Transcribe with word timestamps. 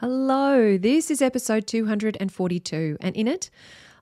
Hello, 0.00 0.78
this 0.78 1.10
is 1.10 1.20
episode 1.20 1.66
242, 1.66 2.96
and 3.02 3.14
in 3.14 3.28
it, 3.28 3.50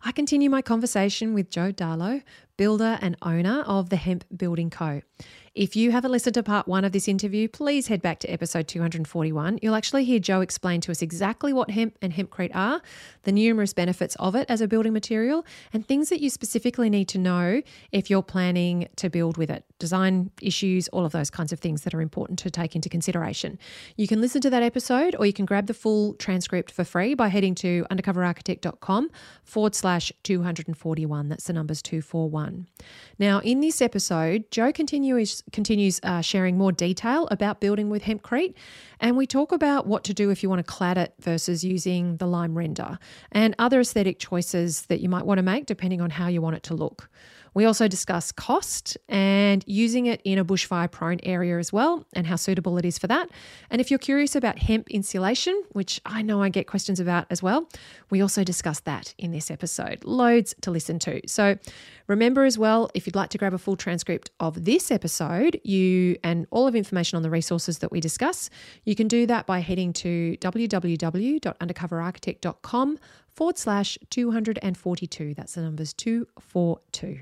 I 0.05 0.13
continue 0.13 0.49
my 0.49 0.63
conversation 0.63 1.35
with 1.35 1.51
Joe 1.51 1.73
Darlow, 1.73 2.23
builder 2.59 2.99
and 3.01 3.17
owner 3.23 3.63
of 3.63 3.89
the 3.89 3.97
Hemp 3.97 4.25
Building 4.37 4.69
Co. 4.69 5.01
If 5.59 5.75
you 5.75 5.91
haven't 5.91 6.13
listened 6.13 6.35
to 6.35 6.45
part 6.45 6.69
one 6.69 6.85
of 6.85 6.93
this 6.93 7.09
interview, 7.09 7.49
please 7.49 7.89
head 7.89 8.01
back 8.01 8.21
to 8.21 8.29
episode 8.29 8.69
241. 8.69 9.59
You'll 9.61 9.75
actually 9.75 10.05
hear 10.05 10.21
Joe 10.21 10.41
explain 10.41 10.81
to 10.83 10.93
us 10.93 11.03
exactly 11.03 11.53
what 11.53 11.71
hemp 11.71 11.99
and 12.01 12.13
hempcrete 12.13 12.55
are, 12.55 12.81
the 13.25 13.33
numerous 13.33 13.73
benefits 13.73 14.15
of 14.21 14.37
it 14.37 14.49
as 14.49 14.61
a 14.61 14.69
building 14.69 14.93
material, 14.93 15.45
and 15.73 15.85
things 15.85 16.11
that 16.11 16.21
you 16.21 16.31
specifically 16.31 16.89
need 16.89 17.09
to 17.09 17.19
know 17.19 17.61
if 17.91 18.09
you're 18.09 18.23
planning 18.23 18.87
to 18.95 19.11
build 19.11 19.37
with 19.37 19.51
it. 19.51 19.65
Design 19.81 20.31
issues, 20.41 20.87
all 20.89 21.05
of 21.05 21.11
those 21.11 21.29
kinds 21.29 21.53
of 21.53 21.59
things 21.59 21.83
that 21.83 21.93
are 21.93 22.01
important 22.01 22.39
to 22.39 22.51
take 22.51 22.77
into 22.77 22.89
consideration. 22.89 23.59
You 23.97 24.07
can 24.07 24.21
listen 24.21 24.41
to 24.43 24.51
that 24.51 24.63
episode 24.63 25.17
or 25.19 25.27
you 25.27 25.33
can 25.33 25.45
grab 25.45 25.67
the 25.67 25.75
full 25.75 26.15
transcript 26.15 26.71
for 26.71 26.85
free 26.85 27.15
by 27.15 27.29
heading 27.29 27.57
to 27.57 27.85
undercoverarchitect.com 27.91 29.11
forward 29.43 29.75
slash 29.75 30.13
241. 30.23 31.29
That's 31.29 31.45
the 31.45 31.53
numbers 31.53 31.83
241. 31.83 32.48
Now, 33.19 33.41
in 33.41 33.61
this 33.61 33.83
episode, 33.83 34.51
Joe 34.51 34.73
continues 34.73 35.43
continues 35.53 36.01
uh, 36.03 36.21
sharing 36.21 36.57
more 36.57 36.73
detail 36.73 37.27
about 37.31 37.61
building 37.61 37.91
with 37.91 38.05
hempcrete. 38.05 38.55
And 39.01 39.17
we 39.17 39.27
talk 39.27 39.53
about 39.53 39.87
what 39.87 40.05
to 40.05 40.15
do 40.15 40.31
if 40.31 40.43
you 40.43 40.49
want 40.49 40.65
to 40.65 40.73
clad 40.73 40.99
it 40.99 41.15
versus 41.21 41.65
using 41.65 42.17
the 42.17 42.27
lime 42.27 42.57
render 42.57 42.99
and 43.33 43.55
other 43.59 43.81
aesthetic 43.81 44.19
choices 44.19 44.83
that 44.87 45.01
you 45.01 45.09
might 45.09 45.27
want 45.27 45.39
to 45.39 45.43
make 45.43 45.67
depending 45.67 46.01
on 46.01 46.11
how 46.11 46.29
you 46.29 46.41
want 46.41 46.57
it 46.57 46.63
to 46.65 46.75
look. 46.75 47.09
We 47.55 47.65
also 47.65 47.89
discuss 47.89 48.33
cost 48.33 48.97
and 49.09 49.65
using 49.67 50.07
it 50.07 50.21
in 50.25 50.39
a 50.39 50.45
bushfire 50.45 50.91
prone 50.91 51.19
area 51.23 51.59
as 51.59 51.73
well, 51.73 52.05
and 52.13 52.27
how 52.27 52.37
suitable 52.37 52.77
it 52.79 52.85
is 52.85 52.99
for 52.99 53.07
that. 53.09 53.29
And 53.71 53.81
if 53.81 53.91
you're 53.91 53.99
curious 53.99 54.37
about 54.37 54.59
hemp 54.59 54.91
insulation, 54.91 55.63
which 55.73 56.01
I 56.07 56.23
know 56.23 56.43
I 56.43 56.49
get 56.49 56.67
questions 56.67 57.01
about 57.01 57.27
as 57.31 57.43
well, 57.43 57.69
we 58.11 58.21
also 58.21 58.45
discuss 58.45 58.81
that 58.81 59.15
in 59.19 59.33
this 59.33 59.51
episode. 59.51 60.05
Loads 60.05 60.55
to 60.63 60.71
listen 60.71 60.99
to. 61.01 61.21
So 61.27 61.59
remember 62.07 62.45
as 62.45 62.57
well, 62.59 62.91
if 62.95 63.07
you'd 63.07 63.17
like 63.17 63.31
to 63.31 63.39
grab 63.39 63.55
a 63.55 63.59
full 63.59 63.77
transcript 63.77 64.31
of 64.41 64.65
this 64.65 64.91
episode, 64.91 65.61
you 65.65 66.17
and 66.23 66.47
all 66.51 66.67
of 66.67 66.75
information 66.75 67.17
on 67.17 67.23
the 67.23 67.31
resources 67.31 67.79
that 67.79 67.93
we 67.93 68.01
discuss, 68.01 68.51
you 68.85 68.95
can 68.95 69.09
do 69.09 69.27
that 69.27 69.47
by 69.47 69.61
heading 69.61 69.93
to 69.95 70.37
www.undercoverarchitect.com 70.41 72.99
forward 73.39 73.57
slash 73.57 73.97
242. 74.11 75.33
That's 75.33 75.55
the 75.55 75.61
numbers 75.61 75.93
242. 75.93 77.21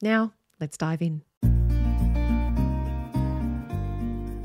Now, 0.00 0.32
let's 0.60 0.76
dive 0.76 1.02
in. 1.02 1.22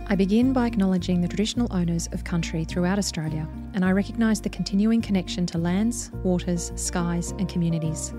I 0.07 0.15
begin 0.15 0.51
by 0.51 0.65
acknowledging 0.65 1.21
the 1.21 1.27
traditional 1.27 1.67
owners 1.69 2.09
of 2.11 2.23
country 2.23 2.63
throughout 2.63 2.97
Australia, 2.97 3.47
and 3.75 3.85
I 3.85 3.91
recognise 3.91 4.41
the 4.41 4.49
continuing 4.49 4.99
connection 4.99 5.45
to 5.45 5.59
lands, 5.59 6.09
waters, 6.23 6.71
skies, 6.75 7.33
and 7.37 7.47
communities. 7.47 8.15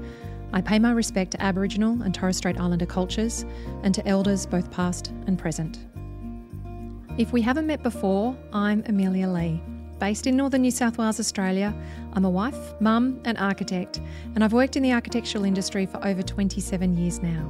I 0.53 0.61
pay 0.61 0.79
my 0.79 0.93
respect 0.93 1.33
to 1.33 1.43
Aboriginal 1.43 2.03
and 2.03 2.15
Torres 2.15 2.37
Strait 2.37 2.57
Islander 2.57 2.87
cultures 2.87 3.45
and 3.83 3.93
to 3.97 4.07
elders 4.07 4.47
both 4.47 4.71
past 4.71 5.09
and 5.27 5.37
present. 5.37 5.81
If 7.19 7.33
we 7.33 7.43
haven't 7.43 7.67
met 7.67 7.83
before, 7.83 8.39
I'm 8.53 8.85
Amelia 8.87 9.29
Lee. 9.29 9.61
Based 10.03 10.27
in 10.27 10.37
northern 10.37 10.63
New 10.63 10.73
South 10.73 10.99
Wales, 10.99 11.21
Australia, 11.21 11.73
I'm 12.15 12.25
a 12.25 12.29
wife, 12.29 12.75
mum, 12.81 13.21
and 13.25 13.39
architect, 13.39 14.01
and 14.35 14.43
I've 14.43 14.53
worked 14.53 14.75
in 14.75 14.83
the 14.83 14.93
architectural 14.93 15.45
industry 15.45 15.87
for 15.87 16.05
over 16.05 16.23
27 16.23 16.97
years 16.97 17.23
now. 17.23 17.49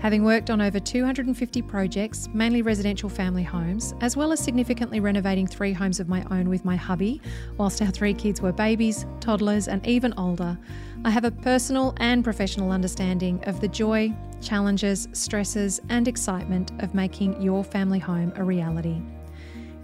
Having 0.00 0.22
worked 0.22 0.50
on 0.50 0.60
over 0.60 0.78
250 0.78 1.62
projects, 1.62 2.28
mainly 2.34 2.60
residential 2.60 3.08
family 3.08 3.42
homes, 3.42 3.94
as 4.02 4.18
well 4.18 4.32
as 4.32 4.38
significantly 4.38 5.00
renovating 5.00 5.46
three 5.46 5.72
homes 5.72 5.98
of 5.98 6.10
my 6.10 6.22
own 6.30 6.50
with 6.50 6.62
my 6.62 6.76
hubby, 6.76 7.22
whilst 7.56 7.80
our 7.80 7.90
three 7.90 8.12
kids 8.12 8.42
were 8.42 8.52
babies, 8.52 9.06
toddlers, 9.20 9.66
and 9.66 9.86
even 9.86 10.12
older, 10.18 10.58
I 11.06 11.10
have 11.10 11.24
a 11.24 11.30
personal 11.30 11.94
and 12.00 12.22
professional 12.22 12.70
understanding 12.70 13.42
of 13.44 13.62
the 13.62 13.68
joy, 13.68 14.14
challenges, 14.42 15.08
stresses, 15.12 15.80
and 15.88 16.06
excitement 16.06 16.70
of 16.80 16.94
making 16.94 17.40
your 17.40 17.64
family 17.64 17.98
home 17.98 18.34
a 18.36 18.44
reality. 18.44 19.00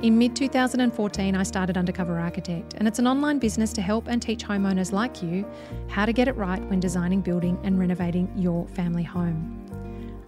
In 0.05 0.19
mid 0.19 0.37
2014, 0.37 1.35
I 1.35 1.43
started 1.45 1.79
Undercover 1.79 2.19
Architect, 2.19 2.75
and 2.75 2.87
it's 2.87 2.99
an 2.99 3.07
online 3.07 3.39
business 3.39 3.73
to 3.73 3.81
help 3.81 4.07
and 4.07 4.21
teach 4.21 4.45
homeowners 4.45 4.93
like 4.93 5.23
you 5.23 5.47
how 5.89 6.05
to 6.05 6.13
get 6.13 6.29
it 6.29 6.37
right 6.37 6.63
when 6.69 6.79
designing, 6.79 7.23
building, 7.23 7.59
and 7.63 7.79
renovating 7.79 8.31
your 8.37 8.69
family 8.69 9.03
home. 9.03 9.59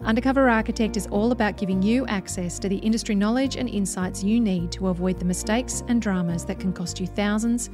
Undercover 0.03 0.49
Architect 0.49 0.97
is 0.97 1.07
all 1.09 1.31
about 1.31 1.59
giving 1.59 1.83
you 1.83 2.07
access 2.07 2.59
to 2.61 2.71
the 2.71 2.79
industry 2.79 3.15
knowledge 3.15 3.57
and 3.57 3.69
insights 3.69 4.25
you 4.25 4.41
need 4.41 4.73
to 4.73 4.89
avoid 4.89 5.19
the 5.19 5.27
mistakes 5.27 5.83
and 5.89 6.01
dramas 6.01 6.47
that 6.47 6.59
can 6.59 6.73
cost 6.73 6.99
you 6.99 7.07
thousands, 7.07 7.69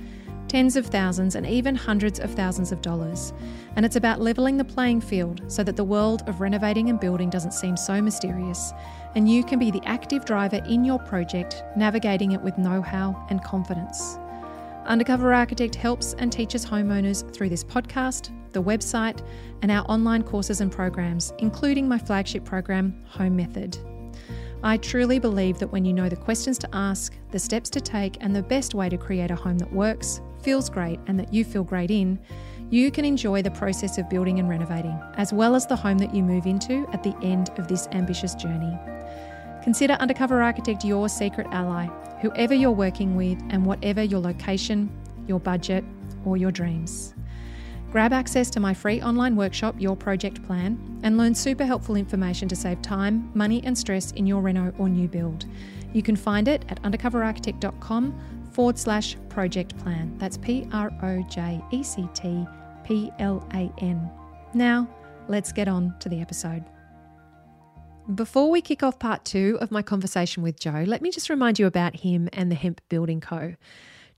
tens 0.48 0.76
of 0.76 0.86
thousands, 0.86 1.34
and 1.34 1.47
even 1.47 1.75
hundreds 1.75 2.20
of 2.20 2.32
thousands 2.34 2.72
of 2.72 2.82
dollars. 2.82 3.32
And 3.76 3.86
it's 3.86 3.97
about 3.97 4.20
levelling 4.20 4.56
the 4.56 4.64
playing 4.64 5.00
field 5.00 5.42
so 5.48 5.62
that 5.64 5.76
the 5.76 5.84
world 5.84 6.22
of 6.26 6.41
renovating 6.41 6.91
and 6.91 7.00
building 7.00 7.30
doesn't 7.30 7.54
seem 7.54 7.76
so 7.76 8.00
mysterious, 8.03 8.72
and 9.14 9.28
you 9.28 9.44
can 9.44 9.58
be 9.58 9.70
the 9.70 9.82
active 9.84 10.25
driver 10.25 10.62
in 10.69 10.84
your 10.84 10.98
project, 10.98 11.62
navigating 11.76 12.32
it 12.32 12.41
with 12.41 12.58
know 12.58 12.82
how 12.82 13.26
and 13.30 13.42
confidence. 13.44 14.19
Undercover 14.86 15.32
Architect 15.32 15.75
helps 15.76 16.14
and 16.14 16.32
teaches 16.32 16.66
homeowners 16.66 17.32
through 17.32 17.48
this 17.48 17.62
podcast, 17.62 18.30
the 18.53 18.62
website, 18.62 19.24
and 19.62 19.70
our 19.70 19.84
online 19.88 20.22
courses 20.22 20.60
and 20.60 20.72
programs, 20.72 21.32
including 21.38 21.88
my 21.88 21.98
flagship 21.98 22.44
program, 22.44 23.00
Home 23.09 23.36
Method. 23.36 23.78
I 24.64 24.76
truly 24.76 25.19
believe 25.19 25.59
that 25.59 25.72
when 25.72 25.84
you 25.84 25.92
know 25.92 26.09
the 26.09 26.16
questions 26.16 26.59
to 26.59 26.69
ask, 26.72 27.14
the 27.30 27.38
steps 27.38 27.70
to 27.70 27.80
take, 27.80 28.19
and 28.20 28.34
the 28.34 28.42
best 28.42 28.74
way 28.74 28.88
to 28.88 28.97
create 28.97 29.30
a 29.30 29.36
home 29.36 29.59
that 29.59 29.72
works, 29.72 30.20
feels 30.42 30.69
great, 30.69 31.00
and 31.06 31.19
that 31.19 31.32
you 31.32 31.44
feel 31.44 31.64
great 31.64 31.91
in, 31.91 32.19
you 32.70 32.91
can 32.91 33.04
enjoy 33.04 33.42
the 33.42 33.50
process 33.50 33.98
of 33.98 34.08
building 34.08 34.38
and 34.38 34.48
renovating, 34.48 34.98
as 35.16 35.32
well 35.32 35.54
as 35.54 35.66
the 35.66 35.76
home 35.76 35.98
that 35.98 36.14
you 36.14 36.22
move 36.22 36.47
into 36.47 36.88
at 36.92 37.03
the 37.03 37.14
end 37.22 37.50
of 37.58 37.69
this 37.69 37.86
ambitious 37.92 38.34
journey. 38.34 38.78
Consider 39.62 39.92
Undercover 39.94 40.42
Architect 40.42 40.84
your 40.84 41.08
secret 41.08 41.47
ally, 41.50 41.86
whoever 42.20 42.54
you're 42.54 42.70
working 42.70 43.14
with, 43.14 43.38
and 43.50 43.66
whatever 43.66 44.03
your 44.03 44.20
location, 44.20 44.91
your 45.26 45.38
budget, 45.38 45.84
or 46.25 46.36
your 46.36 46.50
dreams. 46.50 47.14
Grab 47.92 48.14
access 48.14 48.48
to 48.48 48.59
my 48.59 48.72
free 48.72 49.03
online 49.03 49.36
workshop, 49.36 49.74
Your 49.78 49.94
Project 49.94 50.42
Plan, 50.47 51.00
and 51.03 51.19
learn 51.19 51.34
super 51.34 51.66
helpful 51.66 51.94
information 51.94 52.48
to 52.48 52.56
save 52.56 52.80
time, 52.80 53.30
money, 53.34 53.62
and 53.66 53.76
stress 53.76 54.12
in 54.12 54.26
your 54.26 54.41
reno 54.41 54.72
or 54.78 54.88
new 54.88 55.06
build. 55.06 55.44
You 55.92 56.03
can 56.03 56.16
find 56.16 56.48
it 56.48 56.64
at 56.70 56.80
undercoverarchitect.com 56.82 58.41
forward 58.53 58.79
slash 58.79 59.17
project 59.29 59.77
plan. 59.79 60.15
That's 60.19 60.37
P 60.37 60.67
R 60.73 60.91
O 61.03 61.23
J 61.29 61.61
E 61.71 61.83
C 61.83 62.09
T 62.15 62.47
P 62.85 63.11
L 63.19 63.47
A 63.55 63.73
N. 63.79 64.11
Now, 64.55 64.89
let's 65.29 65.53
get 65.53 65.69
on 65.69 65.95
to 66.01 66.09
the 66.09 66.21
episode. 66.21 66.65
Before 68.15 68.51
we 68.51 68.61
kick 68.61 68.83
off 68.83 68.99
part 68.99 69.25
two 69.25 69.59
of 69.61 69.71
my 69.71 69.81
conversation 69.81 70.43
with 70.43 70.59
Joe, 70.59 70.85
let 70.87 71.03
me 71.03 71.11
just 71.11 71.31
remind 71.31 71.59
you 71.59 71.67
about 71.67 72.01
him 72.01 72.29
and 72.33 72.51
the 72.51 72.57
Hemp 72.57 72.81
Building 72.89 73.21
Co. 73.21 73.55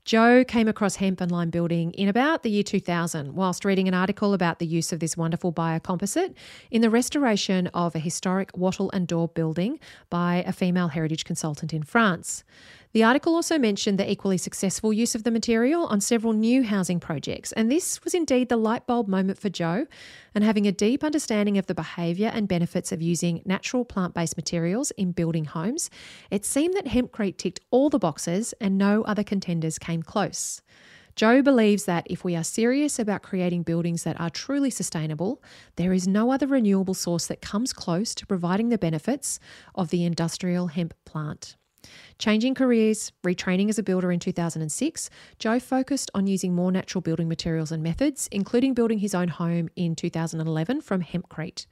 Joe 0.05 0.43
came 0.43 0.67
across 0.67 0.97
hemp 0.97 1.19
and 1.19 1.31
lime 1.31 1.49
building 1.49 1.91
in 1.93 2.07
about 2.07 2.43
the 2.43 2.51
year 2.51 2.61
2000 2.61 3.33
whilst 3.33 3.65
reading 3.65 3.87
an 3.87 3.95
article 3.95 4.35
about 4.35 4.59
the 4.59 4.65
use 4.67 4.93
of 4.93 4.99
this 4.99 5.17
wonderful 5.17 5.51
biocomposite 5.51 6.35
in 6.69 6.83
the 6.83 6.91
restoration 6.91 7.65
of 7.67 7.95
a 7.95 7.99
historic 7.99 8.55
wattle 8.55 8.91
and 8.91 9.07
daub 9.07 9.33
building 9.33 9.79
by 10.11 10.43
a 10.45 10.53
female 10.53 10.89
heritage 10.89 11.25
consultant 11.25 11.73
in 11.73 11.81
France. 11.81 12.43
The 12.95 13.03
article 13.03 13.35
also 13.35 13.59
mentioned 13.59 13.99
the 13.99 14.09
equally 14.09 14.37
successful 14.37 14.93
use 14.93 15.15
of 15.15 15.23
the 15.23 15.29
material 15.29 15.85
on 15.87 15.99
several 15.99 16.31
new 16.31 16.63
housing 16.63 17.01
projects, 17.01 17.51
and 17.51 17.69
this 17.69 18.01
was 18.05 18.13
indeed 18.13 18.47
the 18.47 18.55
light 18.55 18.87
bulb 18.87 19.09
moment 19.09 19.37
for 19.37 19.49
Joe. 19.49 19.85
And 20.33 20.45
having 20.45 20.65
a 20.65 20.71
deep 20.71 21.03
understanding 21.03 21.57
of 21.57 21.65
the 21.65 21.75
behaviour 21.75 22.31
and 22.33 22.47
benefits 22.47 22.93
of 22.93 23.01
using 23.01 23.41
natural 23.43 23.83
plant 23.83 24.13
based 24.13 24.37
materials 24.37 24.91
in 24.91 25.11
building 25.11 25.43
homes, 25.43 25.89
it 26.31 26.45
seemed 26.45 26.73
that 26.75 26.85
hempcrete 26.85 27.35
ticked 27.35 27.59
all 27.69 27.89
the 27.89 27.99
boxes 27.99 28.53
and 28.61 28.77
no 28.77 29.03
other 29.03 29.25
contenders 29.25 29.77
came 29.77 30.01
close. 30.01 30.61
Joe 31.17 31.41
believes 31.41 31.83
that 31.83 32.07
if 32.09 32.23
we 32.23 32.33
are 32.33 32.45
serious 32.45 32.97
about 32.97 33.23
creating 33.23 33.63
buildings 33.63 34.03
that 34.03 34.21
are 34.21 34.29
truly 34.29 34.69
sustainable, 34.69 35.43
there 35.75 35.91
is 35.91 36.07
no 36.07 36.31
other 36.31 36.47
renewable 36.47 36.93
source 36.93 37.27
that 37.27 37.41
comes 37.41 37.73
close 37.73 38.15
to 38.15 38.25
providing 38.25 38.69
the 38.69 38.77
benefits 38.77 39.37
of 39.75 39.89
the 39.89 40.05
industrial 40.05 40.67
hemp 40.67 40.93
plant. 41.03 41.57
Changing 42.17 42.55
careers, 42.55 43.11
retraining 43.25 43.69
as 43.69 43.77
a 43.77 43.83
builder 43.83 44.11
in 44.11 44.19
2006, 44.19 45.09
Joe 45.39 45.59
focused 45.59 46.11
on 46.13 46.27
using 46.27 46.55
more 46.55 46.71
natural 46.71 47.01
building 47.01 47.27
materials 47.27 47.71
and 47.71 47.83
methods, 47.83 48.27
including 48.31 48.73
building 48.73 48.99
his 48.99 49.13
own 49.13 49.27
home 49.27 49.69
in 49.75 49.95
2011 49.95 50.81
from 50.81 51.01
hempcrete. 51.01 51.65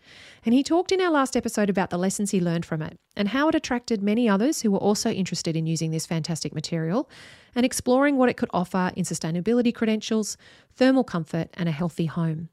And 0.46 0.54
he 0.54 0.64
talked 0.64 0.92
in 0.92 1.02
our 1.02 1.12
last 1.12 1.38
episode 1.38 1.70
about 1.70 1.90
the 1.90 1.98
lessons 1.98 2.32
he 2.32 2.42
learned 2.42 2.66
from 2.66 2.82
it 2.82 2.98
and 3.16 3.30
how 3.30 3.50
it 3.50 3.56
attracted 3.56 4.02
many 4.02 4.28
others 4.28 4.62
who 4.62 4.72
were 4.72 4.80
also 4.80 5.10
interested 5.10 5.56
in 5.56 5.68
using 5.68 5.92
this 5.92 6.06
fantastic 6.06 6.54
material 6.54 7.10
and 7.56 7.66
exploring 7.66 8.18
what 8.18 8.30
it 8.30 8.38
could 8.38 8.50
offer 8.54 8.92
in 8.96 9.04
sustainability 9.04 9.74
credentials, 9.74 10.38
thermal 10.76 11.04
comfort, 11.04 11.50
and 11.54 11.70
a 11.70 11.72
healthy 11.72 12.08
home. 12.08 12.50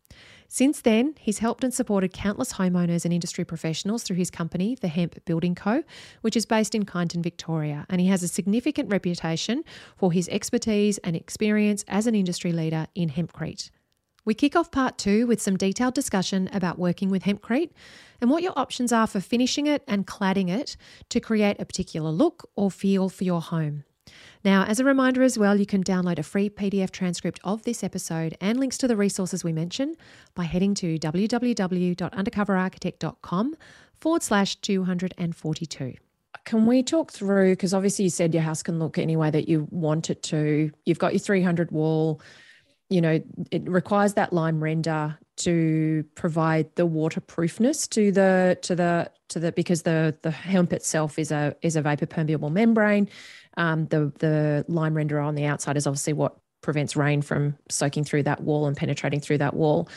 Since 0.52 0.80
then, 0.80 1.14
he's 1.20 1.38
helped 1.38 1.62
and 1.62 1.72
supported 1.72 2.12
countless 2.12 2.54
homeowners 2.54 3.04
and 3.04 3.14
industry 3.14 3.44
professionals 3.44 4.02
through 4.02 4.16
his 4.16 4.32
company, 4.32 4.74
the 4.74 4.88
Hemp 4.88 5.24
Building 5.24 5.54
Co., 5.54 5.84
which 6.22 6.36
is 6.36 6.44
based 6.44 6.74
in 6.74 6.84
Kyneton, 6.84 7.22
Victoria, 7.22 7.86
and 7.88 8.00
he 8.00 8.08
has 8.08 8.24
a 8.24 8.28
significant 8.28 8.90
reputation 8.90 9.62
for 9.96 10.10
his 10.10 10.28
expertise 10.28 10.98
and 10.98 11.14
experience 11.14 11.84
as 11.86 12.08
an 12.08 12.16
industry 12.16 12.50
leader 12.50 12.88
in 12.96 13.10
hempcrete. 13.10 13.70
We 14.24 14.34
kick 14.34 14.56
off 14.56 14.72
part 14.72 14.98
two 14.98 15.28
with 15.28 15.40
some 15.40 15.56
detailed 15.56 15.94
discussion 15.94 16.50
about 16.52 16.80
working 16.80 17.10
with 17.10 17.22
hempcrete 17.22 17.70
and 18.20 18.28
what 18.28 18.42
your 18.42 18.58
options 18.58 18.92
are 18.92 19.06
for 19.06 19.20
finishing 19.20 19.68
it 19.68 19.84
and 19.86 20.04
cladding 20.04 20.50
it 20.50 20.76
to 21.10 21.20
create 21.20 21.60
a 21.60 21.64
particular 21.64 22.10
look 22.10 22.50
or 22.56 22.72
feel 22.72 23.08
for 23.08 23.22
your 23.22 23.40
home. 23.40 23.84
Now, 24.42 24.64
as 24.64 24.80
a 24.80 24.84
reminder 24.84 25.22
as 25.22 25.38
well, 25.38 25.54
you 25.56 25.66
can 25.66 25.84
download 25.84 26.18
a 26.18 26.22
free 26.22 26.48
PDF 26.48 26.90
transcript 26.90 27.38
of 27.44 27.64
this 27.64 27.84
episode 27.84 28.38
and 28.40 28.58
links 28.58 28.78
to 28.78 28.88
the 28.88 28.96
resources 28.96 29.44
we 29.44 29.52
mention 29.52 29.96
by 30.34 30.44
heading 30.44 30.72
to 30.76 30.98
www.undercoverarchitect.com 30.98 33.56
forward 34.00 34.22
slash 34.22 34.56
242. 34.56 35.94
Can 36.46 36.64
we 36.64 36.82
talk 36.82 37.12
through? 37.12 37.52
Because 37.52 37.74
obviously, 37.74 38.04
you 38.04 38.10
said 38.10 38.32
your 38.32 38.42
house 38.42 38.62
can 38.62 38.78
look 38.78 38.96
any 38.96 39.14
way 39.14 39.30
that 39.30 39.46
you 39.46 39.68
want 39.70 40.08
it 40.08 40.22
to. 40.24 40.70
You've 40.86 40.98
got 40.98 41.12
your 41.12 41.20
300 41.20 41.70
wall, 41.70 42.22
you 42.90 43.00
know, 43.00 43.22
it 43.50 43.68
requires 43.68 44.14
that 44.14 44.32
lime 44.32 44.62
render 44.62 45.16
to 45.38 46.04
provide 46.16 46.74
the 46.74 46.84
waterproofness 46.84 47.88
to 47.88 48.12
the 48.12 48.58
to 48.60 48.74
the 48.74 49.10
to 49.28 49.38
the 49.38 49.52
because 49.52 49.82
the 49.82 50.14
the 50.22 50.30
hemp 50.30 50.72
itself 50.72 51.18
is 51.18 51.30
a 51.30 51.56
is 51.62 51.76
a 51.76 51.82
vapor 51.82 52.06
permeable 52.06 52.50
membrane. 52.50 53.08
Um, 53.56 53.86
the 53.86 54.12
the 54.18 54.64
lime 54.68 54.94
render 54.94 55.20
on 55.20 55.36
the 55.36 55.46
outside 55.46 55.76
is 55.76 55.86
obviously 55.86 56.12
what 56.12 56.36
prevents 56.62 56.94
rain 56.94 57.22
from 57.22 57.56
soaking 57.70 58.04
through 58.04 58.24
that 58.24 58.42
wall 58.42 58.66
and 58.66 58.76
penetrating 58.76 59.20
through 59.20 59.38
that 59.38 59.54
wall. 59.54 59.88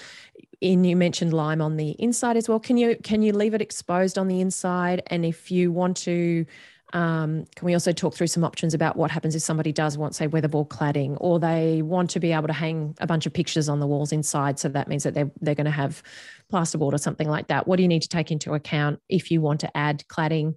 In 0.61 0.85
you 0.85 0.95
mentioned 0.95 1.33
lime 1.33 1.61
on 1.61 1.75
the 1.75 1.89
inside 1.99 2.37
as 2.37 2.47
well. 2.47 2.59
Can 2.59 2.77
you 2.77 2.95
can 3.03 3.21
you 3.21 3.33
leave 3.33 3.53
it 3.53 3.61
exposed 3.61 4.17
on 4.17 4.27
the 4.27 4.39
inside? 4.39 5.01
And 5.07 5.25
if 5.25 5.51
you 5.51 5.71
want 5.71 5.97
to 5.97 6.45
um, 6.93 7.45
can 7.55 7.65
we 7.65 7.73
also 7.73 7.91
talk 7.91 8.13
through 8.13 8.27
some 8.27 8.43
options 8.43 8.75
about 8.75 8.95
what 8.95 9.09
happens 9.09 9.35
if 9.35 9.41
somebody 9.41 9.71
does 9.71 9.97
want, 9.97 10.13
say, 10.13 10.27
weatherboard 10.27 10.67
cladding, 10.67 11.17
or 11.19 11.39
they 11.39 11.81
want 11.81 12.11
to 12.11 12.19
be 12.19 12.31
able 12.31 12.47
to 12.47 12.53
hang 12.53 12.95
a 13.01 13.07
bunch 13.07 13.25
of 13.25 13.33
pictures 13.33 13.67
on 13.67 13.79
the 13.79 13.87
walls 13.87 14.11
inside? 14.11 14.59
So 14.59 14.69
that 14.69 14.87
means 14.87 15.03
that 15.03 15.15
they're, 15.15 15.31
they're 15.41 15.55
going 15.55 15.65
to 15.65 15.71
have 15.71 16.03
plasterboard 16.51 16.93
or 16.93 16.99
something 16.99 17.27
like 17.27 17.47
that. 17.47 17.67
What 17.67 17.77
do 17.77 17.81
you 17.81 17.87
need 17.87 18.03
to 18.03 18.09
take 18.09 18.29
into 18.29 18.53
account 18.53 18.99
if 19.09 19.31
you 19.31 19.41
want 19.41 19.59
to 19.61 19.75
add 19.75 20.03
cladding 20.07 20.53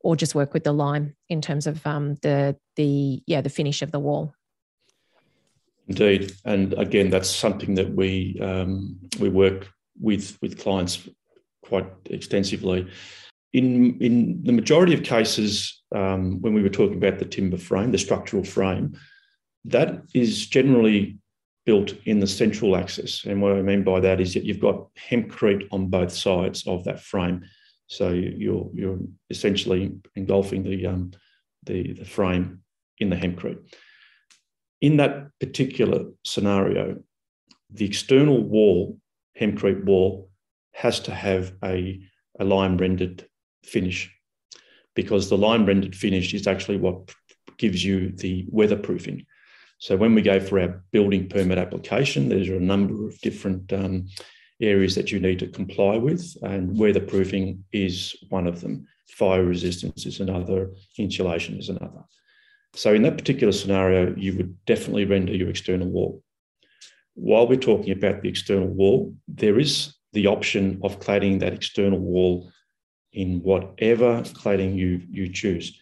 or 0.00 0.16
just 0.16 0.34
work 0.34 0.54
with 0.54 0.64
the 0.64 0.72
lime 0.72 1.14
in 1.28 1.42
terms 1.42 1.66
of 1.66 1.86
um, 1.86 2.18
the 2.22 2.56
the 2.76 3.22
yeah 3.26 3.42
the 3.42 3.50
finish 3.50 3.82
of 3.82 3.92
the 3.92 4.00
wall? 4.00 4.34
Indeed, 5.86 6.32
and 6.46 6.72
again, 6.74 7.10
that's 7.10 7.28
something 7.28 7.74
that 7.74 7.94
we 7.94 8.38
um, 8.40 8.98
we 9.20 9.28
work 9.28 9.68
with 10.00 10.38
with 10.40 10.58
clients 10.58 11.08
quite 11.62 11.86
extensively 12.06 12.86
in 13.54 13.96
in 14.00 14.42
the 14.42 14.52
majority 14.52 14.92
of 14.92 15.04
cases, 15.04 15.82
um, 15.94 16.40
when 16.42 16.54
we 16.54 16.62
were 16.62 16.68
talking 16.68 16.96
about 16.96 17.18
the 17.18 17.24
timber 17.24 17.56
frame, 17.56 17.92
the 17.92 17.98
structural 17.98 18.44
frame, 18.44 18.98
that 19.64 20.02
is 20.12 20.46
generally 20.48 21.18
built 21.64 21.94
in 22.04 22.20
the 22.20 22.26
central 22.26 22.76
axis. 22.76 23.24
And 23.24 23.40
what 23.40 23.52
I 23.52 23.62
mean 23.62 23.84
by 23.84 24.00
that 24.00 24.20
is 24.20 24.34
that 24.34 24.44
you've 24.44 24.60
got 24.60 24.88
hempcrete 24.96 25.66
on 25.70 25.86
both 25.86 26.12
sides 26.12 26.66
of 26.66 26.84
that 26.84 27.00
frame. 27.00 27.44
So 27.86 28.10
you're 28.10 28.68
you're 28.74 28.98
essentially 29.30 29.92
engulfing 30.16 30.64
the 30.64 30.86
um, 30.86 31.12
the, 31.62 31.92
the 31.92 32.04
frame 32.04 32.60
in 32.98 33.08
the 33.08 33.16
hempcrete. 33.16 33.60
In 34.80 34.96
that 34.96 35.30
particular 35.40 36.06
scenario, 36.24 37.02
the 37.70 37.86
external 37.86 38.42
wall, 38.42 38.98
hempcrete 39.40 39.84
wall, 39.84 40.28
has 40.72 41.00
to 41.00 41.14
have 41.14 41.54
a, 41.62 42.00
a 42.38 42.44
lime 42.44 42.76
rendered 42.76 43.26
finish 43.64 44.10
because 44.94 45.28
the 45.28 45.38
lime 45.38 45.66
rendered 45.66 45.96
finish 45.96 46.34
is 46.34 46.46
actually 46.46 46.76
what 46.76 47.12
gives 47.58 47.84
you 47.84 48.10
the 48.10 48.46
weatherproofing. 48.52 49.26
So 49.78 49.96
when 49.96 50.14
we 50.14 50.22
go 50.22 50.40
for 50.40 50.60
our 50.60 50.82
building 50.92 51.28
permit 51.28 51.58
application, 51.58 52.28
there's 52.28 52.48
a 52.48 52.60
number 52.60 53.06
of 53.06 53.18
different 53.20 53.72
um, 53.72 54.06
areas 54.60 54.94
that 54.94 55.10
you 55.10 55.20
need 55.20 55.40
to 55.40 55.48
comply 55.48 55.96
with, 55.96 56.36
and 56.42 56.76
weatherproofing 56.76 57.58
is 57.72 58.16
one 58.28 58.46
of 58.46 58.60
them. 58.60 58.86
Fire 59.08 59.44
resistance 59.44 60.06
is 60.06 60.20
another, 60.20 60.70
insulation 60.98 61.58
is 61.58 61.68
another. 61.68 62.04
So 62.74 62.92
in 62.94 63.02
that 63.02 63.18
particular 63.18 63.52
scenario, 63.52 64.14
you 64.16 64.36
would 64.36 64.64
definitely 64.64 65.04
render 65.04 65.34
your 65.34 65.50
external 65.50 65.88
wall. 65.88 66.22
While 67.14 67.46
we're 67.46 67.56
talking 67.56 67.92
about 67.92 68.22
the 68.22 68.28
external 68.28 68.66
wall, 68.66 69.14
there 69.28 69.58
is 69.58 69.94
the 70.12 70.26
option 70.26 70.80
of 70.82 70.98
cladding 70.98 71.40
that 71.40 71.52
external 71.52 71.98
wall 71.98 72.50
in 73.14 73.40
whatever 73.42 74.22
cladding 74.22 74.76
you, 74.76 75.00
you 75.10 75.32
choose. 75.32 75.78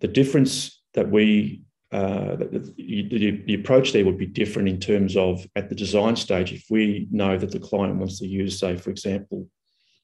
The 0.00 0.08
difference 0.08 0.82
that 0.94 1.10
we, 1.10 1.62
uh, 1.92 2.36
the, 2.36 3.42
the 3.46 3.54
approach 3.54 3.92
there 3.92 4.04
would 4.04 4.18
be 4.18 4.26
different 4.26 4.68
in 4.68 4.80
terms 4.80 5.16
of 5.16 5.46
at 5.54 5.68
the 5.68 5.74
design 5.74 6.16
stage, 6.16 6.52
if 6.52 6.64
we 6.70 7.08
know 7.10 7.36
that 7.38 7.50
the 7.50 7.60
client 7.60 7.96
wants 7.96 8.18
to 8.18 8.26
use, 8.26 8.58
say, 8.58 8.76
for 8.76 8.90
example, 8.90 9.48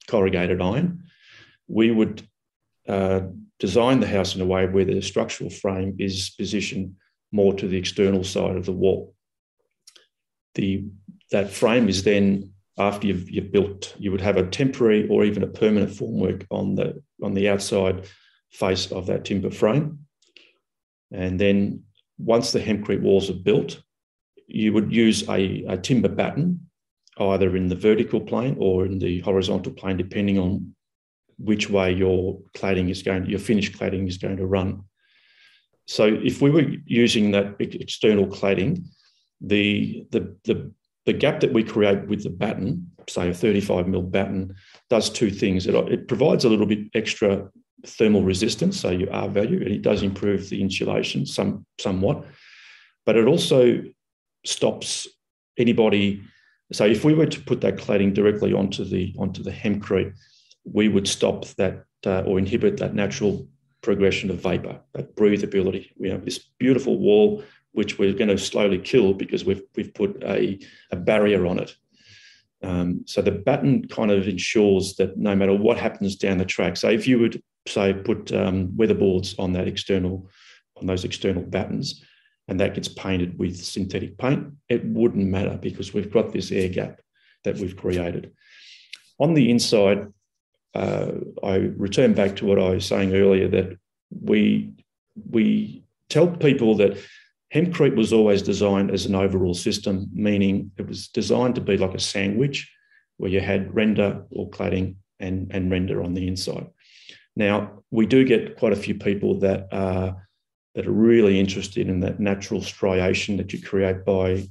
corrugated 0.07 0.61
iron, 0.61 1.05
we 1.67 1.91
would 1.91 2.27
uh, 2.87 3.21
design 3.59 4.01
the 4.01 4.07
house 4.07 4.35
in 4.35 4.41
a 4.41 4.47
way 4.47 4.67
where 4.67 4.85
the 4.85 5.01
structural 5.03 5.51
frame 5.51 5.97
is 5.99 6.31
positioned 6.31 6.95
more 7.33 7.53
to 7.55 7.69
the 7.69 7.77
external 7.77 8.25
side 8.25 8.57
of 8.57 8.65
the 8.65 8.73
wall. 8.73 9.15
The, 10.55 10.85
that 11.31 11.51
frame 11.51 11.89
is 11.89 12.03
then 12.03 12.53
after 12.79 13.07
you've, 13.07 13.29
you've 13.31 13.53
built, 13.53 13.95
you 13.99 14.11
would 14.11 14.21
have 14.21 14.37
a 14.37 14.47
temporary 14.47 15.09
or 15.09 15.25
even 15.25 15.43
a 15.43 15.49
permanent 15.49 15.91
formwork 15.91 16.47
on 16.51 16.75
the 16.75 17.03
on 17.23 17.35
the 17.35 17.49
outside 17.49 18.07
face 18.51 18.91
of 18.93 19.07
that 19.07 19.25
timber 19.25 19.51
frame. 19.51 19.99
And 21.11 21.39
then 21.39 21.83
once 22.19 22.53
the 22.53 22.61
hempcrete 22.61 23.03
walls 23.03 23.31
are 23.31 23.35
built, 23.35 23.83
you 24.47 24.73
would 24.73 24.93
use 24.93 25.29
a, 25.29 25.65
a 25.69 25.77
timber 25.77 26.09
batten, 26.09 26.69
either 27.19 27.57
in 27.57 27.69
the 27.69 27.77
vertical 27.77 28.21
plane 28.21 28.57
or 28.59 28.87
in 28.87 28.99
the 28.99 29.21
horizontal 29.21 29.73
plane, 29.73 29.97
depending 29.97 30.39
on 30.39 30.75
which 31.39 31.71
way 31.71 31.93
your 31.93 32.41
cladding 32.55 32.91
is 32.91 33.03
going, 33.03 33.27
your 33.27 33.39
finished 33.39 33.79
cladding 33.79 34.09
is 34.09 34.19
going 34.19 34.37
to 34.37 34.47
run. 34.47 34.83
So 35.87 36.05
if 36.07 36.43
we 36.43 36.51
were 36.51 36.67
using 36.85 37.31
that 37.31 37.57
external 37.61 38.27
cladding, 38.27 38.85
the, 39.41 40.05
the, 40.11 40.37
the 40.45 40.73
the 41.09 41.15
gap 41.15 41.41
that 41.41 41.55
we 41.55 41.65
create 41.65 42.07
with 42.07 42.23
the 42.23 42.29
batten, 42.29 42.91
say 43.09 43.31
a 43.31 43.35
35 43.35 43.89
mil 43.89 44.03
batten, 44.03 44.55
does 44.91 45.09
two 45.09 45.31
things. 45.31 45.67
It, 45.67 45.75
it 45.75 46.07
provides 46.07 46.45
a 46.45 46.51
little 46.51 46.67
bit 46.67 46.81
extra 46.93 47.49
thermal 47.87 48.25
resistance, 48.25 48.79
so 48.79 48.91
your 48.91 49.11
R 49.11 49.31
value, 49.31 49.57
and 49.57 49.69
it 49.69 49.81
does 49.81 50.03
improve 50.03 50.51
the 50.51 50.61
insulation 50.61 51.25
some 51.25 51.65
somewhat. 51.81 52.27
But 53.07 53.17
it 53.17 53.27
also 53.27 53.83
stops 54.45 55.09
anybody. 55.57 56.23
So 56.73 56.85
if 56.85 57.07
we 57.07 57.15
were 57.15 57.25
to 57.25 57.41
put 57.41 57.63
that 57.63 57.77
cladding 57.77 58.13
directly 58.13 58.53
onto 58.53 58.85
the 58.85 59.15
onto 59.19 59.43
the 59.43 59.51
hempcrete, 59.51 60.13
we 60.65 60.89
would 60.89 61.09
stop 61.09 61.47
that 61.57 61.85
uh, 62.05 62.21
or 62.27 62.39
inhibit 62.39 62.77
that 62.77 62.95
natural 62.95 63.49
progression 63.81 64.29
of 64.29 64.43
vapor, 64.43 64.79
that 64.93 65.17
breathability. 65.17 65.89
We 65.97 66.11
have 66.11 66.27
this 66.27 66.39
beautiful 66.59 66.99
wall 66.99 67.43
which 67.79 67.97
we're 67.97 68.13
going 68.13 68.29
to 68.29 68.37
slowly 68.37 68.77
kill 68.77 69.15
because 69.15 69.45
we've, 69.45 69.63
we've 69.77 69.95
put 69.95 70.21
a, 70.25 70.59
a 70.91 70.97
barrier 70.97 71.47
on 71.47 71.61
it. 71.61 71.77
Um, 72.61 73.05
so 73.07 73.23
the 73.23 73.31
batten 73.31 73.87
kind 73.87 74.11
of 74.11 74.27
ensures 74.27 74.97
that 74.97 75.17
no 75.17 75.37
matter 75.37 75.55
what 75.55 75.79
happens 75.79 76.17
down 76.17 76.39
the 76.39 76.45
track, 76.45 76.77
so 76.77 76.89
if 76.89 77.07
you 77.07 77.21
would 77.21 77.41
say 77.69 77.95
put 77.95 78.33
um, 78.33 78.71
weatherboards 78.77 79.39
on 79.39 79.53
that 79.53 79.69
external, 79.69 80.29
on 80.77 80.87
those 80.87 81.05
external 81.05 81.45
battens, 81.45 82.05
and 82.49 82.59
that 82.59 82.75
gets 82.75 82.89
painted 82.89 83.39
with 83.39 83.57
synthetic 83.57 84.19
paint, 84.19 84.49
it 84.69 84.85
wouldn't 84.85 85.29
matter 85.29 85.57
because 85.63 85.95
we've 85.95 86.11
got 86.11 86.33
this 86.33 86.51
air 86.51 86.69
gap 86.69 87.01
that 87.45 87.59
we've 87.59 87.77
created. 87.77 88.33
On 89.21 89.35
the 89.35 89.53
inside, 89.53 90.13
uh, 90.75 91.13
I 91.45 91.55
return 91.87 92.13
back 92.13 92.35
to 92.37 92.45
what 92.45 92.59
I 92.59 92.71
was 92.71 92.87
saying 92.87 93.15
earlier 93.15 93.47
that 93.47 93.79
we 94.11 94.73
we 95.31 95.85
tell 96.09 96.27
people 96.27 96.75
that 96.77 96.99
Hempcrete 97.55 97.97
was 97.97 98.13
always 98.13 98.43
designed 98.43 98.91
as 98.91 99.07
an 99.07 99.15
overall 99.15 99.55
system, 99.55 100.09
meaning 100.13 100.71
it 100.77 100.87
was 100.87 101.09
designed 101.09 101.55
to 101.55 101.61
be 101.61 101.79
like 101.79 101.95
a 101.95 102.01
sandwich 102.01 102.71
where 103.17 103.31
you 103.31 103.41
had 103.41 103.75
render 103.75 104.23
or 104.31 104.51
cladding 104.51 104.97
and, 105.19 105.51
and 105.51 105.71
render 105.71 106.03
on 106.03 106.15
the 106.15 106.29
inside. 106.29 106.67
Now, 107.37 107.83
we 107.91 108.05
do 108.07 108.25
get 108.25 108.57
quite 108.59 108.73
a 108.73 108.77
few 108.77 108.95
people 108.95 109.39
that 109.41 109.69
are, 109.73 110.29
that 110.75 110.87
are 110.87 110.93
really 110.93 111.41
interested 111.41 111.89
in 111.89 112.01
that 112.01 112.21
natural 112.21 112.61
striation 112.61 113.39
that 113.39 113.53
you 113.53 113.63
create 113.63 114.05
by 114.05 114.47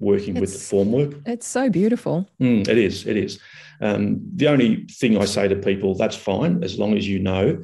working 0.00 0.36
it's, 0.36 0.40
with 0.40 0.52
the 0.52 0.76
formwork. 0.76 1.22
It's 1.26 1.46
so 1.46 1.68
beautiful. 1.68 2.28
Mm, 2.40 2.66
it 2.66 2.78
is. 2.78 3.06
It 3.06 3.16
is. 3.16 3.38
Um, 3.80 4.20
the 4.34 4.48
only 4.48 4.86
thing 4.86 5.18
I 5.18 5.26
say 5.26 5.48
to 5.48 5.56
people, 5.56 5.94
that's 5.94 6.16
fine, 6.16 6.64
as 6.64 6.78
long 6.78 6.96
as 6.96 7.06
you 7.06 7.18
know 7.18 7.62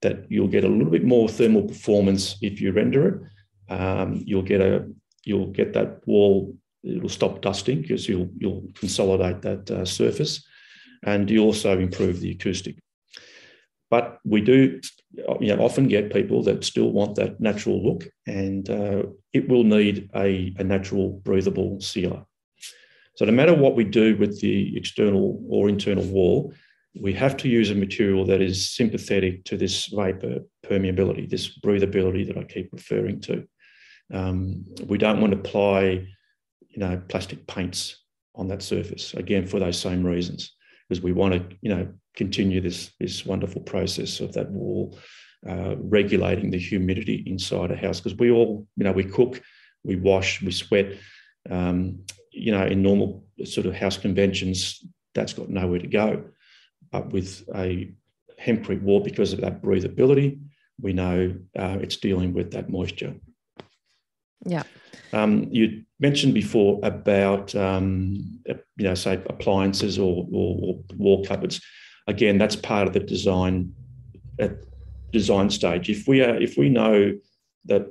that 0.00 0.24
you'll 0.30 0.48
get 0.48 0.64
a 0.64 0.68
little 0.68 0.90
bit 0.90 1.04
more 1.04 1.28
thermal 1.28 1.62
performance 1.62 2.36
if 2.40 2.60
you 2.60 2.72
render 2.72 3.08
it 3.08 3.31
um, 3.72 4.22
you'll 4.24 4.42
get 4.42 4.60
a 4.60 4.88
you'll 5.24 5.52
get 5.52 5.72
that 5.72 6.06
wall 6.06 6.54
it 6.84 7.00
will 7.00 7.08
stop 7.08 7.42
dusting 7.42 7.82
because 7.82 8.08
you'll 8.08 8.30
you'll 8.38 8.64
consolidate 8.74 9.42
that 9.42 9.70
uh, 9.70 9.84
surface, 9.84 10.44
and 11.04 11.30
you 11.30 11.42
also 11.42 11.78
improve 11.78 12.20
the 12.20 12.32
acoustic. 12.32 12.76
But 13.90 14.18
we 14.24 14.40
do 14.40 14.80
you 15.40 15.54
know, 15.54 15.62
often 15.62 15.86
get 15.88 16.12
people 16.12 16.42
that 16.44 16.64
still 16.64 16.90
want 16.90 17.16
that 17.16 17.40
natural 17.40 17.84
look, 17.84 18.08
and 18.26 18.68
uh, 18.68 19.02
it 19.32 19.48
will 19.48 19.64
need 19.64 20.10
a, 20.14 20.54
a 20.58 20.64
natural 20.64 21.10
breathable 21.10 21.80
sealer. 21.80 22.24
So 23.16 23.26
no 23.26 23.32
matter 23.32 23.54
what 23.54 23.76
we 23.76 23.84
do 23.84 24.16
with 24.16 24.40
the 24.40 24.76
external 24.76 25.44
or 25.48 25.68
internal 25.68 26.04
wall, 26.04 26.54
we 27.00 27.12
have 27.12 27.36
to 27.38 27.48
use 27.48 27.70
a 27.70 27.74
material 27.74 28.24
that 28.26 28.40
is 28.40 28.70
sympathetic 28.70 29.44
to 29.44 29.56
this 29.56 29.86
vapor 29.86 30.40
permeability, 30.64 31.28
this 31.28 31.58
breathability 31.58 32.26
that 32.26 32.38
I 32.38 32.44
keep 32.44 32.70
referring 32.72 33.20
to. 33.22 33.46
Um, 34.12 34.64
we 34.86 34.98
don't 34.98 35.20
want 35.20 35.32
to 35.32 35.38
apply, 35.38 36.06
you 36.68 36.78
know, 36.78 37.00
plastic 37.08 37.46
paints 37.46 37.96
on 38.34 38.48
that 38.48 38.62
surface 38.62 39.14
again 39.14 39.46
for 39.46 39.58
those 39.58 39.78
same 39.78 40.04
reasons, 40.04 40.52
because 40.88 41.02
we 41.02 41.12
want 41.12 41.34
to, 41.34 41.56
you 41.60 41.74
know, 41.74 41.88
continue 42.14 42.60
this 42.60 42.92
this 43.00 43.24
wonderful 43.24 43.62
process 43.62 44.20
of 44.20 44.32
that 44.34 44.50
wall 44.50 44.98
uh, 45.48 45.74
regulating 45.78 46.50
the 46.50 46.58
humidity 46.58 47.22
inside 47.26 47.70
a 47.70 47.76
house. 47.76 48.00
Because 48.00 48.18
we 48.18 48.30
all, 48.30 48.66
you 48.76 48.84
know, 48.84 48.92
we 48.92 49.04
cook, 49.04 49.40
we 49.82 49.96
wash, 49.96 50.42
we 50.42 50.52
sweat. 50.52 50.98
Um, 51.50 52.04
you 52.30 52.52
know, 52.52 52.64
in 52.64 52.82
normal 52.82 53.26
sort 53.44 53.66
of 53.66 53.74
house 53.74 53.98
conventions, 53.98 54.84
that's 55.14 55.34
got 55.34 55.50
nowhere 55.50 55.80
to 55.80 55.86
go. 55.86 56.24
But 56.90 57.12
with 57.12 57.48
a 57.54 57.92
hempcrete 58.40 58.82
wall, 58.82 59.00
because 59.00 59.32
of 59.32 59.40
that 59.40 59.62
breathability, 59.62 60.40
we 60.80 60.92
know 60.92 61.34
uh, 61.58 61.78
it's 61.80 61.96
dealing 61.96 62.32
with 62.32 62.52
that 62.52 62.70
moisture. 62.70 63.14
Yeah. 64.44 64.64
Um, 65.12 65.48
you 65.50 65.84
mentioned 66.00 66.34
before 66.34 66.80
about, 66.82 67.54
um, 67.54 68.40
you 68.46 68.84
know, 68.84 68.94
say 68.94 69.14
appliances 69.26 69.98
or, 69.98 70.26
or, 70.32 70.58
or, 70.62 70.78
wall 70.96 71.24
cupboards. 71.24 71.60
Again, 72.06 72.38
that's 72.38 72.56
part 72.56 72.88
of 72.88 72.94
the 72.94 73.00
design 73.00 73.74
at 74.38 74.56
design 75.12 75.50
stage. 75.50 75.90
If 75.90 76.08
we 76.08 76.22
are, 76.22 76.40
if 76.40 76.56
we 76.56 76.68
know 76.70 77.12
that 77.66 77.86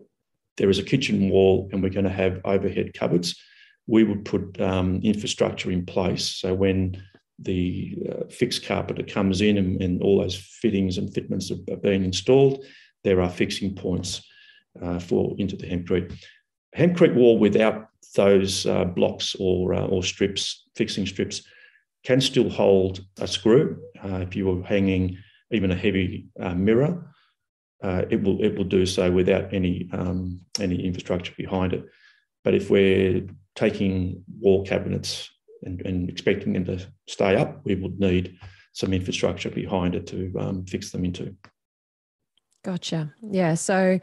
there 0.58 0.70
is 0.70 0.79
a 0.79 0.84
kitchen 0.84 1.29
wall 1.29 1.70
and 1.72 1.81
we're 1.81 1.89
going 1.89 2.05
to 2.05 2.10
have 2.10 2.41
overhead 2.43 2.93
cupboards, 2.93 3.39
we 3.88 4.03
would 4.03 4.25
put 4.25 4.60
um, 4.60 5.00
infrastructure 5.03 5.72
in 5.72 5.86
place. 5.86 6.27
So 6.27 6.53
when 6.53 7.01
the 7.39 7.98
uh, 8.10 8.27
fixed 8.29 8.65
carpenter 8.65 9.03
comes 9.03 9.41
in 9.41 9.58
and, 9.58 9.81
and, 9.81 10.01
all 10.01 10.22
those 10.22 10.36
fittings 10.36 10.98
and 10.98 11.13
fitments 11.13 11.50
are, 11.51 11.74
are 11.74 11.77
being 11.77 12.03
installed, 12.03 12.63
there 13.03 13.22
are 13.22 13.29
fixing 13.29 13.75
points 13.75 14.22
uh, 14.81 15.00
for 15.00 15.36
into 15.38 15.55
the 15.55 15.65
hempcrete. 15.65 16.15
Hempcrete 16.78 17.16
wall 17.16 17.38
without 17.38 17.90
those 18.16 18.66
uh, 18.66 18.86
blocks 18.86 19.36
or 19.40 19.74
uh, 19.74 19.86
or 19.86 20.04
strips, 20.04 20.66
fixing 20.75 21.06
strips, 21.06 21.44
can 22.04 22.22
still 22.22 22.50
hold 22.50 23.06
a 23.20 23.28
screw. 23.28 23.78
Uh, 24.04 24.18
if 24.18 24.36
you 24.36 24.48
were 24.48 24.63
hanging 24.63 25.18
even 25.51 25.72
a 25.72 25.75
heavy 25.75 26.28
uh, 26.40 26.54
mirror, 26.54 27.13
it 27.84 28.22
will 28.24 28.42
it 28.44 28.56
will 28.56 28.63
do 28.63 28.86
so 28.86 29.12
without 29.12 29.54
any 29.54 29.90
um, 29.94 30.40
any 30.60 30.86
infrastructure 30.86 31.34
behind 31.38 31.74
it. 31.74 31.86
But 32.44 32.56
if 32.56 32.70
we're 32.70 33.28
taking 33.56 34.24
wall 34.40 34.66
cabinets 34.66 35.30
and, 35.63 35.82
and, 35.82 36.10
expecting 36.10 36.54
them 36.54 36.66
to 36.66 36.80
stay 37.08 37.36
up, 37.36 37.62
we 37.66 37.75
would 37.75 38.00
need 38.00 38.38
some 38.74 38.94
infrastructure 38.94 39.50
behind 39.50 39.94
it 39.96 40.08
to 40.08 40.34
um, 40.40 40.66
fix 40.66 40.92
them 40.92 41.06
into. 41.06 41.36
Gotcha. 42.63 43.12
Yeah. 43.24 43.56
So, 43.56 44.00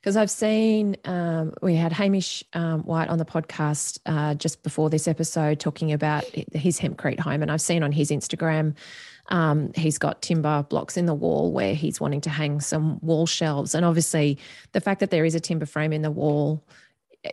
because 0.00 0.16
I've 0.16 0.30
seen, 0.30 0.96
um, 1.04 1.52
we 1.62 1.76
had 1.76 1.92
Hamish 1.92 2.42
um, 2.54 2.82
White 2.82 3.08
on 3.08 3.18
the 3.18 3.24
podcast 3.24 4.00
uh, 4.06 4.34
just 4.34 4.62
before 4.64 4.90
this 4.90 5.06
episode 5.06 5.60
talking 5.60 5.92
about 5.92 6.24
his 6.52 6.80
hempcrete 6.80 7.20
home. 7.20 7.42
And 7.42 7.52
I've 7.52 7.60
seen 7.60 7.84
on 7.84 7.92
his 7.92 8.10
Instagram, 8.10 8.74
um, 9.28 9.72
he's 9.76 9.96
got 9.96 10.22
timber 10.22 10.64
blocks 10.64 10.96
in 10.96 11.06
the 11.06 11.14
wall 11.14 11.52
where 11.52 11.74
he's 11.74 12.00
wanting 12.00 12.20
to 12.22 12.30
hang 12.30 12.60
some 12.60 12.98
wall 13.00 13.26
shelves. 13.26 13.76
And 13.76 13.84
obviously, 13.84 14.38
the 14.72 14.80
fact 14.80 14.98
that 15.00 15.10
there 15.10 15.24
is 15.24 15.36
a 15.36 15.40
timber 15.40 15.66
frame 15.66 15.92
in 15.92 16.02
the 16.02 16.10
wall 16.10 16.64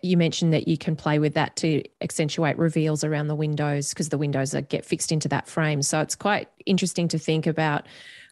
you 0.01 0.17
mentioned 0.17 0.53
that 0.53 0.67
you 0.67 0.77
can 0.77 0.96
play 0.96 1.17
with 1.17 1.34
that 1.36 1.55
to 1.55 1.81
accentuate 2.01 2.57
reveals 2.57 3.03
around 3.03 3.27
the 3.27 3.36
windows 3.36 3.89
because 3.89 4.10
the 4.10 4.17
windows 4.17 4.53
are, 4.53 4.62
get 4.62 4.84
fixed 4.84 5.12
into 5.12 5.29
that 5.29 5.48
frame. 5.48 5.81
So 5.81 6.01
it's 6.01 6.15
quite 6.15 6.50
interesting 6.65 7.07
to 7.10 7.17
think 7.17 7.48
about. 7.48 7.88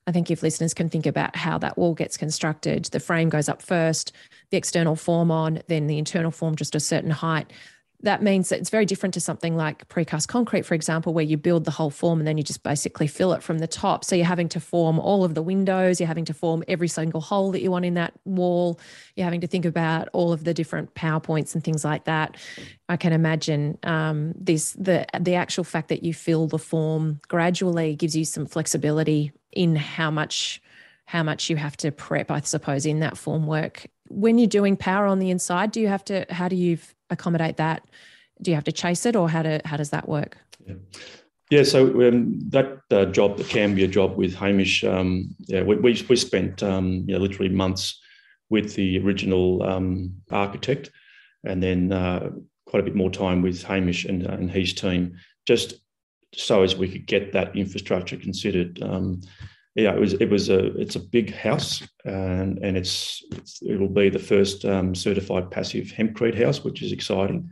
I 0.08 0.12
think 0.12 0.30
if 0.30 0.44
listeners 0.44 0.74
can 0.74 0.90
think 0.90 1.06
about 1.06 1.36
how 1.36 1.58
that 1.58 1.78
wall 1.78 1.94
gets 1.94 2.18
constructed, 2.18 2.86
the 2.86 3.00
frame 3.00 3.30
goes 3.30 3.50
up 3.50 3.62
first, 3.62 4.12
the 4.52 4.58
external 4.58 4.96
form 4.96 5.32
on, 5.32 5.62
then 5.68 5.88
the 5.88 5.98
internal 5.98 6.32
form 6.32 6.56
just 6.56 6.76
a 6.76 6.80
certain 6.80 7.12
height 7.12 7.52
that 8.06 8.22
means 8.22 8.50
that 8.50 8.60
it's 8.60 8.70
very 8.70 8.86
different 8.86 9.14
to 9.14 9.20
something 9.20 9.56
like 9.56 9.88
precast 9.88 10.28
concrete, 10.28 10.66
for 10.66 10.76
example, 10.76 11.14
where 11.14 11.24
you 11.24 11.38
build 11.38 11.66
the 11.66 11.72
whole 11.72 11.90
form 11.90 12.20
and 12.20 12.28
then 12.28 12.38
you 12.38 12.44
just 12.44 12.62
basically 12.62 13.08
fill 13.08 13.34
it 13.34 13.42
from 13.42 13.58
the 13.58 13.68
top. 13.68 14.04
So 14.04 14.16
you're 14.16 14.26
having 14.26 14.50
to 14.50 14.60
form 14.60 15.00
all 15.00 15.24
of 15.24 15.34
the 15.34 15.42
windows, 15.42 16.00
you're 16.00 16.08
having 16.08 16.26
to 16.26 16.34
form 16.34 16.64
every 16.68 16.88
single 16.88 17.22
hole 17.22 17.52
that 17.52 17.62
you 17.62 17.72
want 17.72 17.86
in 17.86 17.96
that 17.96 18.14
wall, 18.26 18.80
you're 19.16 19.26
having 19.26 19.42
to 19.42 19.48
think 19.48 19.66
about 19.66 20.08
all 20.14 20.32
of 20.32 20.44
the 20.44 20.54
different 20.54 20.94
power 20.94 21.20
points 21.20 21.56
and 21.56 21.64
things 21.64 21.84
like 21.84 22.06
that. 22.06 22.38
I 22.88 22.98
can 22.98 23.14
imagine 23.14 23.78
um, 23.84 24.34
this 24.40 24.74
the 24.74 25.06
the 25.20 25.36
actual 25.36 25.64
fact 25.64 25.90
that 25.90 26.04
you 26.04 26.14
fill 26.14 26.48
the 26.48 26.60
form 26.60 27.20
gradually 27.28 27.96
gives 27.96 28.16
you 28.16 28.26
some 28.26 28.46
flexibility 28.46 29.32
in 29.56 29.76
how 29.76 30.12
much 30.12 30.62
how 31.08 31.22
much 31.22 31.50
you 31.50 31.56
have 31.56 31.78
to 31.78 31.92
prep, 31.92 32.32
I 32.32 32.42
suppose, 32.42 32.86
in 32.86 33.00
that 33.00 33.16
form 33.16 33.46
work. 33.46 33.86
When 34.08 34.40
you're 34.40 34.48
doing 34.48 34.76
power 34.76 35.06
on 35.06 35.20
the 35.20 35.30
inside, 35.30 35.72
do 35.72 35.80
you 35.80 35.88
have 35.88 36.04
to 36.06 36.26
how 36.30 36.48
do 36.48 36.56
you 36.56 36.78
accommodate 37.10 37.58
that? 37.58 37.84
Do 38.42 38.52
you 38.52 38.56
have 38.56 38.64
to 38.66 38.72
chase 38.72 39.06
it, 39.06 39.16
or 39.16 39.30
how 39.30 39.44
do 39.44 39.60
how 39.66 39.78
does 39.78 39.90
that 39.92 40.08
work? 40.08 40.38
Yeah. 40.66 40.76
Yeah, 41.52 41.62
so 41.62 42.08
um, 42.08 42.40
that 42.50 42.82
uh, 42.90 43.06
job, 43.06 43.38
the 43.38 43.44
Cambia 43.44 43.88
job 43.88 44.18
with 44.18 44.34
Hamish, 44.34 44.84
um, 44.84 45.36
yeah, 45.42 45.62
we, 45.62 45.76
we, 45.76 46.04
we 46.10 46.16
spent 46.16 46.64
um, 46.64 47.06
you 47.08 47.14
know, 47.14 47.20
literally 47.20 47.50
months 47.50 48.02
with 48.50 48.74
the 48.74 48.98
original 49.00 49.62
um, 49.62 50.16
architect, 50.32 50.90
and 51.44 51.62
then 51.62 51.92
uh, 51.92 52.32
quite 52.66 52.80
a 52.80 52.84
bit 52.84 52.96
more 52.96 53.12
time 53.12 53.44
with 53.44 53.62
Hamish 53.62 54.06
and, 54.06 54.24
and 54.24 54.50
his 54.50 54.74
team, 54.74 55.18
just 55.46 55.76
so 56.38 56.64
as 56.64 56.76
we 56.76 56.90
could 56.90 57.06
get 57.06 57.34
that 57.34 57.56
infrastructure 57.56 58.18
considered. 58.18 58.82
Um, 58.82 59.22
yeah, 59.76 59.94
it 59.94 60.00
was 60.00 60.14
it 60.14 60.30
was 60.30 60.50
a 60.50 60.68
it's 60.80 60.96
a 60.96 61.02
big 61.02 61.34
house, 61.34 61.84
and 62.06 62.58
and 62.60 62.78
it's, 62.78 63.24
it's 63.32 63.62
it'll 63.62 63.90
be 63.90 64.10
the 64.10 64.20
first 64.20 64.64
um, 64.64 64.96
certified 64.96 65.52
passive 65.52 65.88
hempcrete 65.88 66.42
house, 66.42 66.64
which 66.64 66.82
is 66.82 66.94
exciting. 66.94 67.52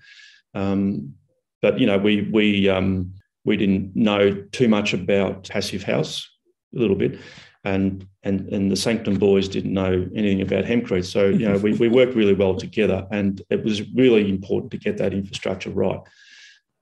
Um, 0.53 1.15
but 1.61 1.79
you 1.79 1.85
know, 1.85 1.97
we 1.97 2.29
we 2.31 2.69
um, 2.69 3.13
we 3.43 3.57
didn't 3.57 3.93
know 3.95 4.33
too 4.53 4.69
much 4.69 4.93
about 4.93 5.49
passive 5.49 5.83
house, 5.83 6.29
a 6.73 6.79
little 6.79 6.95
bit, 6.95 7.19
and 7.65 8.07
and 8.23 8.47
and 8.53 8.71
the 8.71 8.77
Sanctum 8.77 9.15
boys 9.15 9.49
didn't 9.49 9.73
know 9.73 10.07
anything 10.15 10.41
about 10.41 10.63
hempcrete. 10.63 11.05
So 11.05 11.27
you 11.27 11.49
know, 11.49 11.57
we 11.57 11.73
we 11.73 11.89
worked 11.89 12.15
really 12.15 12.33
well 12.33 12.55
together, 12.55 13.05
and 13.11 13.41
it 13.49 13.65
was 13.65 13.81
really 13.93 14.29
important 14.29 14.71
to 14.71 14.77
get 14.77 14.97
that 14.99 15.13
infrastructure 15.13 15.71
right. 15.71 15.99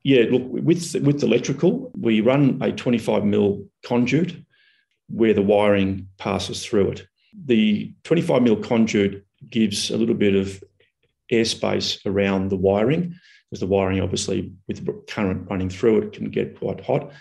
Yeah, 0.04 0.26
look 0.32 0.44
with 0.48 0.96
with 1.04 1.24
electrical, 1.24 1.92
we 1.96 2.22
run 2.22 2.60
a 2.62 2.72
25 2.72 3.24
mil 3.24 3.66
conduit 3.86 4.36
where 5.10 5.34
the 5.34 5.42
wiring 5.42 6.08
passes 6.18 6.66
through 6.66 6.92
it. 6.92 7.08
The 7.46 7.94
25 8.04 8.42
mil 8.42 8.56
conduit 8.56 9.26
gives 9.50 9.92
a 9.92 9.98
little 9.98 10.16
bit 10.16 10.36
of 10.36 10.64
airspace 11.32 12.04
around 12.06 12.50
the 12.50 12.58
wiring, 12.58 13.16
because 13.50 13.60
the 13.60 13.68
wiring, 13.68 14.02
obviously, 14.02 14.52
with 14.68 15.08
current 15.08 15.50
running 15.50 15.70
through 15.70 16.02
it, 16.02 16.14
can 16.14 16.30
get 16.30 16.58
quite 16.58 16.84
hot. 16.84 17.12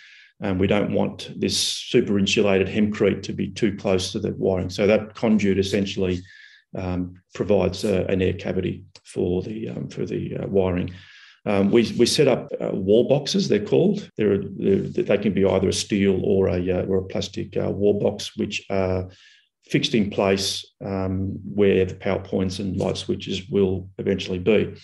And 0.40 0.58
we 0.58 0.66
don't 0.66 0.92
want 0.92 1.30
this 1.38 1.58
super 1.58 2.18
insulated 2.18 2.66
hempcrete 2.66 3.22
to 3.24 3.32
be 3.34 3.48
too 3.48 3.76
close 3.76 4.12
to 4.12 4.18
the 4.18 4.32
wiring. 4.32 4.70
So 4.70 4.86
that 4.86 5.14
conduit 5.14 5.58
essentially 5.58 6.22
um, 6.74 7.20
provides 7.34 7.84
uh, 7.84 8.06
an 8.08 8.22
air 8.22 8.32
cavity 8.32 8.84
for 9.04 9.42
the 9.42 9.68
um, 9.68 9.88
for 9.88 10.06
the 10.06 10.38
uh, 10.38 10.46
wiring. 10.46 10.94
Um, 11.46 11.70
we, 11.70 11.92
we 11.98 12.06
set 12.06 12.28
up 12.28 12.52
uh, 12.60 12.70
wall 12.72 13.08
boxes, 13.08 13.48
they're 13.48 13.64
called. 13.64 14.10
They're, 14.16 14.38
they're, 14.38 14.80
they 14.80 15.18
can 15.18 15.32
be 15.32 15.44
either 15.44 15.68
a 15.68 15.72
steel 15.72 16.20
or 16.22 16.48
a, 16.48 16.70
uh, 16.70 16.82
or 16.82 16.98
a 16.98 17.04
plastic 17.04 17.56
uh, 17.56 17.70
wall 17.70 17.98
box, 17.98 18.36
which 18.36 18.64
are 18.68 19.08
fixed 19.64 19.94
in 19.94 20.10
place 20.10 20.66
um, 20.84 21.38
where 21.54 21.84
the 21.84 21.94
power 21.94 22.20
points 22.20 22.58
and 22.58 22.76
light 22.76 22.96
switches 22.96 23.48
will 23.48 23.88
eventually 23.98 24.38
be. 24.38 24.74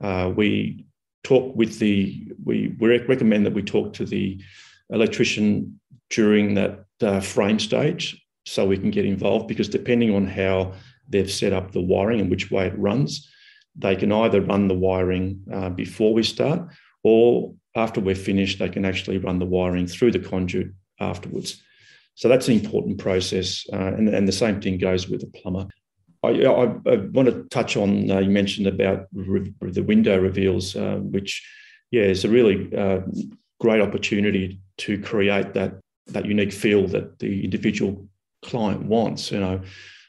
Uh, 0.00 0.32
we 0.34 0.86
talk 1.22 1.54
with 1.54 1.78
the, 1.78 2.32
we, 2.44 2.74
we 2.78 2.98
recommend 3.06 3.46
that 3.46 3.52
we 3.52 3.62
talk 3.62 3.92
to 3.92 4.04
the 4.04 4.40
electrician 4.88 5.78
during 6.08 6.54
that 6.54 6.84
uh, 7.02 7.20
frame 7.20 7.58
stage 7.58 8.20
so 8.46 8.66
we 8.66 8.78
can 8.78 8.90
get 8.90 9.04
involved 9.04 9.46
because 9.46 9.68
depending 9.68 10.14
on 10.14 10.26
how 10.26 10.72
they've 11.08 11.30
set 11.30 11.52
up 11.52 11.72
the 11.72 11.80
wiring 11.80 12.20
and 12.20 12.30
which 12.30 12.50
way 12.50 12.66
it 12.66 12.78
runs, 12.78 13.30
they 13.76 13.96
can 13.96 14.12
either 14.12 14.40
run 14.40 14.68
the 14.68 14.74
wiring 14.74 15.42
uh, 15.52 15.70
before 15.70 16.12
we 16.12 16.22
start 16.22 16.68
or 17.02 17.54
after 17.76 18.00
we're 18.00 18.14
finished, 18.14 18.58
they 18.58 18.68
can 18.68 18.84
actually 18.84 19.18
run 19.18 19.38
the 19.38 19.46
wiring 19.46 19.86
through 19.86 20.10
the 20.10 20.18
conduit 20.18 20.68
afterwards. 20.98 21.62
So 22.14 22.28
that's 22.28 22.48
an 22.48 22.54
important 22.54 22.98
process. 22.98 23.64
Uh, 23.72 23.94
and, 23.94 24.08
and 24.08 24.26
the 24.26 24.32
same 24.32 24.60
thing 24.60 24.78
goes 24.78 25.08
with 25.08 25.20
the 25.20 25.28
plumber. 25.28 25.68
I, 26.22 26.28
I, 26.28 26.64
I 26.64 26.96
want 27.12 27.28
to 27.28 27.46
touch 27.50 27.76
on, 27.76 28.10
uh, 28.10 28.18
you 28.18 28.30
mentioned 28.30 28.66
about 28.66 29.06
re- 29.14 29.54
the 29.60 29.82
window 29.82 30.18
reveals, 30.18 30.76
uh, 30.76 30.96
which 30.96 31.42
yeah, 31.90 32.02
is 32.02 32.24
a 32.24 32.28
really 32.28 32.76
uh, 32.76 33.00
great 33.58 33.80
opportunity 33.80 34.60
to 34.78 34.98
create 35.00 35.54
that 35.54 35.74
that 36.08 36.26
unique 36.26 36.52
feel 36.52 36.88
that 36.88 37.20
the 37.20 37.44
individual 37.44 38.08
client 38.42 38.82
wants. 38.82 39.30
You 39.30 39.40
know, 39.40 39.60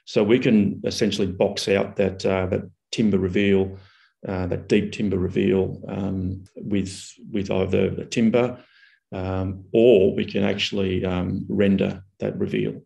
so 0.05 0.23
we 0.23 0.39
can 0.39 0.81
essentially 0.83 1.27
box 1.27 1.67
out 1.67 1.95
that 1.97 2.25
uh, 2.25 2.47
that 2.47 2.69
timber 2.91 3.17
reveal, 3.17 3.77
uh, 4.27 4.47
that 4.47 4.67
deep 4.67 4.91
timber 4.91 5.17
reveal 5.17 5.81
um, 5.87 6.43
with 6.55 7.11
with 7.31 7.49
either 7.49 7.89
the 7.89 8.05
timber, 8.05 8.57
um, 9.11 9.65
or 9.73 10.13
we 10.13 10.25
can 10.25 10.43
actually 10.43 11.03
um, 11.05 11.45
render 11.49 12.03
that 12.19 12.37
reveal. 12.37 12.81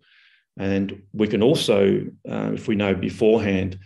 And 0.57 1.03
we 1.13 1.27
can 1.27 1.43
also, 1.43 2.05
uh, 2.29 2.51
if 2.53 2.67
we 2.67 2.75
know 2.75 2.95
beforehand, 2.95 3.77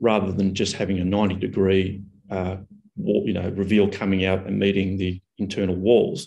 rather 0.00 0.30
than 0.32 0.54
just 0.54 0.76
having 0.76 1.00
a 1.00 1.04
90 1.04 1.36
degree 1.36 2.02
uh, 2.30 2.56
wall, 2.96 3.24
you 3.26 3.32
know, 3.32 3.48
reveal 3.50 3.88
coming 3.88 4.24
out 4.24 4.46
and 4.46 4.58
meeting 4.58 4.96
the 4.96 5.20
internal 5.38 5.74
walls, 5.74 6.26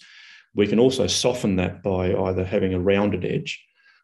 we 0.53 0.67
can 0.67 0.79
also 0.79 1.07
soften 1.07 1.57
that 1.57 1.83
by 1.83 2.13
either 2.13 2.43
having 2.43 2.73
a 2.73 2.79
rounded 2.79 3.25
edge 3.25 3.63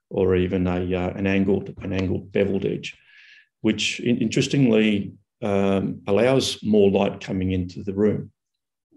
or 0.10 0.36
even 0.36 0.68
a, 0.68 0.94
uh, 0.94 1.10
an 1.12 1.26
angled 1.26 1.74
an 1.82 1.94
angled 1.94 2.32
beveled 2.32 2.66
edge, 2.66 2.96
which 3.62 4.00
interestingly 4.02 5.14
um, 5.42 6.02
allows 6.08 6.62
more 6.64 6.90
light 6.90 7.20
coming 7.22 7.52
into 7.52 7.84
the 7.84 7.94
room. 7.94 8.32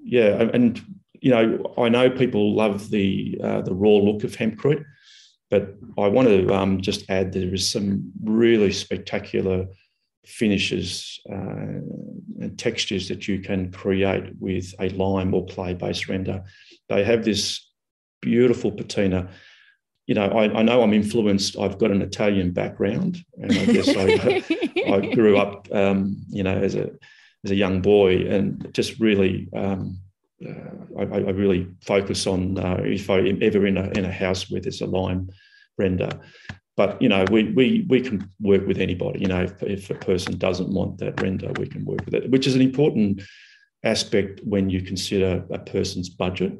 Yeah, 0.03 0.49
and 0.53 0.81
you 1.21 1.31
know, 1.31 1.75
I 1.79 1.89
know 1.89 2.11
people 2.11 2.55
love 2.55 2.91
the 2.91 3.39
uh, 3.43 3.63
the 3.63 3.75
raw 3.75 3.97
look 3.97 4.25
of 4.25 4.37
hempcrete, 4.37 4.85
but 5.51 5.75
I 5.97 6.09
want 6.09 6.29
to 6.29 6.55
um, 6.55 6.81
just 6.81 7.09
add 7.09 7.33
there 7.33 7.55
is 7.55 7.71
some 7.71 8.13
really 8.23 8.73
spectacular 8.73 9.67
finishes 10.27 11.21
uh, 11.31 11.81
and 12.41 12.59
textures 12.59 13.09
that 13.09 13.29
you 13.29 13.41
can 13.41 13.71
create 13.71 14.33
with 14.39 14.75
a 14.81 14.89
lime 14.91 15.35
or 15.35 15.47
clay 15.47 15.75
based 15.75 16.09
render. 16.09 16.45
They 16.89 17.05
have 17.05 17.25
this 17.25 17.71
beautiful 18.21 18.73
patina. 18.73 19.31
You 20.07 20.15
know, 20.15 20.27
I, 20.27 20.59
I, 20.59 20.63
know 20.63 20.83
I'm 20.83 20.93
influenced. 20.93 21.59
I've 21.59 21.79
got 21.79 21.91
an 21.91 22.03
Italian 22.03 22.53
background, 22.53 23.25
and 23.41 23.53
I 23.53 23.65
guess 23.65 23.89
I, 23.89 24.45
I 24.93 25.01
grew 25.15 25.39
up, 25.39 25.67
um, 25.73 26.17
you 26.29 26.43
know, 26.43 26.55
as 26.55 26.75
a 26.75 26.91
as 27.45 27.51
a 27.51 27.55
young 27.55 27.81
boy, 27.81 28.27
and 28.27 28.73
just 28.75 29.01
really, 29.01 29.49
um, 29.55 29.99
uh, 30.47 30.99
I, 30.99 31.03
I, 31.03 31.31
really 31.31 31.69
focus 31.83 32.27
on 32.27 32.59
uh, 32.59 32.81
if 32.85 33.09
I 33.09 33.19
am 33.21 33.39
ever 33.43 33.67
in 33.67 33.79
a 33.79 33.91
in 33.91 34.05
a 34.05 34.13
house 34.13 34.51
where 34.51 34.61
there's 34.61 34.83
a 34.83 34.87
lime 34.87 35.31
render, 35.79 36.11
but 36.77 37.01
you 37.01 37.09
know, 37.09 37.25
we 37.31 37.53
we 37.53 37.87
we 37.89 38.01
can 38.01 38.31
work 38.41 38.67
with 38.67 38.79
anybody. 38.79 39.21
You 39.21 39.29
know, 39.29 39.43
if, 39.43 39.63
if 39.63 39.91
a 39.91 39.95
person 39.95 40.39
doesn't 40.39 40.73
want 40.73 40.99
that 40.99 41.21
render, 41.21 41.53
we 41.59 41.67
can 41.67 41.85
work 41.85 42.05
with 42.05 42.15
it, 42.15 42.31
which 42.31 42.47
is 42.47 42.55
an 42.55 42.63
important 42.63 43.23
aspect 43.85 44.41
when 44.45 44.71
you 44.71 44.83
consider 44.83 45.45
a 45.51 45.59
person's 45.59 46.09
budget. 46.09 46.53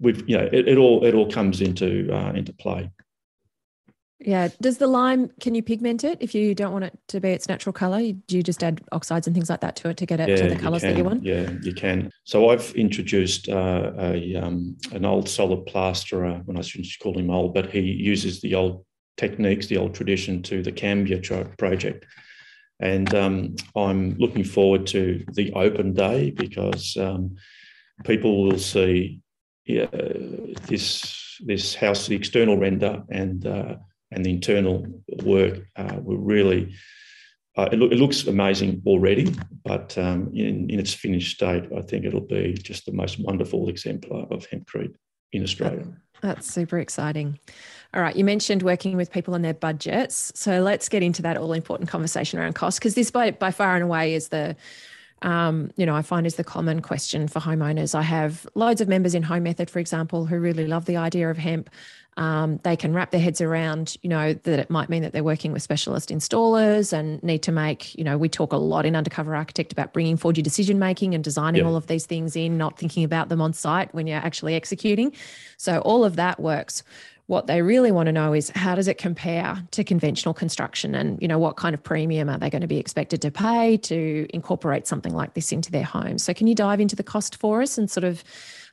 We've 0.00 0.28
you 0.28 0.38
know, 0.38 0.48
it, 0.52 0.68
it 0.68 0.78
all 0.78 1.04
it 1.04 1.14
all 1.14 1.30
comes 1.30 1.60
into 1.60 2.08
uh, 2.12 2.32
into 2.32 2.52
play. 2.52 2.90
Yeah. 4.20 4.48
Does 4.60 4.78
the 4.78 4.88
lime, 4.88 5.30
can 5.40 5.54
you 5.54 5.62
pigment 5.62 6.02
it 6.02 6.18
if 6.20 6.34
you 6.34 6.54
don't 6.54 6.72
want 6.72 6.84
it 6.84 6.98
to 7.08 7.20
be 7.20 7.30
its 7.30 7.48
natural 7.48 7.72
color? 7.72 8.00
Do 8.00 8.36
you 8.36 8.42
just 8.42 8.64
add 8.64 8.80
oxides 8.90 9.28
and 9.28 9.34
things 9.34 9.48
like 9.48 9.60
that 9.60 9.76
to 9.76 9.90
it 9.90 9.96
to 9.98 10.06
get 10.06 10.18
it 10.18 10.28
yeah, 10.28 10.36
to 10.36 10.48
the 10.48 10.60
colors 10.60 10.82
that 10.82 10.96
you 10.96 11.04
want? 11.04 11.22
Yeah, 11.22 11.50
you 11.62 11.72
can. 11.72 12.10
So 12.24 12.50
I've 12.50 12.72
introduced 12.72 13.48
uh, 13.48 13.92
a 13.96 14.34
um, 14.34 14.76
an 14.92 15.04
old 15.04 15.28
solid 15.28 15.66
plasterer, 15.66 16.42
when 16.46 16.58
I 16.58 16.62
shouldn't 16.62 16.88
call 17.00 17.16
him 17.16 17.30
old, 17.30 17.54
but 17.54 17.70
he 17.70 17.80
uses 17.80 18.40
the 18.40 18.56
old 18.56 18.84
techniques, 19.16 19.66
the 19.66 19.76
old 19.76 19.94
tradition 19.94 20.42
to 20.44 20.62
the 20.62 20.72
Cambia 20.72 21.20
project. 21.56 22.04
And 22.80 23.12
um, 23.14 23.56
I'm 23.76 24.16
looking 24.18 24.44
forward 24.44 24.86
to 24.88 25.24
the 25.32 25.52
open 25.52 25.94
day 25.94 26.30
because 26.30 26.96
um, 26.96 27.36
people 28.04 28.44
will 28.44 28.58
see 28.58 29.20
this 29.68 31.40
this 31.44 31.74
house, 31.74 32.06
the 32.06 32.16
external 32.16 32.56
render 32.56 33.02
and 33.10 33.46
uh, 33.46 33.76
and 34.10 34.24
the 34.24 34.30
internal 34.30 34.86
work 35.24 35.66
uh, 35.76 35.96
will 36.02 36.18
really. 36.18 36.74
Uh, 37.56 37.68
it, 37.72 37.78
lo- 37.80 37.88
it, 37.88 37.98
looks 37.98 38.24
amazing 38.28 38.80
already, 38.86 39.34
but 39.64 39.98
um, 39.98 40.30
in, 40.32 40.70
in 40.70 40.78
its 40.78 40.94
finished 40.94 41.34
state, 41.34 41.64
I 41.76 41.82
think 41.82 42.04
it'll 42.04 42.20
be 42.20 42.52
just 42.52 42.86
the 42.86 42.92
most 42.92 43.18
wonderful 43.18 43.68
exemplar 43.68 44.28
of 44.30 44.48
hempcrete 44.48 44.94
in 45.32 45.42
Australia. 45.42 45.84
That's 46.20 46.46
super 46.46 46.78
exciting. 46.78 47.36
All 47.92 48.00
right, 48.00 48.14
you 48.14 48.24
mentioned 48.24 48.62
working 48.62 48.96
with 48.96 49.10
people 49.10 49.34
on 49.34 49.42
their 49.42 49.54
budgets. 49.54 50.30
So 50.36 50.60
let's 50.60 50.88
get 50.88 51.02
into 51.02 51.20
that 51.22 51.36
all 51.36 51.52
important 51.52 51.88
conversation 51.88 52.38
around 52.38 52.54
cost 52.54 52.78
because 52.78 52.94
this 52.94 53.10
by, 53.10 53.32
by 53.32 53.50
far 53.50 53.74
and 53.74 53.82
away 53.82 54.14
is 54.14 54.28
the 54.28 54.54
um, 55.22 55.70
you 55.76 55.84
know, 55.84 55.96
I 55.96 56.02
find 56.02 56.26
is 56.26 56.36
the 56.36 56.44
common 56.44 56.80
question 56.80 57.28
for 57.28 57.40
homeowners. 57.40 57.94
I 57.94 58.02
have 58.02 58.46
loads 58.54 58.80
of 58.80 58.88
members 58.88 59.14
in 59.14 59.22
Home 59.22 59.42
Method, 59.42 59.70
for 59.70 59.78
example, 59.78 60.26
who 60.26 60.38
really 60.38 60.66
love 60.66 60.84
the 60.84 60.96
idea 60.96 61.30
of 61.30 61.38
hemp. 61.38 61.70
Um, 62.16 62.58
they 62.64 62.74
can 62.74 62.92
wrap 62.92 63.12
their 63.12 63.20
heads 63.20 63.40
around, 63.40 63.96
you 64.02 64.08
know, 64.08 64.32
that 64.32 64.58
it 64.58 64.70
might 64.70 64.88
mean 64.88 65.02
that 65.02 65.12
they're 65.12 65.22
working 65.22 65.52
with 65.52 65.62
specialist 65.62 66.08
installers 66.08 66.92
and 66.92 67.22
need 67.22 67.44
to 67.44 67.52
make, 67.52 67.94
you 67.94 68.02
know, 68.02 68.18
we 68.18 68.28
talk 68.28 68.52
a 68.52 68.56
lot 68.56 68.84
in 68.86 68.96
Undercover 68.96 69.36
Architect 69.36 69.72
about 69.72 69.92
bringing 69.92 70.16
forward 70.16 70.36
your 70.36 70.42
decision 70.42 70.80
making 70.80 71.14
and 71.14 71.22
designing 71.22 71.64
all 71.64 71.76
of 71.76 71.86
these 71.86 72.06
things 72.06 72.34
in, 72.34 72.58
not 72.58 72.76
thinking 72.76 73.04
about 73.04 73.28
them 73.28 73.40
on 73.40 73.52
site 73.52 73.94
when 73.94 74.08
you're 74.08 74.18
actually 74.18 74.56
executing. 74.56 75.12
So 75.58 75.78
all 75.80 76.04
of 76.04 76.16
that 76.16 76.40
works 76.40 76.82
what 77.28 77.46
they 77.46 77.60
really 77.60 77.92
want 77.92 78.06
to 78.06 78.12
know 78.12 78.32
is 78.32 78.50
how 78.54 78.74
does 78.74 78.88
it 78.88 78.96
compare 78.96 79.62
to 79.70 79.84
conventional 79.84 80.32
construction 80.32 80.94
and 80.94 81.20
you 81.20 81.28
know 81.28 81.38
what 81.38 81.56
kind 81.56 81.74
of 81.74 81.82
premium 81.82 82.28
are 82.28 82.38
they 82.38 82.50
going 82.50 82.62
to 82.62 82.66
be 82.66 82.78
expected 82.78 83.22
to 83.22 83.30
pay 83.30 83.76
to 83.76 84.26
incorporate 84.32 84.86
something 84.86 85.14
like 85.14 85.34
this 85.34 85.52
into 85.52 85.70
their 85.70 85.84
home? 85.84 86.18
So 86.18 86.34
can 86.34 86.46
you 86.46 86.54
dive 86.54 86.80
into 86.80 86.96
the 86.96 87.02
cost 87.02 87.36
for 87.36 87.62
us 87.62 87.78
and 87.78 87.90
sort 87.90 88.04
of 88.04 88.24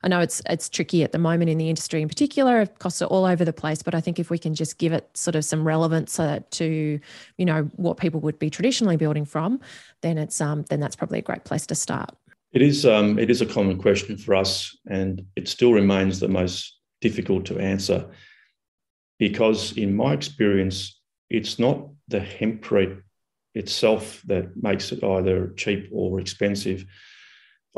i 0.04 0.08
know 0.08 0.20
it's 0.20 0.42
it's 0.50 0.70
tricky 0.70 1.04
at 1.04 1.12
the 1.12 1.18
moment 1.18 1.50
in 1.50 1.58
the 1.58 1.70
industry 1.70 2.02
in 2.02 2.08
particular 2.08 2.66
costs 2.80 3.02
are 3.02 3.06
all 3.06 3.26
over 3.26 3.46
the 3.46 3.54
place 3.54 3.82
but 3.82 3.96
i 3.96 4.02
think 4.02 4.20
if 4.20 4.30
we 4.30 4.38
can 4.38 4.54
just 4.54 4.78
give 4.78 4.92
it 4.92 5.10
sort 5.16 5.36
of 5.36 5.46
some 5.46 5.66
relevance 5.66 6.20
uh, 6.20 6.40
to 6.52 7.00
you 7.38 7.46
know 7.46 7.64
what 7.76 7.98
people 7.98 8.20
would 8.20 8.38
be 8.38 8.50
traditionally 8.50 8.98
building 8.98 9.26
from 9.26 9.60
then 10.02 10.18
it's 10.18 10.40
um 10.40 10.64
then 10.70 10.80
that's 10.80 10.96
probably 10.96 11.20
a 11.20 11.22
great 11.22 11.44
place 11.44 11.66
to 11.66 11.76
start. 11.76 12.12
It 12.54 12.62
is 12.62 12.86
um 12.86 13.20
it 13.20 13.30
is 13.30 13.42
a 13.42 13.46
common 13.46 13.78
question 13.78 14.18
for 14.18 14.36
us 14.36 14.78
and 14.88 15.26
it 15.36 15.48
still 15.48 15.74
remains 15.74 16.20
the 16.20 16.28
most 16.28 16.78
difficult 17.02 17.46
to 17.46 17.60
answer 17.60 18.06
because 19.18 19.78
in 19.78 19.96
my 19.96 20.14
experience, 20.14 21.00
it's 21.30 21.60
not 21.60 21.88
the 22.08 22.20
hempcrete 22.20 23.02
itself 23.54 24.22
that 24.26 24.56
makes 24.62 24.92
it 24.92 25.04
either 25.04 25.54
cheap 25.56 25.90
or 25.92 26.20
expensive. 26.20 26.86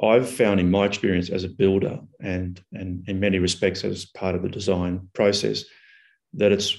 I've 0.02 0.30
found 0.30 0.60
in 0.60 0.70
my 0.70 0.86
experience 0.86 1.30
as 1.30 1.44
a 1.44 1.50
builder 1.50 2.00
and, 2.20 2.62
and 2.74 3.08
in 3.08 3.20
many 3.20 3.40
respects 3.40 3.84
as 3.84 4.06
part 4.06 4.36
of 4.36 4.44
the 4.44 4.50
design 4.50 5.08
process 5.14 5.64
that 6.34 6.52
it's 6.52 6.78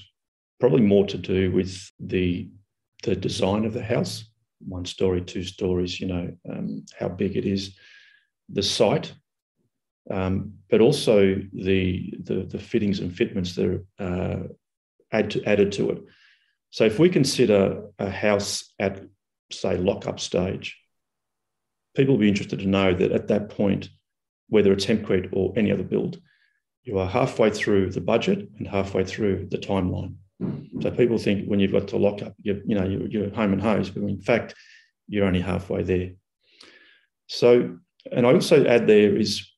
probably 0.59 0.81
more 0.81 1.05
to 1.07 1.17
do 1.17 1.51
with 1.51 1.91
the, 1.99 2.49
the 3.03 3.15
design 3.15 3.65
of 3.65 3.73
the 3.73 3.83
house 3.83 4.29
one 4.59 4.85
story, 4.85 5.21
two 5.21 5.43
stories, 5.43 5.99
you 5.99 6.07
know, 6.07 6.33
um, 6.49 6.85
how 6.97 7.07
big 7.07 7.37
it 7.37 7.45
is, 7.45 7.77
the 8.49 8.63
site, 8.63 9.13
um, 10.09 10.53
but 10.69 10.81
also 10.81 11.35
the, 11.53 12.13
the, 12.23 12.43
the 12.43 12.59
fittings 12.59 12.99
and 12.99 13.15
fitments 13.15 13.55
that 13.55 13.65
are 13.99 14.03
uh, 14.03 14.43
add 15.11 15.31
to, 15.31 15.43
added 15.45 15.71
to 15.73 15.91
it. 15.91 16.03
So 16.71 16.85
if 16.85 16.99
we 16.99 17.09
consider 17.09 17.83
a 17.97 18.09
house 18.09 18.73
at, 18.79 19.01
say, 19.51 19.77
lock-up 19.77 20.19
stage, 20.19 20.77
people 21.95 22.13
will 22.13 22.21
be 22.21 22.29
interested 22.29 22.59
to 22.59 22.67
know 22.67 22.93
that 22.93 23.11
at 23.11 23.27
that 23.27 23.49
point, 23.49 23.89
whether 24.49 24.71
it's 24.71 24.85
hempcrete 24.85 25.29
or 25.33 25.53
any 25.55 25.71
other 25.71 25.83
build, 25.83 26.19
you 26.83 26.97
are 26.99 27.07
halfway 27.07 27.49
through 27.49 27.91
the 27.91 28.01
budget 28.01 28.49
and 28.57 28.67
halfway 28.67 29.03
through 29.03 29.47
the 29.49 29.57
timeline. 29.57 30.15
So 30.81 30.91
people 30.91 31.17
think 31.17 31.47
when 31.47 31.59
you've 31.59 31.71
got 31.71 31.89
to 31.89 31.97
lock 31.97 32.21
up, 32.21 32.33
you 32.41 32.61
you 32.65 32.75
know, 32.75 32.85
you're, 32.85 33.07
you're 33.07 33.29
home 33.35 33.51
and 33.51 33.61
hose, 33.61 33.89
but 33.89 34.03
in 34.03 34.21
fact, 34.21 34.55
you're 35.07 35.25
only 35.25 35.41
halfway 35.41 35.83
there. 35.83 36.11
So, 37.27 37.77
and 38.11 38.25
I 38.25 38.33
also 38.33 38.65
add 38.65 38.87
there 38.87 39.15
is 39.15 39.48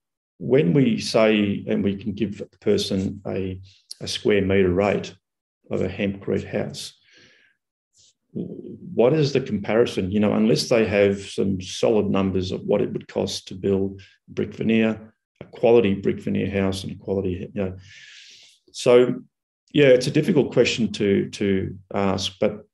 when 0.41 0.73
we 0.73 0.99
say, 0.99 1.63
and 1.67 1.83
we 1.83 1.95
can 1.95 2.13
give 2.13 2.41
a 2.41 2.57
person 2.57 3.21
a, 3.27 3.61
a 4.01 4.07
square 4.07 4.41
metre 4.41 4.73
rate 4.73 5.13
of 5.69 5.83
a 5.83 5.87
hempcrete 5.87 6.51
house, 6.51 6.97
what 8.31 9.13
is 9.13 9.33
the 9.33 9.41
comparison? 9.41 10.09
You 10.09 10.19
know, 10.19 10.33
unless 10.33 10.67
they 10.67 10.83
have 10.87 11.21
some 11.21 11.61
solid 11.61 12.09
numbers 12.09 12.51
of 12.51 12.61
what 12.61 12.81
it 12.81 12.91
would 12.91 13.07
cost 13.07 13.49
to 13.49 13.53
build 13.53 14.01
brick 14.29 14.55
veneer, 14.55 15.13
a 15.41 15.43
quality 15.45 15.93
brick 15.93 16.19
veneer 16.19 16.49
house, 16.49 16.83
and 16.83 16.99
quality, 16.99 17.51
you 17.53 17.61
know. 17.61 17.77
So, 18.71 19.21
yeah, 19.73 19.89
it's 19.89 20.07
a 20.07 20.11
difficult 20.11 20.51
question 20.53 20.91
to 20.93 21.29
to 21.29 21.77
ask, 21.93 22.33
but 22.39 22.65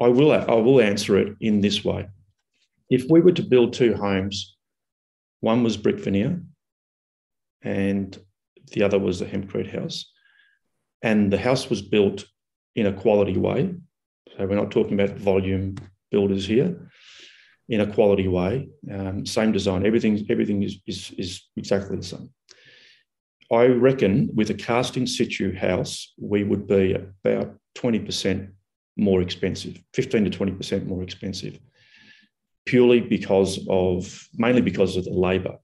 I 0.00 0.08
will 0.08 0.32
I 0.32 0.54
will 0.54 0.80
answer 0.80 1.18
it 1.18 1.36
in 1.40 1.60
this 1.60 1.84
way. 1.84 2.08
If 2.88 3.04
we 3.10 3.20
were 3.20 3.32
to 3.32 3.42
build 3.42 3.74
two 3.74 3.94
homes, 3.94 4.56
one 5.40 5.62
was 5.62 5.76
brick 5.76 6.00
veneer, 6.00 6.40
and 7.64 8.16
the 8.72 8.82
other 8.82 8.98
was 8.98 9.18
the 9.18 9.26
hempcrete 9.26 9.72
house, 9.72 10.12
and 11.02 11.32
the 11.32 11.38
house 11.38 11.68
was 11.68 11.82
built 11.82 12.24
in 12.76 12.86
a 12.86 12.92
quality 12.92 13.36
way. 13.36 13.74
So 14.36 14.46
we're 14.46 14.56
not 14.56 14.70
talking 14.70 14.98
about 14.98 15.16
volume 15.16 15.76
builders 16.10 16.46
here. 16.46 16.90
in 17.68 17.80
a 17.80 17.92
quality 17.94 18.28
way, 18.28 18.68
um, 18.92 19.24
same 19.24 19.50
design, 19.50 19.86
everything, 19.86 20.26
everything 20.28 20.62
is, 20.62 20.80
is, 20.86 21.12
is 21.16 21.48
exactly 21.56 21.96
the 21.96 22.02
same. 22.02 22.28
I 23.50 23.66
reckon 23.66 24.30
with 24.34 24.50
a 24.50 24.54
cast 24.54 24.96
in 24.98 25.06
situ 25.06 25.54
house, 25.54 26.12
we 26.18 26.44
would 26.44 26.66
be 26.66 26.94
about 26.94 27.56
20% 27.76 28.50
more 28.96 29.22
expensive, 29.22 29.82
15 29.94 30.30
to 30.30 30.38
20% 30.38 30.86
more 30.86 31.02
expensive, 31.02 31.58
purely 32.66 33.00
because 33.00 33.66
of, 33.68 34.28
mainly 34.34 34.62
because 34.62 34.96
of 34.96 35.04
the 35.04 35.10
labour. 35.10 35.56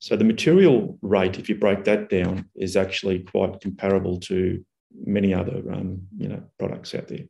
So 0.00 0.16
the 0.16 0.24
material 0.24 0.98
rate, 1.02 1.38
if 1.38 1.48
you 1.48 1.56
break 1.56 1.84
that 1.84 2.08
down, 2.08 2.48
is 2.54 2.76
actually 2.76 3.20
quite 3.20 3.60
comparable 3.60 4.20
to 4.20 4.64
many 5.04 5.34
other 5.34 5.62
um, 5.72 6.02
you 6.16 6.28
know 6.28 6.42
products 6.58 6.94
out 6.94 7.08
there, 7.08 7.24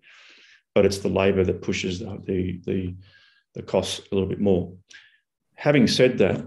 but 0.74 0.84
it's 0.84 0.98
the 0.98 1.08
labour 1.08 1.44
that 1.44 1.62
pushes 1.62 1.98
the, 1.98 2.20
the 2.24 2.60
the 2.64 2.94
the 3.54 3.62
costs 3.62 4.00
a 4.10 4.14
little 4.14 4.28
bit 4.28 4.40
more. 4.40 4.72
Having 5.54 5.88
said 5.88 6.18
that, 6.18 6.44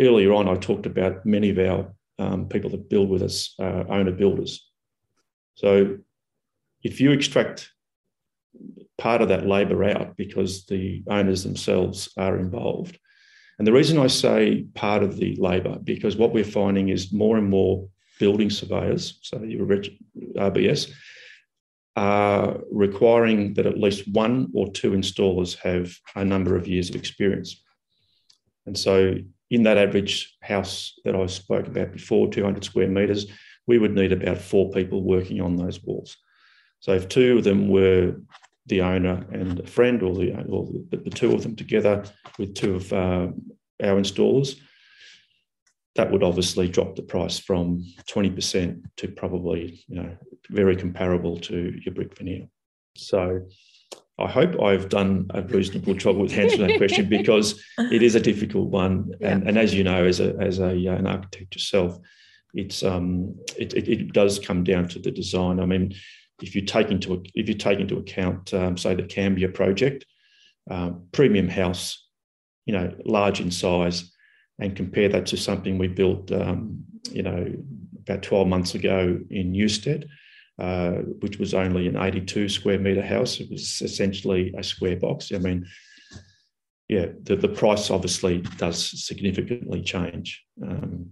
earlier 0.00 0.32
on 0.32 0.48
I 0.48 0.54
talked 0.54 0.86
about 0.86 1.26
many 1.26 1.50
of 1.50 1.58
our 1.58 1.92
um, 2.18 2.48
people 2.48 2.70
that 2.70 2.88
build 2.88 3.10
with 3.10 3.22
us, 3.22 3.54
uh, 3.58 3.84
owner 3.88 4.12
builders. 4.12 4.68
So 5.54 5.98
if 6.82 7.00
you 7.00 7.12
extract 7.12 7.70
part 8.98 9.22
of 9.22 9.28
that 9.28 9.46
labour 9.46 9.84
out 9.84 10.16
because 10.16 10.66
the 10.66 11.02
owners 11.08 11.42
themselves 11.42 12.10
are 12.16 12.38
involved. 12.38 12.98
And 13.58 13.66
the 13.66 13.72
reason 13.72 13.98
I 13.98 14.06
say 14.06 14.66
part 14.74 15.02
of 15.02 15.16
the 15.16 15.36
labour, 15.36 15.78
because 15.82 16.16
what 16.16 16.32
we're 16.32 16.44
finding 16.44 16.88
is 16.88 17.12
more 17.12 17.36
and 17.36 17.48
more 17.48 17.88
building 18.18 18.50
surveyors, 18.50 19.18
so 19.22 19.42
your 19.42 19.66
RBS, 19.66 20.92
are 21.96 22.58
requiring 22.70 23.54
that 23.54 23.66
at 23.66 23.78
least 23.78 24.08
one 24.08 24.50
or 24.54 24.70
two 24.72 24.92
installers 24.92 25.56
have 25.58 25.94
a 26.16 26.24
number 26.24 26.56
of 26.56 26.66
years 26.66 26.88
of 26.88 26.96
experience. 26.96 27.62
And 28.66 28.78
so, 28.78 29.16
in 29.50 29.64
that 29.64 29.76
average 29.76 30.34
house 30.40 30.94
that 31.04 31.14
I 31.14 31.26
spoke 31.26 31.66
about 31.66 31.92
before, 31.92 32.30
200 32.30 32.64
square 32.64 32.88
metres, 32.88 33.26
we 33.66 33.78
would 33.78 33.94
need 33.94 34.12
about 34.12 34.38
four 34.38 34.70
people 34.70 35.02
working 35.02 35.42
on 35.42 35.56
those 35.56 35.82
walls. 35.82 36.16
So, 36.80 36.92
if 36.92 37.08
two 37.08 37.38
of 37.38 37.44
them 37.44 37.68
were 37.68 38.16
the 38.66 38.80
owner 38.80 39.26
and 39.32 39.60
a 39.60 39.66
friend, 39.66 40.02
or 40.02 40.14
the, 40.14 40.32
or 40.48 40.68
the, 40.90 40.98
the 40.98 41.10
two 41.10 41.34
of 41.34 41.42
them 41.42 41.56
together 41.56 42.04
with 42.38 42.54
two 42.54 42.76
of 42.76 42.92
uh, 42.92 43.28
our 43.82 44.00
installers, 44.00 44.56
that 45.94 46.10
would 46.10 46.22
obviously 46.22 46.68
drop 46.68 46.96
the 46.96 47.02
price 47.02 47.38
from 47.38 47.84
20% 48.08 48.82
to 48.96 49.08
probably, 49.08 49.84
you 49.88 49.96
know, 49.96 50.16
very 50.48 50.76
comparable 50.76 51.38
to 51.38 51.78
your 51.84 51.94
brick 51.94 52.16
veneer. 52.16 52.46
So 52.96 53.46
I 54.18 54.28
hope 54.28 54.60
I've 54.60 54.88
done 54.88 55.26
a 55.30 55.42
reasonable 55.42 55.94
job 55.94 56.16
with 56.16 56.32
answering 56.32 56.68
that 56.68 56.78
question 56.78 57.08
because 57.08 57.62
it 57.78 58.02
is 58.02 58.14
a 58.14 58.20
difficult 58.20 58.68
one. 58.68 59.12
Yeah. 59.20 59.32
And, 59.32 59.48
and 59.48 59.58
as 59.58 59.74
you 59.74 59.84
know, 59.84 60.04
as 60.04 60.20
a 60.20 60.36
as 60.40 60.58
a 60.60 60.70
uh, 60.70 60.96
an 60.96 61.06
architect 61.06 61.54
yourself, 61.54 61.98
it's 62.54 62.82
um 62.82 63.34
it, 63.58 63.74
it, 63.74 63.88
it, 63.88 64.12
does 64.12 64.38
come 64.38 64.64
down 64.64 64.88
to 64.88 64.98
the 64.98 65.10
design. 65.10 65.60
I 65.60 65.66
mean, 65.66 65.94
if 66.40 66.54
you 66.54 66.62
take 66.62 66.90
into 66.90 67.22
if 67.34 67.48
you 67.48 67.54
take 67.54 67.78
into 67.78 67.98
account, 67.98 68.52
um, 68.54 68.76
say, 68.76 68.94
the 68.94 69.02
Cambia 69.02 69.52
project, 69.52 70.06
um, 70.70 71.06
premium 71.12 71.48
house, 71.48 72.06
you 72.66 72.72
know, 72.72 72.94
large 73.04 73.40
in 73.40 73.50
size, 73.50 74.12
and 74.58 74.76
compare 74.76 75.08
that 75.08 75.26
to 75.26 75.36
something 75.36 75.78
we 75.78 75.88
built, 75.88 76.30
um, 76.32 76.84
you 77.10 77.22
know, 77.22 77.52
about 78.00 78.22
12 78.22 78.48
months 78.48 78.74
ago 78.74 79.18
in 79.30 79.52
Newstead, 79.52 80.08
uh, 80.58 80.92
which 81.20 81.38
was 81.38 81.54
only 81.54 81.86
an 81.86 81.96
82 81.96 82.48
square 82.48 82.78
metre 82.78 83.02
house. 83.02 83.40
It 83.40 83.50
was 83.50 83.80
essentially 83.82 84.52
a 84.56 84.62
square 84.62 84.96
box. 84.96 85.32
I 85.32 85.38
mean, 85.38 85.66
yeah, 86.88 87.06
the, 87.22 87.36
the 87.36 87.48
price 87.48 87.90
obviously 87.90 88.38
does 88.58 89.04
significantly 89.04 89.82
change. 89.82 90.44
Um, 90.62 91.10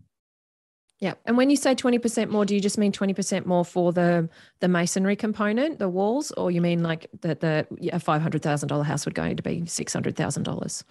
yeah. 1.01 1.15
And 1.25 1.39
when 1.39 1.49
you 1.49 1.57
say 1.57 1.75
20% 1.75 2.29
more, 2.29 2.45
do 2.45 2.55
you 2.55 2.61
just 2.61 2.77
mean 2.77 2.93
20% 2.93 3.47
more 3.47 3.65
for 3.65 3.91
the 3.91 4.29
the 4.61 4.69
masonry 4.69 5.17
component, 5.17 5.79
the 5.79 5.89
walls, 5.89 6.31
or 6.33 6.51
you 6.51 6.61
mean 6.61 6.83
like 6.83 7.07
that 7.23 7.41
the 7.41 7.67
a 7.93 7.99
$500,000 7.99 8.85
house 8.85 9.07
would 9.07 9.15
go 9.15 9.33
to 9.33 9.43
be 9.43 9.63
$600,000? 9.63 10.85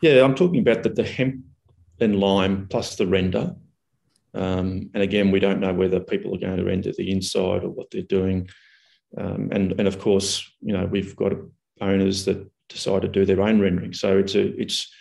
Yeah, 0.00 0.24
I'm 0.24 0.36
talking 0.36 0.60
about 0.60 0.84
that 0.84 0.94
the 0.94 1.02
hemp 1.02 1.44
and 2.00 2.20
lime 2.20 2.68
plus 2.68 2.94
the 2.94 3.08
render. 3.08 3.56
Um, 4.34 4.90
and 4.94 5.02
again, 5.02 5.32
we 5.32 5.40
don't 5.40 5.60
know 5.60 5.72
whether 5.72 5.98
people 5.98 6.34
are 6.34 6.38
going 6.38 6.58
to 6.58 6.64
render 6.64 6.92
the 6.92 7.10
inside 7.10 7.64
or 7.64 7.70
what 7.70 7.90
they're 7.90 8.02
doing. 8.02 8.48
Um, 9.18 9.48
and, 9.50 9.72
and 9.78 9.88
of 9.88 9.98
course, 9.98 10.48
you 10.60 10.74
know, 10.74 10.86
we've 10.86 11.16
got 11.16 11.32
owners 11.80 12.24
that 12.26 12.48
decide 12.68 13.02
to 13.02 13.08
do 13.08 13.24
their 13.24 13.40
own 13.40 13.60
rendering. 13.60 13.94
So 13.94 14.18
it's 14.18 14.34
a, 14.34 14.60
it's, 14.60 14.92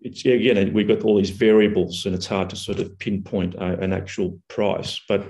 it's 0.00 0.24
again, 0.24 0.72
we've 0.72 0.88
got 0.88 1.02
all 1.02 1.16
these 1.16 1.30
variables 1.30 2.06
and 2.06 2.14
it's 2.14 2.26
hard 2.26 2.50
to 2.50 2.56
sort 2.56 2.78
of 2.78 2.98
pinpoint 2.98 3.54
a, 3.54 3.78
an 3.80 3.92
actual 3.92 4.38
price. 4.48 5.00
But, 5.08 5.28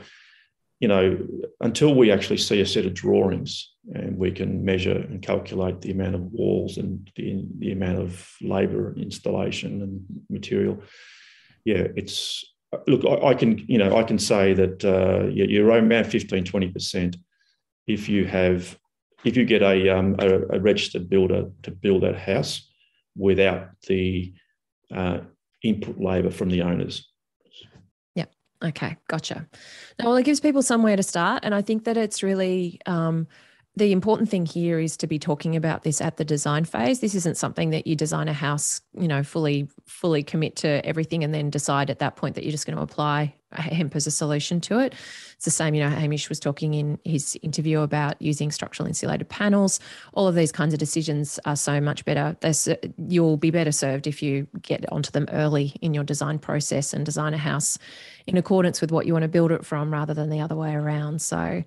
you 0.81 0.89
know, 0.89 1.19
until 1.61 1.95
we 1.95 2.11
actually 2.11 2.39
see 2.39 2.61
a 2.61 2.67
set 2.67 2.85
of 2.85 2.95
drawings 2.95 3.73
and 3.95 4.19
we 4.19 4.33
can 4.33 4.65
measure 4.65 4.97
and 4.97 5.23
calculate 5.23 5.81
the 5.81 5.93
amount 5.93 6.17
of 6.17 6.33
walls 6.33 6.77
and 6.77 7.11
the, 7.17 7.45
the 7.59 7.73
amount 7.73 8.01
of 8.01 8.29
labor 8.43 8.91
and 8.91 9.03
installation 9.03 9.83
and 9.83 10.05
material. 10.29 10.83
Yeah, 11.65 11.87
it's 11.97 12.45
look, 12.87 13.05
I, 13.05 13.29
I 13.29 13.35
can, 13.35 13.59
you 13.69 13.79
know, 13.79 13.97
I 13.97 14.03
can 14.03 14.19
say 14.19 14.53
that 14.55 14.85
uh, 14.85 15.27
you're 15.29 15.67
around 15.67 16.07
15, 16.07 16.45
20% 16.45 17.17
if 17.87 18.09
you 18.09 18.25
have, 18.25 18.79
if 19.25 19.37
you 19.37 19.45
get 19.45 19.63
a, 19.63 19.97
um, 19.97 20.17
a, 20.19 20.57
a, 20.57 20.61
registered 20.61 21.09
builder 21.09 21.51
to 21.63 21.71
build 21.71 22.03
that 22.03 22.19
house 22.19 22.69
without 23.17 23.71
the 23.87 24.35
uh, 24.95 25.19
input 25.63 26.01
labor 26.01 26.31
from 26.31 26.51
the 26.51 26.63
owners. 26.63 27.09
Yeah. 28.15 28.27
Okay. 28.63 28.97
Gotcha. 29.09 29.47
Now, 29.99 30.07
well, 30.07 30.17
it 30.17 30.25
gives 30.25 30.41
people 30.41 30.63
somewhere 30.63 30.97
to 30.97 31.03
start. 31.03 31.45
And 31.45 31.55
I 31.55 31.63
think 31.63 31.85
that 31.85 31.97
it's 31.97 32.23
really, 32.23 32.81
um, 32.87 33.27
the 33.77 33.93
important 33.93 34.31
thing 34.31 34.47
here 34.47 34.79
is 34.79 34.97
to 34.97 35.07
be 35.07 35.19
talking 35.19 35.55
about 35.55 35.83
this 35.83 36.01
at 36.01 36.17
the 36.17 36.25
design 36.25 36.65
phase. 36.65 37.01
This 37.01 37.15
isn't 37.15 37.37
something 37.37 37.71
that 37.71 37.87
you 37.87 37.95
design 37.95 38.27
a 38.27 38.33
house, 38.33 38.81
you 38.99 39.07
know, 39.07 39.23
fully 39.23 39.69
fully 39.87 40.23
commit 40.23 40.57
to 40.57 40.85
everything 40.85 41.23
and 41.23 41.35
then 41.35 41.51
decide 41.51 41.91
at 41.91 41.99
that 41.99 42.17
point 42.17 42.37
that 42.37 42.45
you're 42.45 42.53
just 42.53 42.67
going 42.67 42.77
to 42.77 42.83
apply 42.83 43.35
hemp 43.53 43.95
as 43.97 44.07
a 44.07 44.11
solution 44.11 44.61
to 44.61 44.79
it. 44.79 44.95
It's 45.35 45.45
the 45.45 45.51
same, 45.51 45.75
you 45.75 45.83
know, 45.83 45.91
Hamish 45.91 46.29
was 46.29 46.41
talking 46.41 46.75
in 46.75 46.99
his 47.05 47.39
interview 47.43 47.81
about 47.81 48.21
using 48.21 48.51
structural 48.51 48.87
insulated 48.87 49.29
panels. 49.29 49.81
All 50.15 50.27
of 50.27 50.35
these 50.35 50.53
kinds 50.53 50.73
of 50.73 50.81
decisions 50.81 51.39
are 51.45 51.57
so 51.57 51.81
much 51.81 52.05
better. 52.05 52.37
They're, 52.41 52.79
you'll 53.09 53.37
be 53.37 53.51
better 53.51 53.73
served 53.73 54.07
if 54.07 54.23
you 54.23 54.47
get 54.63 54.91
onto 54.93 55.11
them 55.11 55.27
early 55.31 55.75
in 55.81 55.95
your 55.95 56.05
design 56.05 56.39
process 56.39 56.93
and 56.93 57.05
design 57.05 57.35
a 57.35 57.39
house 57.39 57.79
in 58.27 58.37
accordance 58.37 58.81
with 58.81 58.91
what 58.91 59.07
you 59.07 59.13
want 59.13 59.23
to 59.23 59.29
build 59.29 59.53
it 59.53 59.65
from 59.65 59.93
rather 59.93 60.15
than 60.15 60.31
the 60.31 60.41
other 60.41 60.57
way 60.57 60.75
around. 60.75 61.23
So 61.23 61.63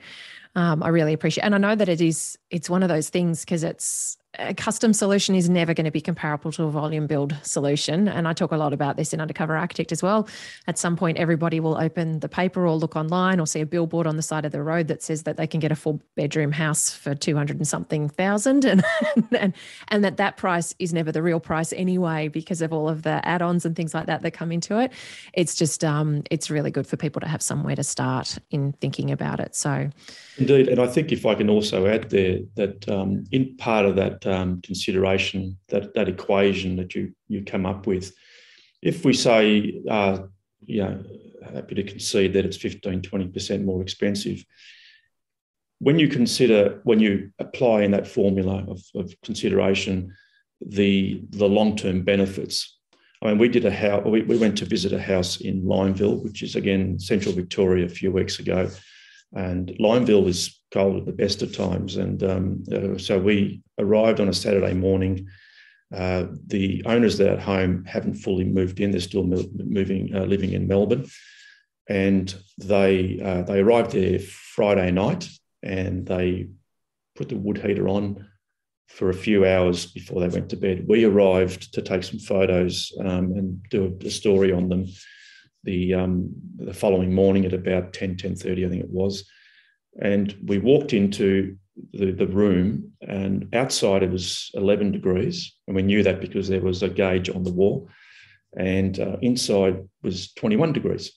um, 0.55 0.83
I 0.83 0.89
really 0.89 1.13
appreciate. 1.13 1.43
And 1.43 1.55
I 1.55 1.57
know 1.57 1.75
that 1.75 1.89
it 1.89 2.01
is 2.01 2.37
it's 2.49 2.69
one 2.69 2.83
of 2.83 2.89
those 2.89 3.09
things 3.09 3.41
because 3.41 3.63
it's 3.63 4.17
a 4.39 4.53
custom 4.53 4.93
solution 4.93 5.35
is 5.35 5.49
never 5.49 5.73
going 5.73 5.85
to 5.85 5.91
be 5.91 6.01
comparable 6.01 6.51
to 6.53 6.63
a 6.63 6.71
volume 6.71 7.07
build 7.07 7.35
solution. 7.43 8.07
And 8.07 8.27
I 8.27 8.33
talk 8.33 8.51
a 8.51 8.57
lot 8.57 8.73
about 8.73 8.97
this 8.97 9.13
in 9.13 9.21
Undercover 9.21 9.55
Architect 9.57 9.91
as 9.91 10.01
well. 10.01 10.27
At 10.67 10.77
some 10.77 10.95
point, 10.95 11.17
everybody 11.17 11.59
will 11.59 11.77
open 11.77 12.19
the 12.19 12.29
paper 12.29 12.65
or 12.65 12.75
look 12.75 12.95
online 12.95 13.39
or 13.39 13.47
see 13.47 13.61
a 13.61 13.65
billboard 13.65 14.07
on 14.07 14.15
the 14.15 14.21
side 14.21 14.45
of 14.45 14.51
the 14.51 14.63
road 14.63 14.87
that 14.87 15.03
says 15.03 15.23
that 15.23 15.37
they 15.37 15.47
can 15.47 15.59
get 15.59 15.71
a 15.71 15.75
four 15.75 15.99
bedroom 16.15 16.51
house 16.51 16.89
for 16.91 17.13
200 17.13 17.57
and 17.57 17.67
something 17.67 18.09
thousand. 18.09 18.65
And, 19.15 19.25
and, 19.31 19.53
and 19.87 20.03
that 20.03 20.17
that 20.17 20.37
price 20.37 20.73
is 20.77 20.93
never 20.93 21.11
the 21.11 21.21
real 21.21 21.39
price 21.39 21.73
anyway, 21.73 22.27
because 22.27 22.61
of 22.61 22.71
all 22.71 22.87
of 22.87 23.03
the 23.03 23.25
add 23.27 23.41
ons 23.41 23.65
and 23.65 23.75
things 23.75 23.93
like 23.93 24.05
that 24.05 24.21
that 24.21 24.31
come 24.31 24.51
into 24.51 24.79
it. 24.79 24.91
It's 25.33 25.55
just, 25.55 25.83
um, 25.83 26.23
it's 26.29 26.49
really 26.49 26.69
good 26.69 26.85
for 26.85 26.97
people 26.97 27.19
to 27.21 27.27
have 27.27 27.41
somewhere 27.41 27.75
to 27.75 27.83
start 27.83 28.37
in 28.51 28.73
thinking 28.73 29.09
about 29.11 29.39
it. 29.39 29.55
So, 29.55 29.89
indeed. 30.37 30.67
And 30.67 30.79
I 30.79 30.87
think 30.87 31.11
if 31.11 31.25
I 31.25 31.35
can 31.35 31.49
also 31.49 31.87
add 31.87 32.09
there 32.09 32.39
that 32.55 32.87
um, 32.89 33.23
in 33.31 33.55
part 33.57 33.85
of 33.85 33.95
that, 33.95 34.25
um, 34.29 34.61
consideration, 34.61 35.57
that, 35.69 35.93
that 35.93 36.07
equation 36.07 36.75
that 36.77 36.95
you, 36.95 37.13
you 37.27 37.43
come 37.43 37.65
up 37.65 37.87
with. 37.87 38.13
If 38.81 39.03
we 39.03 39.13
say, 39.13 39.81
uh, 39.89 40.19
you 40.65 40.83
know, 40.83 41.03
happy 41.53 41.75
to 41.75 41.83
concede 41.83 42.33
that 42.33 42.45
it's 42.45 42.57
15, 42.57 43.01
20% 43.01 43.63
more 43.63 43.81
expensive, 43.81 44.45
when 45.79 45.97
you 45.97 46.07
consider, 46.07 46.81
when 46.83 46.99
you 46.99 47.31
apply 47.39 47.83
in 47.83 47.91
that 47.91 48.07
formula 48.07 48.65
of, 48.67 48.81
of 48.95 49.13
consideration, 49.23 50.13
the, 50.61 51.21
the 51.29 51.47
long-term 51.47 52.03
benefits. 52.03 52.77
I 53.21 53.27
mean, 53.27 53.37
we 53.37 53.47
did 53.47 53.65
a 53.65 53.71
house, 53.71 54.03
we, 54.05 54.21
we 54.23 54.37
went 54.37 54.57
to 54.59 54.65
visit 54.65 54.91
a 54.93 55.01
house 55.01 55.41
in 55.41 55.63
Lyonville, 55.63 56.23
which 56.23 56.41
is 56.41 56.55
again, 56.55 56.99
central 56.99 57.33
Victoria 57.33 57.85
a 57.85 57.89
few 57.89 58.11
weeks 58.11 58.39
ago. 58.39 58.69
And 59.33 59.75
Lyonville 59.79 60.27
is 60.27 60.59
cold 60.71 60.97
at 60.97 61.05
the 61.05 61.11
best 61.11 61.41
of 61.41 61.55
times. 61.55 61.97
And 61.97 62.23
um, 62.23 62.63
uh, 62.71 62.97
so 62.97 63.19
we 63.19 63.61
arrived 63.77 64.19
on 64.19 64.29
a 64.29 64.33
Saturday 64.33 64.73
morning. 64.73 65.27
Uh, 65.93 66.25
the 66.47 66.83
owners 66.85 67.17
there 67.17 67.33
at 67.33 67.39
home 67.39 67.83
haven't 67.85 68.15
fully 68.15 68.43
moved 68.43 68.79
in; 68.79 68.91
they're 68.91 68.99
still 68.99 69.23
moving, 69.23 70.15
uh, 70.15 70.23
living 70.25 70.53
in 70.53 70.67
Melbourne. 70.67 71.05
And 71.87 72.33
they 72.59 73.19
uh, 73.23 73.41
they 73.43 73.59
arrived 73.59 73.91
there 73.91 74.19
Friday 74.19 74.91
night, 74.91 75.27
and 75.63 76.05
they 76.05 76.49
put 77.15 77.29
the 77.29 77.37
wood 77.37 77.57
heater 77.57 77.87
on 77.87 78.27
for 78.87 79.09
a 79.09 79.13
few 79.13 79.45
hours 79.45 79.85
before 79.87 80.21
they 80.21 80.27
went 80.27 80.49
to 80.49 80.57
bed. 80.57 80.85
We 80.87 81.05
arrived 81.05 81.73
to 81.73 81.81
take 81.81 82.03
some 82.03 82.19
photos 82.19 82.91
um, 82.99 83.33
and 83.33 83.63
do 83.69 83.97
a, 84.01 84.07
a, 84.07 84.09
story 84.09 84.51
on 84.51 84.67
them 84.67 84.87
the, 85.63 85.93
um, 85.93 86.31
the 86.57 86.73
following 86.73 87.13
morning 87.13 87.45
at 87.45 87.53
about 87.53 87.93
10, 87.93 88.15
10.30, 88.15 88.65
I 88.65 88.69
think 88.69 88.83
it 88.83 88.89
was. 88.89 89.29
And 90.01 90.35
we 90.45 90.59
walked 90.59 90.93
into 90.93 91.57
the, 91.93 92.11
the 92.11 92.27
room 92.27 92.91
and 93.01 93.53
outside 93.53 94.03
it 94.03 94.11
was 94.11 94.51
11 94.53 94.91
degrees. 94.91 95.53
And 95.67 95.75
we 95.75 95.81
knew 95.81 96.03
that 96.03 96.21
because 96.21 96.47
there 96.47 96.61
was 96.61 96.83
a 96.83 96.89
gauge 96.89 97.29
on 97.29 97.43
the 97.43 97.53
wall. 97.53 97.89
And 98.57 98.99
uh, 98.99 99.17
inside 99.21 99.87
was 100.01 100.31
21 100.33 100.73
degrees. 100.73 101.11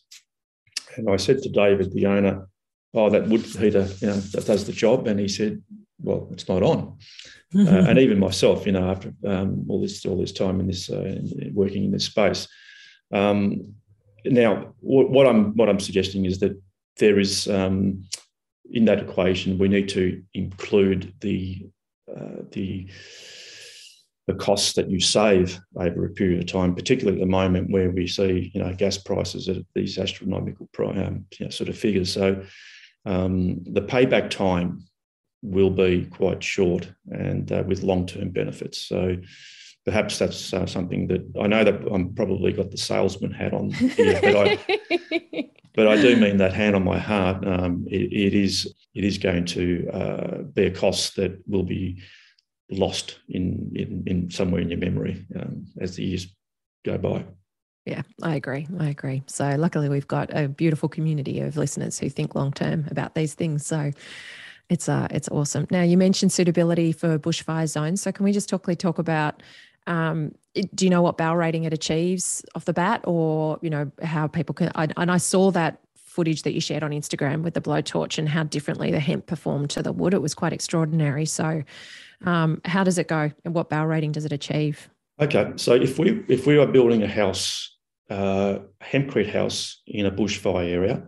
And 0.97 1.09
I 1.09 1.17
said 1.17 1.39
to 1.43 1.49
David, 1.49 1.93
the 1.93 2.07
owner, 2.07 2.49
oh, 2.95 3.11
that 3.11 3.29
wood 3.29 3.43
heater, 3.43 3.89
you 4.01 4.09
know, 4.09 4.17
that 4.17 4.47
does 4.47 4.67
the 4.67 4.73
job. 4.73 5.07
And 5.07 5.19
he 5.19 5.29
said, 5.29 5.63
well, 5.99 6.29
it's 6.33 6.49
not 6.49 6.63
on. 6.63 6.99
uh, 7.57 7.85
and 7.89 7.99
even 7.99 8.19
myself, 8.19 8.67
you 8.67 8.73
know, 8.73 8.91
after 8.91 9.13
um, 9.27 9.67
all 9.69 9.81
this 9.81 10.05
all 10.07 10.17
this 10.17 10.33
time 10.33 10.59
in 10.61 10.67
this 10.67 10.91
uh, 10.91 11.21
working 11.53 11.85
in 11.85 11.91
this 11.91 12.07
space. 12.07 12.49
Um, 13.13 13.75
now, 14.25 14.75
what 14.81 15.27
I'm 15.27 15.57
what 15.57 15.69
I'm 15.69 15.81
suggesting 15.81 16.25
is 16.25 16.39
that 16.41 16.61
there 16.99 17.19
is 17.19 17.49
um, 17.49 18.05
in 18.71 18.85
that 18.87 19.01
equation 19.01 19.59
we 19.59 19.69
need 19.69 19.89
to 19.91 20.23
include 20.35 21.13
the 21.21 21.67
uh, 22.15 22.43
the 22.51 22.89
the 24.29 24.35
costs 24.35 24.75
that 24.75 24.89
you 24.89 25.01
save 25.01 25.59
over 25.77 26.07
a 26.07 26.11
period 26.11 26.41
of 26.41 26.47
time, 26.47 26.75
particularly 26.75 27.21
at 27.21 27.25
the 27.25 27.31
moment 27.31 27.71
where 27.71 27.91
we 27.91 28.07
see 28.07 28.51
you 28.55 28.63
know 28.63 28.73
gas 28.75 28.99
prices 28.99 29.49
at 29.49 29.57
these 29.75 29.99
astronomical 29.99 30.69
um, 30.79 31.27
you 31.39 31.47
know, 31.47 31.51
sort 31.51 31.69
of 31.69 31.77
figures. 31.77 32.13
So 32.13 32.43
um, 33.05 33.63
the 33.65 33.83
payback 33.83 34.31
time 34.31 34.85
will 35.43 35.71
be 35.71 36.07
quite 36.07 36.43
short 36.43 36.93
and 37.11 37.51
uh, 37.51 37.65
with 37.67 37.83
long-term 37.83 38.31
benefits. 38.31 38.79
So 38.79 39.17
perhaps 39.85 40.19
that's 40.19 40.53
uh, 40.53 40.67
something 40.67 41.09
that 41.09 41.23
I 41.41 41.47
know 41.47 41.65
that 41.65 41.81
I'm 41.93 42.15
probably 42.15 42.53
got 42.53 42.71
the 42.71 42.77
salesman 42.77 43.33
hat 43.33 43.53
on 43.53 43.71
here, 43.71 44.21
but 44.23 44.37
I, 44.37 45.51
but 45.75 45.89
I 45.89 46.01
do 46.01 46.17
mean 46.17 46.37
that 46.39 46.53
hand 46.53 46.77
on 46.77 46.85
my 46.85 46.99
heart. 46.99 47.47
Um, 47.47 47.87
it, 47.89 48.13
it 48.13 48.35
is 48.35 48.73
it 48.95 49.05
is 49.05 49.19
going 49.19 49.47
to 49.47 49.89
uh, 49.93 50.39
be 50.43 50.65
a 50.65 50.71
cost 50.71 51.17
that 51.17 51.43
will 51.49 51.65
be 51.65 52.03
lost 52.71 53.19
in 53.29 53.73
in, 53.75 54.03
in 54.07 54.31
somewhere 54.31 54.61
in 54.61 54.71
your 54.71 54.79
memory 54.79 55.27
um, 55.39 55.67
as 55.81 55.97
the 55.97 56.05
years 56.05 56.27
go 56.85 56.99
by. 56.99 57.25
Yeah, 57.85 58.03
I 58.23 58.37
agree. 58.37 58.69
I 58.79 58.91
agree. 58.91 59.25
So 59.27 59.57
luckily 59.57 59.89
we've 59.89 60.07
got 60.07 60.33
a 60.33 60.49
beautiful 60.49 60.89
community 60.89 61.41
of 61.41 61.57
listeners 61.57 61.99
who 61.99 62.09
think 62.09 62.37
long 62.37 62.53
term 62.53 62.87
about 62.91 63.15
these 63.15 63.35
things. 63.35 63.67
So 63.67 63.91
it's 64.69 64.89
uh 64.89 65.09
it's 65.11 65.29
awesome. 65.29 65.67
Now 65.71 65.83
you 65.83 65.97
mentioned 65.97 66.33
suitability 66.33 66.93
for 66.93 67.19
bushfire 67.19 67.69
zones. 67.69 68.01
So 68.01 68.13
can 68.13 68.25
we 68.25 68.33
just 68.33 68.49
quickly 68.49 68.77
talk 68.77 68.99
about 68.99 69.43
um, 69.87 70.33
do 70.75 70.85
you 70.85 70.91
know 70.91 71.03
what 71.03 71.17
BAL 71.17 71.37
rating 71.37 71.65
it 71.65 71.73
achieves 71.73 72.45
off 72.55 72.65
the 72.65 72.73
bat 72.73 73.01
or 73.05 73.59
you 73.63 73.71
know 73.71 73.91
how 74.03 74.27
people 74.27 74.55
can 74.55 74.71
I, 74.75 74.89
and 74.97 75.11
I 75.11 75.17
saw 75.17 75.51
that 75.53 75.81
footage 76.13 76.43
that 76.43 76.53
you 76.53 76.61
shared 76.61 76.83
on 76.83 76.91
Instagram 76.91 77.43
with 77.43 77.55
the 77.55 77.61
blowtorch 77.61 78.19
and 78.19 78.29
how 78.29 78.43
differently 78.43 78.91
the 78.91 79.01
hemp 79.01 79.27
performed 79.27 79.71
to 79.71 79.83
the 79.83 79.93
wood. 79.93 80.13
It 80.13 80.21
was 80.21 80.35
quite 80.35 80.53
extraordinary. 80.53 81.25
So 81.25 81.63
um, 82.27 82.61
how 82.67 82.85
does 82.85 82.99
it 82.99 83.09
go 83.09 83.31
and 83.45 83.55
what 83.55 83.71
BAL 83.71 83.87
rating 83.87 84.13
does 84.13 84.27
it 84.27 84.33
achieve? 84.33 84.91
Okay, 85.21 85.53
so 85.57 85.75
if 85.75 85.99
we 85.99 86.25
if 86.29 86.47
we 86.47 86.59
are 86.59 86.67
building 86.67 87.03
a 87.03 87.09
house, 87.09 87.77
uh, 88.11 88.59
hempcrete 88.83 89.33
house 89.33 89.81
in 89.87 90.07
a 90.07 90.11
bushfire 90.11 90.69
area, 90.69 91.03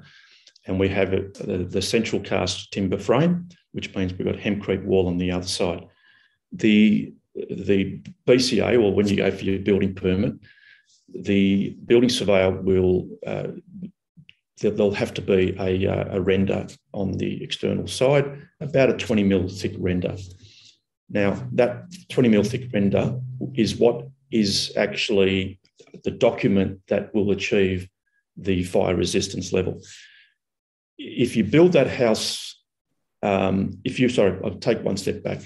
and 0.66 0.78
we 0.78 0.88
have 0.88 1.12
a, 1.12 1.22
the, 1.44 1.66
the, 1.68 1.82
central 1.82 2.20
cast 2.20 2.72
timber 2.72 2.98
frame, 2.98 3.48
which 3.72 3.94
means 3.94 4.14
we've 4.14 4.26
got 4.26 4.37
hempcrete 4.37 4.84
wall 4.84 5.08
on 5.08 5.18
the 5.18 5.32
other 5.32 5.46
side. 5.46 5.84
The 6.52 7.12
the 7.34 8.00
BCA, 8.26 8.82
or 8.82 8.94
when 8.94 9.08
you 9.08 9.16
go 9.16 9.30
for 9.30 9.44
your 9.44 9.58
building 9.58 9.94
permit, 9.94 10.34
the 11.14 11.76
building 11.86 12.08
surveyor 12.08 12.50
will 12.50 13.08
uh, 13.26 13.48
there'll 14.60 14.94
have 14.94 15.14
to 15.14 15.22
be 15.22 15.54
a, 15.58 15.86
uh, 15.86 16.16
a 16.16 16.20
render 16.20 16.66
on 16.92 17.12
the 17.12 17.42
external 17.42 17.86
side, 17.86 18.40
about 18.60 18.90
a 18.90 18.96
20 18.96 19.22
mil 19.24 19.48
thick 19.48 19.74
render. 19.78 20.16
Now, 21.10 21.46
that 21.52 21.84
20 22.08 22.28
mil 22.28 22.44
thick 22.44 22.70
render 22.72 23.20
is 23.54 23.76
what 23.76 24.06
is 24.30 24.72
actually 24.76 25.60
the 26.04 26.10
document 26.10 26.80
that 26.88 27.14
will 27.14 27.30
achieve 27.30 27.88
the 28.36 28.64
fire 28.64 28.96
resistance 28.96 29.52
level. 29.52 29.80
If 30.98 31.36
you 31.36 31.44
build 31.44 31.72
that 31.72 31.88
house, 31.88 32.60
um, 33.22 33.78
if 33.84 33.98
you, 33.98 34.08
sorry, 34.08 34.38
I'll 34.44 34.56
take 34.56 34.82
one 34.82 34.96
step 34.96 35.22
back. 35.22 35.40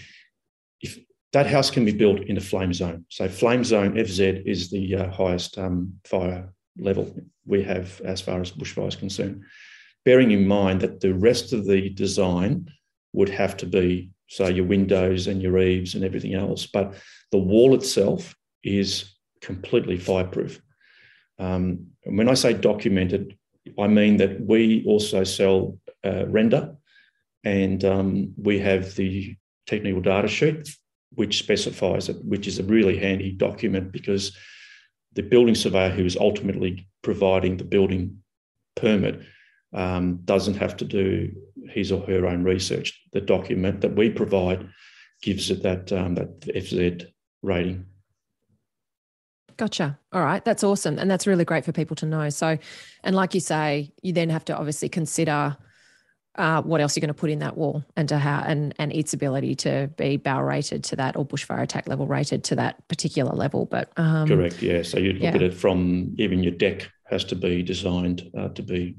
If 0.81 0.99
that 1.33 1.47
house 1.47 1.71
can 1.71 1.85
be 1.85 1.93
built 1.93 2.21
in 2.21 2.37
a 2.37 2.41
flame 2.41 2.73
zone. 2.73 3.05
So, 3.09 3.29
flame 3.29 3.65
zone 3.65 3.95
FZ 3.95 4.47
is 4.47 4.71
the 4.71 4.97
uh, 4.97 5.11
highest 5.11 5.59
um, 5.59 5.95
fire 6.05 6.53
level 6.79 7.15
we 7.45 7.63
have 7.65 8.01
as 8.03 8.21
far 8.21 8.41
as 8.41 8.53
bushfire 8.53 8.89
is 8.89 8.97
concerned. 8.97 9.43
Bearing 10.05 10.31
in 10.31 10.47
mind 10.47 10.81
that 10.81 11.01
the 11.01 11.15
rest 11.15 11.53
of 11.53 11.67
the 11.67 11.91
design 11.91 12.71
would 13.13 13.29
have 13.29 13.57
to 13.59 13.67
be 13.67 14.11
so 14.29 14.47
your 14.47 14.67
windows 14.67 15.27
and 15.27 15.43
your 15.43 15.59
eaves 15.59 15.95
and 15.95 16.05
everything 16.05 16.35
else. 16.35 16.67
But 16.67 16.95
the 17.33 17.39
wall 17.39 17.75
itself 17.75 18.35
is 18.63 19.15
completely 19.41 19.99
fireproof. 19.99 20.61
Um, 21.39 21.89
and 22.05 22.19
when 22.19 22.29
I 22.29 22.35
say 22.35 22.53
documented, 22.53 23.37
I 23.79 23.87
mean 23.87 24.19
that 24.19 24.41
we 24.41 24.85
also 24.87 25.25
sell 25.25 25.79
uh, 26.05 26.27
render 26.27 26.77
and 27.45 27.85
um, 27.85 28.35
we 28.37 28.59
have 28.61 28.95
the 28.95 29.37
technical 29.67 30.01
data 30.01 30.29
sheet 30.29 30.69
which 31.15 31.39
specifies 31.39 32.09
it, 32.09 32.25
which 32.25 32.47
is 32.47 32.59
a 32.59 32.65
really 32.65 32.99
handy 32.99 33.33
document 33.33 33.93
because 33.93 34.37
the 35.15 35.23
building 35.23 35.55
surveyor 35.55 35.91
who 35.91 36.05
is 36.05 36.17
ultimately 36.17 36.87
providing 37.03 37.57
the 37.57 37.65
building 37.65 38.23
permit 38.77 39.21
um, 39.73 40.21
doesn't 40.25 40.55
have 40.55 40.77
to 40.77 40.85
do 40.85 41.31
his 41.71 41.93
or 41.93 42.01
her 42.07 42.27
own 42.27 42.45
research. 42.45 42.99
The 43.13 43.21
document 43.21 43.81
that 43.81 43.97
we 43.97 44.11
provide 44.11 44.69
gives 45.23 45.51
it 45.51 45.63
that 45.63 45.93
um, 45.93 46.15
that 46.15 46.41
FZ 46.41 47.07
rating. 47.43 47.87
Gotcha. 49.57 49.99
All 50.13 50.23
right. 50.23 50.45
That's 50.45 50.63
awesome. 50.63 50.99
And 50.99 51.11
that's 51.11 51.27
really 51.27 51.45
great 51.45 51.65
for 51.65 51.73
people 51.73 51.97
to 51.97 52.07
know. 52.07 52.31
So, 52.31 52.57
and 53.03 53.17
like 53.17 53.35
you 53.35 53.41
say, 53.41 53.93
you 54.03 54.13
then 54.13 54.31
have 54.31 54.45
to 54.47 54.57
obviously 54.57 54.89
consider 54.89 55.57
uh, 56.39 56.63
what 56.63 56.81
else 56.81 56.97
you're 56.97 57.01
going 57.01 57.09
to 57.09 57.15
put 57.15 57.31
in 57.31 57.41
that 57.41 57.57
wall 57.57 57.85
and 57.97 58.09
to 58.09 58.19
how 58.19 58.43
and 58.47 58.75
and 58.79 58.93
its 58.93 59.13
ability 59.13 59.55
to 59.57 59.91
be 59.97 60.17
BAL 60.17 60.43
rated 60.43 60.85
to 60.85 60.97
that 60.97 61.17
or 61.17 61.27
bushfire 61.27 61.63
attack 61.63 61.89
level 61.89 62.07
rated 62.07 62.45
to 62.45 62.57
that 62.57 62.87
particular 62.89 63.33
level. 63.33 63.67
But 63.67 63.93
um, 63.97 64.27
correct, 64.29 64.63
yeah. 64.63 64.83
So 64.83 64.99
you 64.99 65.13
look 65.13 65.23
yeah. 65.23 65.35
at 65.35 65.43
it 65.43 65.55
from 65.55 66.15
even 66.19 66.43
your 66.43 66.53
deck 66.53 66.91
has 67.05 67.25
to 67.25 67.35
be 67.35 67.63
designed 67.63 68.31
uh, 68.39 68.49
to 68.51 68.63
be 68.63 68.97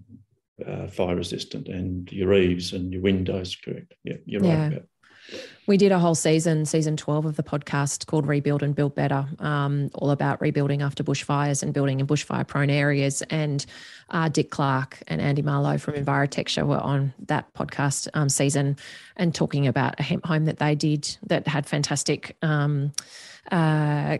uh, 0.65 0.87
fire 0.87 1.15
resistant, 1.15 1.67
and 1.69 2.11
your 2.11 2.33
eaves 2.33 2.73
and 2.73 2.91
your 2.91 3.01
windows. 3.01 3.55
Correct. 3.55 3.93
Yeah, 4.03 4.17
you're 4.25 4.43
yeah. 4.43 4.61
right 4.61 4.73
about. 4.73 4.89
We 5.67 5.77
did 5.77 5.91
a 5.91 5.99
whole 5.99 6.15
season, 6.15 6.65
season 6.65 6.97
12 6.97 7.25
of 7.25 7.35
the 7.35 7.43
podcast 7.43 8.07
called 8.07 8.25
Rebuild 8.25 8.63
and 8.63 8.73
Build 8.73 8.95
Better, 8.95 9.27
um, 9.37 9.91
all 9.93 10.09
about 10.09 10.41
rebuilding 10.41 10.81
after 10.81 11.03
bushfires 11.03 11.61
and 11.61 11.73
building 11.73 11.99
in 11.99 12.07
bushfire 12.07 12.47
prone 12.47 12.71
areas. 12.71 13.21
And 13.29 13.63
uh, 14.11 14.29
Dick 14.29 14.51
Clarke 14.51 15.01
and 15.07 15.21
Andy 15.21 15.41
Marlowe 15.41 15.77
from 15.77 15.95
Envirotecture 15.95 16.65
were 16.65 16.79
on 16.79 17.13
that 17.27 17.53
podcast 17.53 18.07
um, 18.13 18.29
season 18.29 18.77
and 19.15 19.33
talking 19.33 19.67
about 19.67 19.99
a 19.99 20.03
hemp 20.03 20.25
home 20.25 20.45
that 20.45 20.59
they 20.59 20.75
did 20.75 21.17
that 21.27 21.47
had 21.47 21.65
fantastic. 21.65 22.35
Um, 22.41 22.91
uh, 23.51 24.17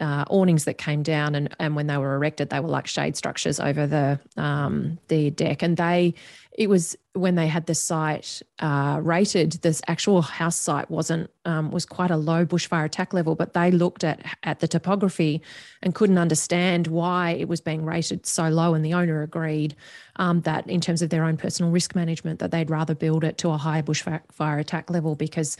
uh, 0.00 0.24
awnings 0.28 0.64
that 0.64 0.78
came 0.78 1.02
down, 1.02 1.34
and, 1.34 1.54
and 1.58 1.76
when 1.76 1.86
they 1.86 1.96
were 1.96 2.14
erected, 2.14 2.50
they 2.50 2.60
were 2.60 2.68
like 2.68 2.86
shade 2.86 3.16
structures 3.16 3.60
over 3.60 3.86
the 3.86 4.18
um, 4.36 4.98
the 5.08 5.30
deck. 5.30 5.62
And 5.62 5.76
they, 5.76 6.14
it 6.52 6.68
was 6.68 6.96
when 7.12 7.34
they 7.34 7.46
had 7.46 7.66
the 7.66 7.74
site 7.74 8.42
uh, 8.58 8.98
rated, 9.02 9.52
this 9.62 9.82
actual 9.86 10.22
house 10.22 10.56
site 10.56 10.90
wasn't 10.90 11.30
um, 11.44 11.70
was 11.70 11.86
quite 11.86 12.10
a 12.10 12.16
low 12.16 12.44
bushfire 12.44 12.84
attack 12.84 13.14
level, 13.14 13.34
but 13.34 13.54
they 13.54 13.70
looked 13.70 14.04
at 14.04 14.24
at 14.42 14.60
the 14.60 14.68
topography 14.68 15.40
and 15.82 15.94
couldn't 15.94 16.18
understand 16.18 16.86
why 16.86 17.30
it 17.30 17.48
was 17.48 17.60
being 17.60 17.84
rated 17.84 18.26
so 18.26 18.48
low. 18.48 18.74
And 18.74 18.84
the 18.84 18.94
owner 18.94 19.22
agreed 19.22 19.74
um, 20.16 20.42
that 20.42 20.68
in 20.68 20.80
terms 20.80 21.02
of 21.02 21.10
their 21.10 21.24
own 21.24 21.36
personal 21.36 21.70
risk 21.70 21.94
management, 21.94 22.40
that 22.40 22.50
they'd 22.50 22.70
rather 22.70 22.94
build 22.94 23.24
it 23.24 23.38
to 23.38 23.50
a 23.50 23.56
higher 23.56 23.82
bushfire 23.82 24.60
attack 24.60 24.90
level 24.90 25.14
because 25.14 25.56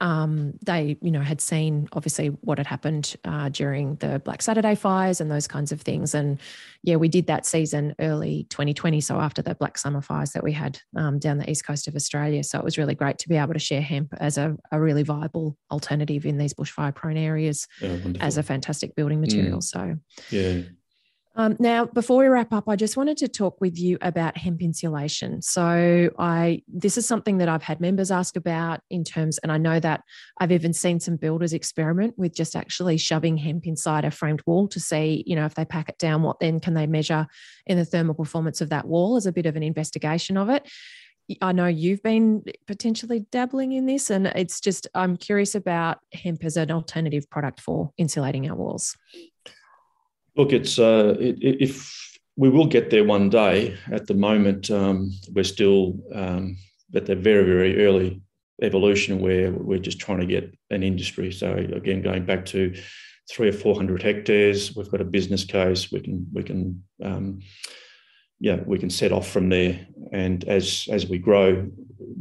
um, 0.00 0.54
they, 0.64 0.96
you 1.02 1.10
know, 1.10 1.20
had 1.20 1.40
seen 1.40 1.88
obviously 1.92 2.28
what 2.28 2.58
had 2.58 2.66
happened 2.66 3.16
uh, 3.24 3.50
during 3.50 3.96
the 3.96 4.18
Black 4.24 4.40
Saturday 4.42 4.74
fires 4.74 5.20
and 5.20 5.30
those 5.30 5.46
kinds 5.46 5.72
of 5.72 5.82
things. 5.82 6.14
And 6.14 6.40
yeah, 6.82 6.96
we 6.96 7.08
did 7.08 7.26
that 7.26 7.44
season 7.44 7.94
early 7.98 8.46
2020, 8.50 9.00
so 9.00 9.20
after 9.20 9.42
the 9.42 9.54
Black 9.54 9.76
Summer 9.76 10.00
fires 10.00 10.32
that 10.32 10.42
we 10.42 10.52
had 10.52 10.78
um, 10.96 11.18
down 11.18 11.38
the 11.38 11.50
east 11.50 11.66
coast 11.66 11.86
of 11.86 11.94
Australia. 11.94 12.42
So 12.42 12.58
it 12.58 12.64
was 12.64 12.78
really 12.78 12.94
great 12.94 13.18
to 13.18 13.28
be 13.28 13.36
able 13.36 13.52
to 13.52 13.58
share 13.58 13.82
hemp 13.82 14.14
as 14.18 14.38
a, 14.38 14.56
a 14.72 14.80
really 14.80 15.02
viable 15.02 15.56
alternative 15.70 16.24
in 16.24 16.38
these 16.38 16.54
bushfire 16.54 16.94
prone 16.94 17.18
areas 17.18 17.68
as 18.20 18.38
a 18.38 18.42
fantastic 18.42 18.94
building 18.96 19.20
material. 19.20 19.58
Mm. 19.58 19.62
So 19.62 19.96
yeah. 20.30 20.62
Um, 21.36 21.56
now, 21.60 21.84
before 21.84 22.18
we 22.18 22.26
wrap 22.26 22.52
up, 22.52 22.68
I 22.68 22.74
just 22.74 22.96
wanted 22.96 23.16
to 23.18 23.28
talk 23.28 23.60
with 23.60 23.78
you 23.78 23.98
about 24.00 24.36
hemp 24.36 24.62
insulation. 24.62 25.40
So, 25.42 26.10
I 26.18 26.62
this 26.66 26.98
is 26.98 27.06
something 27.06 27.38
that 27.38 27.48
I've 27.48 27.62
had 27.62 27.80
members 27.80 28.10
ask 28.10 28.34
about 28.34 28.80
in 28.90 29.04
terms, 29.04 29.38
and 29.38 29.52
I 29.52 29.56
know 29.56 29.78
that 29.78 30.02
I've 30.38 30.50
even 30.50 30.72
seen 30.72 30.98
some 30.98 31.16
builders 31.16 31.52
experiment 31.52 32.14
with 32.18 32.34
just 32.34 32.56
actually 32.56 32.96
shoving 32.96 33.36
hemp 33.36 33.66
inside 33.66 34.04
a 34.04 34.10
framed 34.10 34.42
wall 34.44 34.66
to 34.68 34.80
see, 34.80 35.22
you 35.24 35.36
know, 35.36 35.44
if 35.44 35.54
they 35.54 35.64
pack 35.64 35.88
it 35.88 35.98
down, 35.98 36.22
what 36.22 36.40
then 36.40 36.58
can 36.58 36.74
they 36.74 36.88
measure 36.88 37.28
in 37.64 37.78
the 37.78 37.84
thermal 37.84 38.14
performance 38.14 38.60
of 38.60 38.70
that 38.70 38.88
wall 38.88 39.16
as 39.16 39.26
a 39.26 39.32
bit 39.32 39.46
of 39.46 39.54
an 39.54 39.62
investigation 39.62 40.36
of 40.36 40.48
it. 40.48 40.68
I 41.40 41.52
know 41.52 41.66
you've 41.66 42.02
been 42.02 42.42
potentially 42.66 43.20
dabbling 43.30 43.72
in 43.72 43.86
this, 43.86 44.10
and 44.10 44.26
it's 44.26 44.60
just 44.60 44.88
I'm 44.94 45.16
curious 45.16 45.54
about 45.54 45.98
hemp 46.12 46.44
as 46.44 46.56
an 46.56 46.72
alternative 46.72 47.30
product 47.30 47.60
for 47.60 47.92
insulating 47.96 48.50
our 48.50 48.56
walls. 48.56 48.96
Look, 50.36 50.52
it's 50.52 50.78
uh, 50.78 51.16
it, 51.18 51.38
if 51.40 52.18
we 52.36 52.48
will 52.48 52.66
get 52.66 52.90
there 52.90 53.04
one 53.04 53.28
day. 53.30 53.76
At 53.92 54.06
the 54.06 54.14
moment, 54.14 54.70
um, 54.70 55.10
we're 55.34 55.44
still 55.44 55.98
um, 56.14 56.56
at 56.94 57.06
the 57.06 57.16
very 57.16 57.44
very 57.44 57.84
early 57.84 58.22
evolution 58.62 59.20
where 59.20 59.52
we're 59.52 59.78
just 59.78 59.98
trying 59.98 60.20
to 60.20 60.26
get 60.26 60.54
an 60.70 60.82
industry. 60.82 61.32
So 61.32 61.52
again, 61.52 62.02
going 62.02 62.26
back 62.26 62.44
to 62.46 62.74
three 63.30 63.48
or 63.48 63.52
four 63.52 63.74
hundred 63.74 64.02
hectares, 64.02 64.74
we've 64.74 64.90
got 64.90 65.00
a 65.00 65.04
business 65.04 65.44
case. 65.44 65.92
We 65.92 66.00
can 66.00 66.26
we 66.32 66.42
can 66.42 66.82
um, 67.02 67.40
yeah 68.38 68.60
we 68.66 68.78
can 68.78 68.90
set 68.90 69.12
off 69.12 69.28
from 69.28 69.48
there. 69.48 69.86
And 70.12 70.44
as 70.48 70.88
as 70.90 71.06
we 71.06 71.18
grow, 71.18 71.68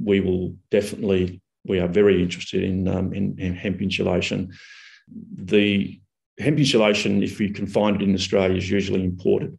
we 0.03 0.19
will 0.19 0.55
definitely 0.71 1.41
we 1.65 1.79
are 1.79 1.87
very 1.87 2.21
interested 2.21 2.63
in 2.63 2.87
um, 2.87 3.13
in, 3.13 3.39
in 3.39 3.55
hemp 3.55 3.81
insulation. 3.81 4.53
The 5.35 5.99
hemp 6.39 6.57
insulation, 6.57 7.21
if 7.21 7.39
you 7.39 7.51
can 7.51 7.67
find 7.67 7.95
it 7.95 8.01
in 8.01 8.15
Australia, 8.15 8.57
is 8.57 8.69
usually 8.69 9.03
imported. 9.03 9.57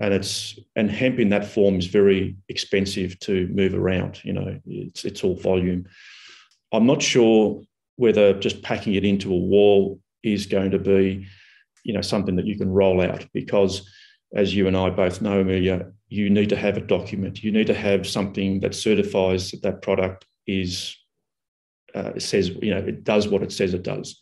And 0.00 0.14
it's 0.14 0.58
and 0.76 0.90
hemp 0.90 1.18
in 1.18 1.30
that 1.30 1.46
form 1.46 1.76
is 1.76 1.86
very 1.86 2.36
expensive 2.48 3.18
to 3.20 3.48
move 3.48 3.74
around. 3.74 4.24
You 4.24 4.32
know, 4.32 4.60
it's 4.66 5.04
it's 5.04 5.24
all 5.24 5.36
volume. 5.36 5.86
I'm 6.72 6.86
not 6.86 7.02
sure 7.02 7.62
whether 7.96 8.38
just 8.38 8.62
packing 8.62 8.94
it 8.94 9.04
into 9.04 9.32
a 9.32 9.36
wall 9.36 9.98
is 10.22 10.46
going 10.46 10.70
to 10.70 10.78
be, 10.78 11.26
you 11.84 11.92
know, 11.92 12.00
something 12.00 12.36
that 12.36 12.46
you 12.46 12.56
can 12.56 12.68
roll 12.68 13.00
out 13.00 13.26
because, 13.32 13.90
as 14.34 14.54
you 14.54 14.68
and 14.68 14.76
I 14.76 14.90
both 14.90 15.20
know, 15.20 15.40
Amelia, 15.40 15.90
you 16.08 16.30
need 16.30 16.50
to 16.50 16.56
have 16.56 16.76
a 16.76 16.80
document. 16.80 17.42
You 17.42 17.50
need 17.50 17.66
to 17.66 17.74
have 17.74 18.06
something 18.06 18.60
that 18.60 18.74
certifies 18.74 19.50
that 19.50 19.62
that 19.62 19.82
product 19.82 20.26
is 20.46 20.96
uh, 21.94 22.18
says 22.18 22.50
you 22.62 22.72
know 22.72 22.78
it 22.78 23.02
does 23.02 23.28
what 23.28 23.42
it 23.42 23.52
says 23.52 23.74
it 23.74 23.82
does. 23.82 24.20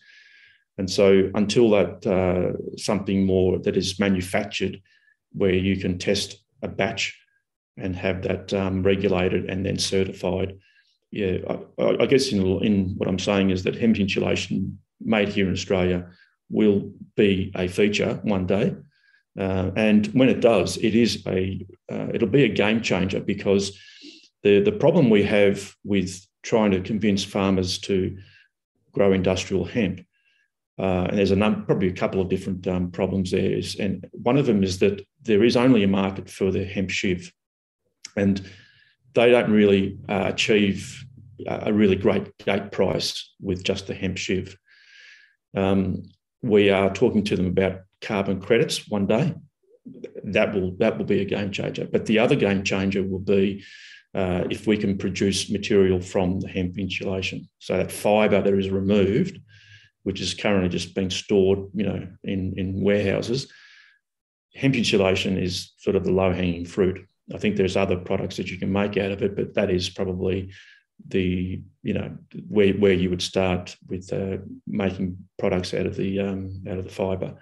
And 0.78 0.90
so 0.90 1.30
until 1.34 1.70
that 1.70 2.06
uh, 2.06 2.76
something 2.76 3.24
more 3.24 3.58
that 3.60 3.76
is 3.76 3.98
manufactured, 3.98 4.80
where 5.32 5.54
you 5.54 5.76
can 5.76 5.98
test 5.98 6.36
a 6.62 6.68
batch 6.68 7.18
and 7.76 7.94
have 7.96 8.22
that 8.22 8.52
um, 8.52 8.82
regulated 8.82 9.50
and 9.50 9.64
then 9.64 9.78
certified, 9.78 10.58
yeah, 11.10 11.38
I, 11.78 11.96
I 12.00 12.06
guess 12.06 12.32
in, 12.32 12.44
in 12.62 12.94
what 12.96 13.08
I'm 13.08 13.18
saying 13.18 13.50
is 13.50 13.62
that 13.62 13.76
hemp 13.76 13.98
insulation 13.98 14.78
made 15.00 15.28
here 15.28 15.46
in 15.46 15.52
Australia 15.52 16.10
will 16.50 16.92
be 17.16 17.52
a 17.54 17.68
feature 17.68 18.20
one 18.22 18.46
day. 18.46 18.74
Uh, 19.38 19.70
and 19.76 20.06
when 20.08 20.28
it 20.28 20.40
does, 20.40 20.78
it 20.78 20.94
is 20.94 21.22
a 21.26 21.66
uh, 21.92 22.08
it'll 22.14 22.28
be 22.28 22.44
a 22.44 22.48
game 22.48 22.80
changer 22.80 23.20
because 23.20 23.78
the 24.42 24.60
the 24.60 24.72
problem 24.72 25.10
we 25.10 25.22
have 25.22 25.74
with 25.84 26.26
trying 26.42 26.70
to 26.70 26.80
convince 26.80 27.22
farmers 27.22 27.78
to 27.78 28.16
grow 28.92 29.12
industrial 29.12 29.64
hemp 29.64 30.05
uh, 30.78 31.06
and 31.08 31.18
there's 31.18 31.30
a 31.30 31.62
probably 31.66 31.88
a 31.88 31.92
couple 31.92 32.20
of 32.20 32.28
different 32.28 32.66
um, 32.66 32.90
problems 32.90 33.30
there. 33.30 33.52
Is, 33.52 33.76
and 33.76 34.06
one 34.12 34.36
of 34.36 34.46
them 34.46 34.62
is 34.62 34.78
that 34.80 35.04
there 35.22 35.42
is 35.42 35.56
only 35.56 35.82
a 35.82 35.88
market 35.88 36.28
for 36.28 36.50
the 36.50 36.64
hemp 36.64 36.90
shiv, 36.90 37.32
and 38.16 38.40
they 39.14 39.30
don't 39.30 39.50
really 39.50 39.98
uh, 40.08 40.24
achieve 40.26 41.04
a 41.46 41.72
really 41.72 41.96
great 41.96 42.36
gate 42.38 42.72
price 42.72 43.34
with 43.40 43.62
just 43.62 43.86
the 43.86 43.94
hemp 43.94 44.18
shiv. 44.18 44.56
Um, 45.56 46.02
we 46.42 46.70
are 46.70 46.92
talking 46.92 47.24
to 47.24 47.36
them 47.36 47.46
about 47.46 47.80
carbon 48.00 48.40
credits 48.40 48.88
one 48.88 49.06
day. 49.06 49.34
That 50.24 50.54
will 50.54 50.72
that 50.78 50.98
will 50.98 51.04
be 51.06 51.20
a 51.20 51.24
game 51.24 51.52
changer. 51.52 51.86
But 51.90 52.06
the 52.06 52.18
other 52.18 52.36
game 52.36 52.64
changer 52.64 53.02
will 53.02 53.20
be 53.20 53.64
uh, 54.14 54.44
if 54.50 54.66
we 54.66 54.76
can 54.76 54.98
produce 54.98 55.50
material 55.50 56.00
from 56.00 56.40
the 56.40 56.48
hemp 56.48 56.78
insulation. 56.78 57.48
So 57.60 57.76
that 57.76 57.92
fibre 57.92 58.42
that 58.42 58.52
is 58.52 58.70
removed 58.70 59.40
which 60.06 60.20
is 60.20 60.34
currently 60.34 60.68
just 60.68 60.94
being 60.94 61.10
stored, 61.10 61.58
you 61.74 61.84
know, 61.84 62.06
in, 62.22 62.54
in 62.56 62.80
warehouses. 62.80 63.52
Hemp 64.54 64.76
insulation 64.76 65.36
is 65.36 65.72
sort 65.78 65.96
of 65.96 66.04
the 66.04 66.12
low 66.12 66.32
hanging 66.32 66.64
fruit. 66.64 67.08
I 67.34 67.38
think 67.38 67.56
there's 67.56 67.76
other 67.76 67.96
products 67.96 68.36
that 68.36 68.48
you 68.48 68.56
can 68.56 68.70
make 68.70 68.96
out 68.96 69.10
of 69.10 69.20
it, 69.22 69.34
but 69.34 69.54
that 69.54 69.68
is 69.68 69.90
probably 69.90 70.52
the 71.08 71.60
you 71.82 71.92
know 71.92 72.16
where 72.48 72.72
where 72.74 72.92
you 72.92 73.10
would 73.10 73.20
start 73.20 73.76
with 73.88 74.12
uh, 74.12 74.36
making 74.68 75.18
products 75.40 75.74
out 75.74 75.86
of 75.86 75.96
the 75.96 76.20
um, 76.20 76.62
out 76.70 76.78
of 76.78 76.84
the 76.84 76.90
fibre. 76.92 77.34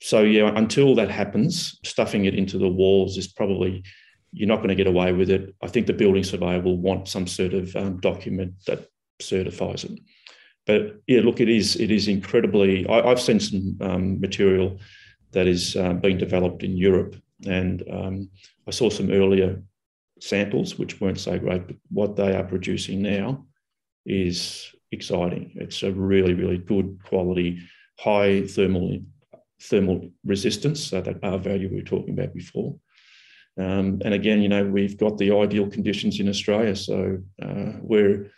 So 0.00 0.22
yeah, 0.22 0.50
until 0.56 0.94
that 0.94 1.10
happens, 1.10 1.78
stuffing 1.84 2.24
it 2.24 2.34
into 2.34 2.56
the 2.56 2.68
walls 2.68 3.18
is 3.18 3.28
probably 3.28 3.84
you're 4.32 4.48
not 4.48 4.56
going 4.56 4.70
to 4.70 4.74
get 4.74 4.86
away 4.86 5.12
with 5.12 5.28
it. 5.28 5.54
I 5.62 5.66
think 5.66 5.86
the 5.86 5.92
building 5.92 6.24
surveyor 6.24 6.62
will 6.62 6.78
want 6.78 7.06
some 7.06 7.26
sort 7.26 7.52
of 7.52 7.76
um, 7.76 8.00
document 8.00 8.54
that 8.66 8.88
certifies 9.20 9.84
it. 9.84 10.00
But 10.66 11.00
yeah, 11.06 11.20
look, 11.20 11.40
it 11.40 11.48
is 11.48 11.76
it 11.76 11.90
is 11.90 12.08
incredibly. 12.08 12.86
I, 12.88 13.08
have 13.08 13.20
seen 13.20 13.40
some 13.40 13.78
um, 13.80 14.20
material 14.20 14.78
that 15.30 15.46
is 15.46 15.76
uh, 15.76 15.94
being 15.94 16.18
developed 16.18 16.62
in 16.64 16.76
Europe, 16.76 17.14
and 17.46 17.82
um, 17.90 18.28
I 18.66 18.72
saw 18.72 18.90
some 18.90 19.10
earlier 19.10 19.62
samples 20.20 20.78
which 20.78 21.00
weren't 21.00 21.20
so 21.20 21.38
great. 21.38 21.66
But 21.68 21.76
what 21.90 22.16
they 22.16 22.34
are 22.34 22.44
producing 22.44 23.00
now 23.00 23.46
is 24.04 24.74
exciting. 24.90 25.52
It's 25.54 25.84
a 25.84 25.92
really 25.92 26.34
really 26.34 26.58
good 26.58 26.98
quality, 27.04 27.60
high 28.00 28.46
thermal 28.46 28.98
thermal 29.62 30.10
resistance, 30.24 30.82
so 30.82 31.00
that 31.00 31.20
R 31.22 31.38
value 31.38 31.68
we 31.68 31.76
were 31.76 31.82
talking 31.82 32.18
about 32.18 32.34
before. 32.34 32.76
Um, 33.58 34.02
and 34.04 34.12
again, 34.12 34.42
you 34.42 34.48
know, 34.48 34.64
we've 34.64 34.98
got 34.98 35.16
the 35.16 35.32
ideal 35.32 35.70
conditions 35.70 36.18
in 36.18 36.28
Australia, 36.28 36.74
so 36.74 37.18
uh, 37.40 37.72
we're 37.80 38.30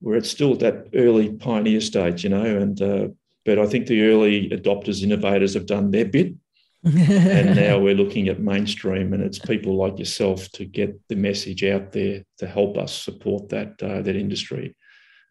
we're 0.00 0.16
at 0.16 0.26
still 0.26 0.52
at 0.52 0.60
that 0.60 0.88
early 0.94 1.32
pioneer 1.32 1.80
stage, 1.80 2.24
you 2.24 2.30
know, 2.30 2.44
and 2.44 2.80
uh, 2.80 3.08
but 3.44 3.58
I 3.58 3.66
think 3.66 3.86
the 3.86 4.02
early 4.04 4.50
adopters, 4.50 5.02
innovators 5.02 5.54
have 5.54 5.66
done 5.66 5.90
their 5.90 6.04
bit. 6.04 6.34
and 6.84 7.56
now 7.56 7.78
we're 7.78 7.94
looking 7.94 8.28
at 8.28 8.40
mainstream, 8.40 9.12
and 9.12 9.22
it's 9.22 9.38
people 9.38 9.76
like 9.76 9.98
yourself 9.98 10.48
to 10.52 10.64
get 10.64 10.96
the 11.08 11.16
message 11.16 11.64
out 11.64 11.90
there 11.90 12.22
to 12.38 12.46
help 12.46 12.78
us 12.78 12.94
support 12.94 13.48
that 13.48 13.82
uh, 13.82 14.00
that 14.02 14.14
industry. 14.14 14.76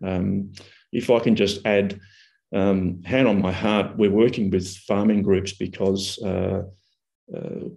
Um, 0.03 0.51
if 0.91 1.09
I 1.09 1.19
can 1.19 1.35
just 1.35 1.65
add, 1.65 1.99
um, 2.53 3.01
hand 3.03 3.27
on 3.27 3.41
my 3.41 3.53
heart, 3.53 3.97
we're 3.97 4.11
working 4.11 4.49
with 4.49 4.67
farming 4.77 5.21
groups 5.21 5.53
because 5.53 6.21
uh, 6.21 6.63
uh, 7.35 7.69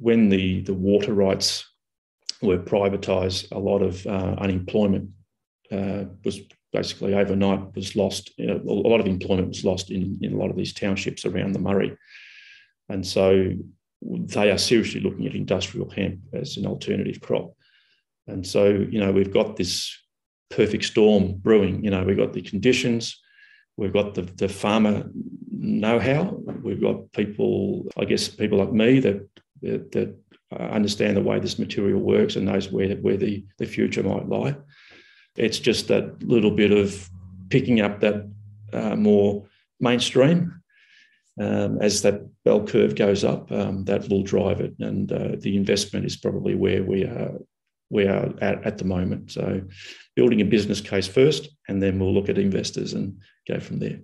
when 0.00 0.28
the 0.28 0.60
the 0.62 0.74
water 0.74 1.14
rights 1.14 1.64
were 2.42 2.58
privatised, 2.58 3.50
a 3.52 3.58
lot 3.58 3.80
of 3.80 4.06
uh, 4.06 4.34
unemployment 4.38 5.08
uh, 5.70 6.04
was 6.24 6.40
basically 6.72 7.14
overnight 7.14 7.74
was 7.74 7.96
lost. 7.96 8.32
You 8.36 8.46
know, 8.46 8.60
a 8.66 8.88
lot 8.88 9.00
of 9.00 9.06
employment 9.06 9.48
was 9.48 9.64
lost 9.64 9.90
in, 9.90 10.18
in 10.20 10.34
a 10.34 10.36
lot 10.36 10.50
of 10.50 10.56
these 10.56 10.72
townships 10.72 11.24
around 11.24 11.52
the 11.52 11.60
Murray. 11.60 11.96
And 12.88 13.06
so 13.06 13.50
they 14.02 14.50
are 14.50 14.58
seriously 14.58 15.00
looking 15.00 15.26
at 15.26 15.34
industrial 15.34 15.88
hemp 15.88 16.20
as 16.32 16.56
an 16.56 16.66
alternative 16.66 17.20
crop. 17.20 17.54
And 18.26 18.46
so, 18.46 18.66
you 18.66 19.00
know, 19.00 19.12
we've 19.12 19.32
got 19.32 19.56
this 19.56 19.96
perfect 20.50 20.84
storm 20.84 21.34
brewing. 21.34 21.84
You 21.84 21.90
know, 21.90 22.04
we've 22.04 22.16
got 22.16 22.32
the 22.32 22.42
conditions, 22.42 23.20
we've 23.76 23.92
got 23.92 24.14
the, 24.14 24.22
the 24.22 24.48
farmer 24.48 25.10
know-how, 25.50 26.38
we've 26.62 26.80
got 26.80 27.10
people, 27.12 27.86
I 27.96 28.04
guess, 28.04 28.28
people 28.28 28.58
like 28.58 28.72
me 28.72 29.00
that 29.00 29.28
that, 29.62 29.92
that 29.92 30.16
understand 30.52 31.16
the 31.16 31.22
way 31.22 31.40
this 31.40 31.58
material 31.58 32.00
works 32.00 32.36
and 32.36 32.46
knows 32.46 32.70
where 32.70 32.94
where 32.96 33.16
the, 33.16 33.44
the 33.58 33.66
future 33.66 34.02
might 34.02 34.28
lie. 34.28 34.54
It's 35.36 35.58
just 35.58 35.88
that 35.88 36.22
little 36.22 36.50
bit 36.50 36.72
of 36.72 37.10
picking 37.50 37.80
up 37.80 38.00
that 38.00 38.30
uh, 38.72 38.96
more 38.96 39.46
mainstream 39.80 40.62
um, 41.40 41.78
as 41.80 42.02
that 42.02 42.22
bell 42.44 42.66
curve 42.66 42.94
goes 42.94 43.24
up. 43.24 43.50
Um, 43.50 43.84
that 43.84 44.08
will 44.08 44.22
drive 44.22 44.60
it, 44.60 44.74
and 44.78 45.10
uh, 45.10 45.36
the 45.38 45.56
investment 45.56 46.06
is 46.06 46.16
probably 46.16 46.54
where 46.54 46.82
we 46.82 47.04
are 47.04 47.38
we 47.90 48.06
are 48.06 48.32
at 48.40 48.64
at 48.64 48.78
the 48.78 48.84
moment. 48.84 49.32
So, 49.32 49.62
building 50.14 50.40
a 50.40 50.44
business 50.44 50.80
case 50.80 51.08
first, 51.08 51.48
and 51.68 51.82
then 51.82 51.98
we'll 51.98 52.14
look 52.14 52.28
at 52.28 52.38
investors 52.38 52.92
and 52.92 53.18
go 53.48 53.60
from 53.60 53.78
there. 53.78 54.00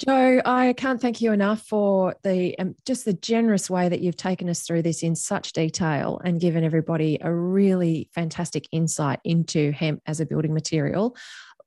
Joe, 0.00 0.40
I 0.44 0.72
can't 0.72 1.00
thank 1.00 1.20
you 1.20 1.30
enough 1.30 1.62
for 1.62 2.16
the 2.24 2.58
um, 2.58 2.74
just 2.84 3.04
the 3.04 3.12
generous 3.12 3.70
way 3.70 3.88
that 3.88 4.00
you've 4.00 4.16
taken 4.16 4.48
us 4.48 4.62
through 4.62 4.82
this 4.82 5.04
in 5.04 5.14
such 5.14 5.52
detail 5.52 6.20
and 6.24 6.40
given 6.40 6.64
everybody 6.64 7.18
a 7.20 7.32
really 7.32 8.10
fantastic 8.12 8.66
insight 8.72 9.20
into 9.22 9.70
hemp 9.70 10.02
as 10.06 10.18
a 10.18 10.26
building 10.26 10.52
material. 10.52 11.16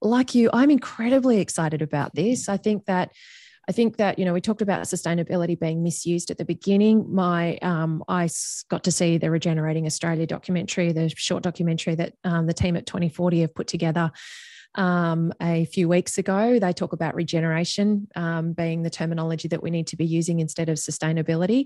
Like 0.01 0.36
you, 0.36 0.49
I'm 0.51 0.69
incredibly 0.69 1.39
excited 1.39 1.82
about 1.82 2.15
this. 2.15 2.49
I 2.49 2.57
think 2.57 2.86
that 2.86 3.11
I 3.69 3.71
think 3.71 3.95
that 3.95 4.19
you 4.19 4.25
know 4.25 4.34
we 4.34 4.41
talked 4.41 4.61
about 4.61 4.82
sustainability 4.82 5.57
being 5.57 5.82
misused 5.82 6.30
at 6.30 6.38
the 6.38 6.45
beginning. 6.45 7.13
My 7.13 7.57
um, 7.61 8.03
I 8.09 8.28
got 8.69 8.84
to 8.84 8.91
see 8.91 9.17
the 9.17 9.32
Regenerating 9.32 9.86
Australia 9.86 10.28
documentary, 10.28 10.91
the 10.91 11.07
short 11.15 11.43
documentary 11.43 11.95
that 11.95 12.13
um, 12.25 12.45
the 12.45 12.53
team 12.53 12.75
at 12.75 12.86
2040 12.86 13.39
have 13.41 13.55
put 13.55 13.67
together 13.67 14.11
um, 14.78 15.34
a 15.41 15.65
few 15.65 15.89
weeks 15.89 16.17
ago. 16.17 16.59
They 16.59 16.71
talk 16.71 16.93
about 16.93 17.15
regeneration 17.15 18.07
um, 18.15 18.53
being 18.53 18.84
the 18.84 18.89
terminology 18.89 19.47
that 19.49 19.61
we 19.61 19.71
need 19.71 19.88
to 19.88 19.97
be 19.97 20.05
using 20.05 20.39
instead 20.39 20.69
of 20.69 20.78
sustainability. 20.78 21.65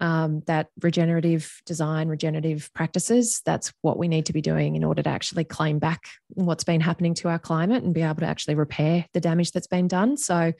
Um, 0.00 0.42
that 0.46 0.68
regenerative 0.80 1.60
design, 1.66 2.08
regenerative 2.08 2.70
practices, 2.74 3.40
that's 3.44 3.72
what 3.80 3.98
we 3.98 4.06
need 4.06 4.26
to 4.26 4.32
be 4.32 4.40
doing 4.40 4.76
in 4.76 4.84
order 4.84 5.02
to 5.02 5.10
actually 5.10 5.44
claim 5.44 5.78
back 5.78 6.02
what's 6.28 6.64
been 6.64 6.80
happening 6.80 7.14
to 7.14 7.28
our 7.28 7.38
climate 7.38 7.82
and 7.82 7.94
be 7.94 8.02
able 8.02 8.16
to 8.16 8.26
actually 8.26 8.54
repair 8.54 9.06
the 9.12 9.20
damage 9.20 9.50
that's 9.52 9.66
been 9.66 9.88
done. 9.88 10.16
So, 10.16 10.52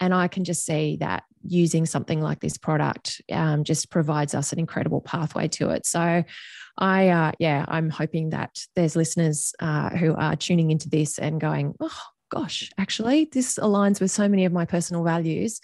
and 0.00 0.14
I 0.14 0.28
can 0.28 0.44
just 0.44 0.64
see 0.64 0.96
that 1.00 1.24
using 1.44 1.86
something 1.86 2.20
like 2.20 2.40
this 2.40 2.58
product 2.58 3.22
um, 3.30 3.64
just 3.64 3.90
provides 3.90 4.34
us 4.34 4.52
an 4.52 4.58
incredible 4.58 5.00
pathway 5.00 5.48
to 5.48 5.70
it. 5.70 5.86
So 5.86 6.24
I, 6.78 7.08
uh, 7.08 7.32
yeah, 7.38 7.64
I'm 7.68 7.90
hoping 7.90 8.30
that 8.30 8.58
there's 8.76 8.96
listeners 8.96 9.54
uh, 9.60 9.90
who 9.90 10.14
are 10.14 10.36
tuning 10.36 10.70
into 10.70 10.88
this 10.88 11.18
and 11.18 11.40
going, 11.40 11.74
oh 11.80 12.00
gosh, 12.30 12.70
actually, 12.78 13.28
this 13.32 13.58
aligns 13.58 14.00
with 14.00 14.10
so 14.10 14.28
many 14.28 14.44
of 14.44 14.52
my 14.52 14.64
personal 14.64 15.04
values. 15.04 15.60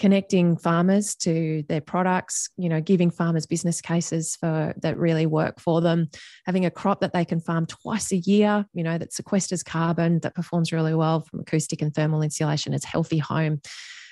Connecting 0.00 0.56
farmers 0.56 1.14
to 1.16 1.62
their 1.68 1.80
products, 1.80 2.48
you 2.56 2.68
know, 2.68 2.80
giving 2.80 3.10
farmers 3.10 3.46
business 3.46 3.80
cases 3.80 4.34
for 4.34 4.74
that 4.82 4.98
really 4.98 5.26
work 5.26 5.60
for 5.60 5.80
them, 5.80 6.08
having 6.46 6.64
a 6.64 6.70
crop 6.70 7.00
that 7.00 7.12
they 7.12 7.24
can 7.24 7.38
farm 7.38 7.66
twice 7.66 8.10
a 8.10 8.16
year, 8.16 8.66
you 8.72 8.82
know, 8.82 8.98
that 8.98 9.12
sequesters 9.12 9.64
carbon, 9.64 10.18
that 10.20 10.34
performs 10.34 10.72
really 10.72 10.94
well 10.94 11.20
from 11.20 11.40
acoustic 11.40 11.82
and 11.82 11.94
thermal 11.94 12.22
insulation, 12.22 12.74
it's 12.74 12.84
healthy 12.84 13.18
home 13.18 13.60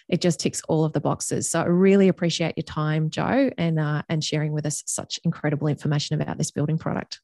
it 0.09 0.23
just 0.23 0.41
ticks 0.41 0.63
all 0.69 0.85
of 0.85 0.93
the 0.93 1.01
boxes. 1.01 1.51
So 1.51 1.61
I 1.61 1.67
really 1.67 2.09
appreciate 2.09 2.55
your 2.57 2.65
time, 2.65 3.11
Joe, 3.11 3.51
and 3.59 3.79
uh, 3.79 4.03
and 4.09 4.25
sharing 4.25 4.53
with 4.53 4.67
us 4.67 4.83
such 4.87 5.21
incredible 5.25 5.69
information 5.69 6.21
about 6.21 6.39
this 6.39 6.51
building 6.51 6.79
product. 6.79 7.21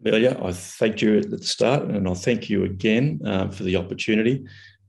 Amelia, 0.00 0.36
I 0.42 0.52
thanked 0.52 1.02
you 1.02 1.18
at 1.18 1.30
the 1.30 1.38
start, 1.42 1.84
and 1.84 2.08
I'll 2.08 2.14
thank 2.14 2.50
you 2.50 2.64
again 2.64 3.20
uh, 3.24 3.48
for 3.48 3.62
the 3.62 3.76
opportunity. 3.76 4.44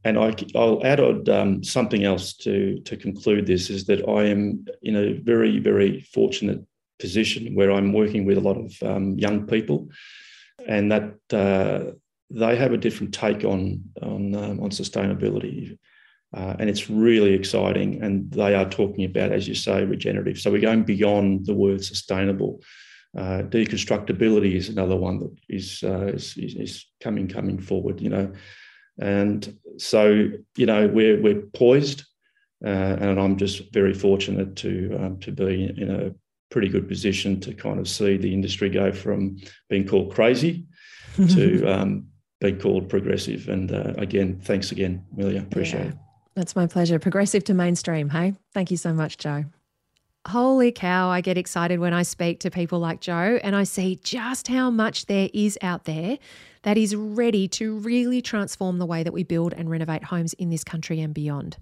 And 0.05 0.17
I, 0.17 0.35
will 0.53 0.85
add 0.85 1.29
um, 1.29 1.63
something 1.63 2.03
else 2.03 2.33
to 2.37 2.79
to 2.81 2.97
conclude 2.97 3.45
this 3.45 3.69
is 3.69 3.85
that 3.85 4.07
I 4.07 4.25
am 4.25 4.65
in 4.81 4.95
a 4.95 5.13
very 5.13 5.59
very 5.59 6.01
fortunate 6.01 6.61
position 6.99 7.55
where 7.55 7.71
I'm 7.71 7.93
working 7.93 8.25
with 8.25 8.37
a 8.37 8.41
lot 8.41 8.57
of 8.57 8.83
um, 8.83 9.17
young 9.17 9.47
people, 9.47 9.89
and 10.67 10.91
that 10.91 11.13
uh, 11.31 11.93
they 12.29 12.55
have 12.55 12.73
a 12.73 12.77
different 12.77 13.13
take 13.13 13.45
on 13.45 13.83
on 14.01 14.35
um, 14.35 14.59
on 14.59 14.69
sustainability. 14.71 15.77
Uh, 16.33 16.55
and 16.59 16.69
it's 16.69 16.89
really 16.89 17.33
exciting. 17.33 18.01
And 18.01 18.31
they 18.31 18.55
are 18.55 18.67
talking 18.67 19.05
about, 19.05 19.31
as 19.31 19.47
you 19.47 19.53
say, 19.53 19.85
regenerative. 19.85 20.39
So 20.39 20.51
we're 20.51 20.61
going 20.61 20.83
beyond 20.83 21.45
the 21.45 21.53
word 21.53 21.83
sustainable. 21.83 22.63
Uh, 23.15 23.43
deconstructibility 23.43 24.55
is 24.55 24.69
another 24.69 24.95
one 24.95 25.19
that 25.19 25.35
is, 25.47 25.83
uh, 25.83 26.07
is, 26.07 26.35
is 26.35 26.85
coming 26.99 27.27
coming 27.27 27.59
forward. 27.59 28.01
You 28.01 28.09
know, 28.09 28.33
and 28.99 29.57
so 29.77 30.29
you 30.57 30.65
know 30.65 30.87
we're 30.87 31.21
we're 31.21 31.41
poised, 31.53 32.03
uh, 32.65 32.97
and 32.99 33.19
I'm 33.19 33.37
just 33.37 33.73
very 33.73 33.93
fortunate 33.93 34.55
to 34.57 34.99
um, 35.01 35.19
to 35.21 35.31
be 35.31 35.73
in 35.77 35.89
a 35.89 36.13
pretty 36.49 36.69
good 36.69 36.87
position 36.87 37.39
to 37.39 37.53
kind 37.53 37.79
of 37.79 37.87
see 37.87 38.15
the 38.15 38.31
industry 38.31 38.69
go 38.69 38.91
from 38.91 39.37
being 39.69 39.87
called 39.87 40.13
crazy 40.13 40.65
to 41.29 41.65
um, 41.73 42.07
being 42.39 42.59
called 42.59 42.89
progressive. 42.89 43.49
And 43.49 43.71
uh, 43.71 43.93
again, 43.97 44.39
thanks 44.39 44.71
again, 44.71 45.03
Amelia. 45.13 45.39
Appreciate 45.39 45.85
yeah. 45.85 45.89
it. 45.89 45.95
That's 46.35 46.55
my 46.55 46.67
pleasure. 46.67 46.99
Progressive 46.99 47.43
to 47.45 47.53
mainstream. 47.53 48.09
Hey, 48.09 48.35
thank 48.53 48.69
you 48.69 48.77
so 48.77 48.93
much, 48.93 49.17
Joe. 49.17 49.45
Holy 50.27 50.71
cow, 50.71 51.09
I 51.09 51.19
get 51.19 51.37
excited 51.37 51.79
when 51.79 51.93
I 51.93 52.03
speak 52.03 52.39
to 52.41 52.51
people 52.51 52.79
like 52.79 53.01
Joe 53.01 53.39
and 53.43 53.55
I 53.55 53.63
see 53.63 53.99
just 54.03 54.47
how 54.47 54.69
much 54.69 55.07
there 55.07 55.29
is 55.33 55.57
out 55.61 55.83
there 55.83 56.17
that 56.63 56.77
is 56.77 56.95
ready 56.95 57.47
to 57.49 57.77
really 57.77 58.21
transform 58.21 58.79
the 58.79 58.85
way 58.85 59.03
that 59.03 59.13
we 59.13 59.23
build 59.23 59.53
and 59.53 59.69
renovate 59.69 60.03
homes 60.03 60.33
in 60.33 60.49
this 60.49 60.63
country 60.63 60.99
and 60.99 61.13
beyond. 61.13 61.57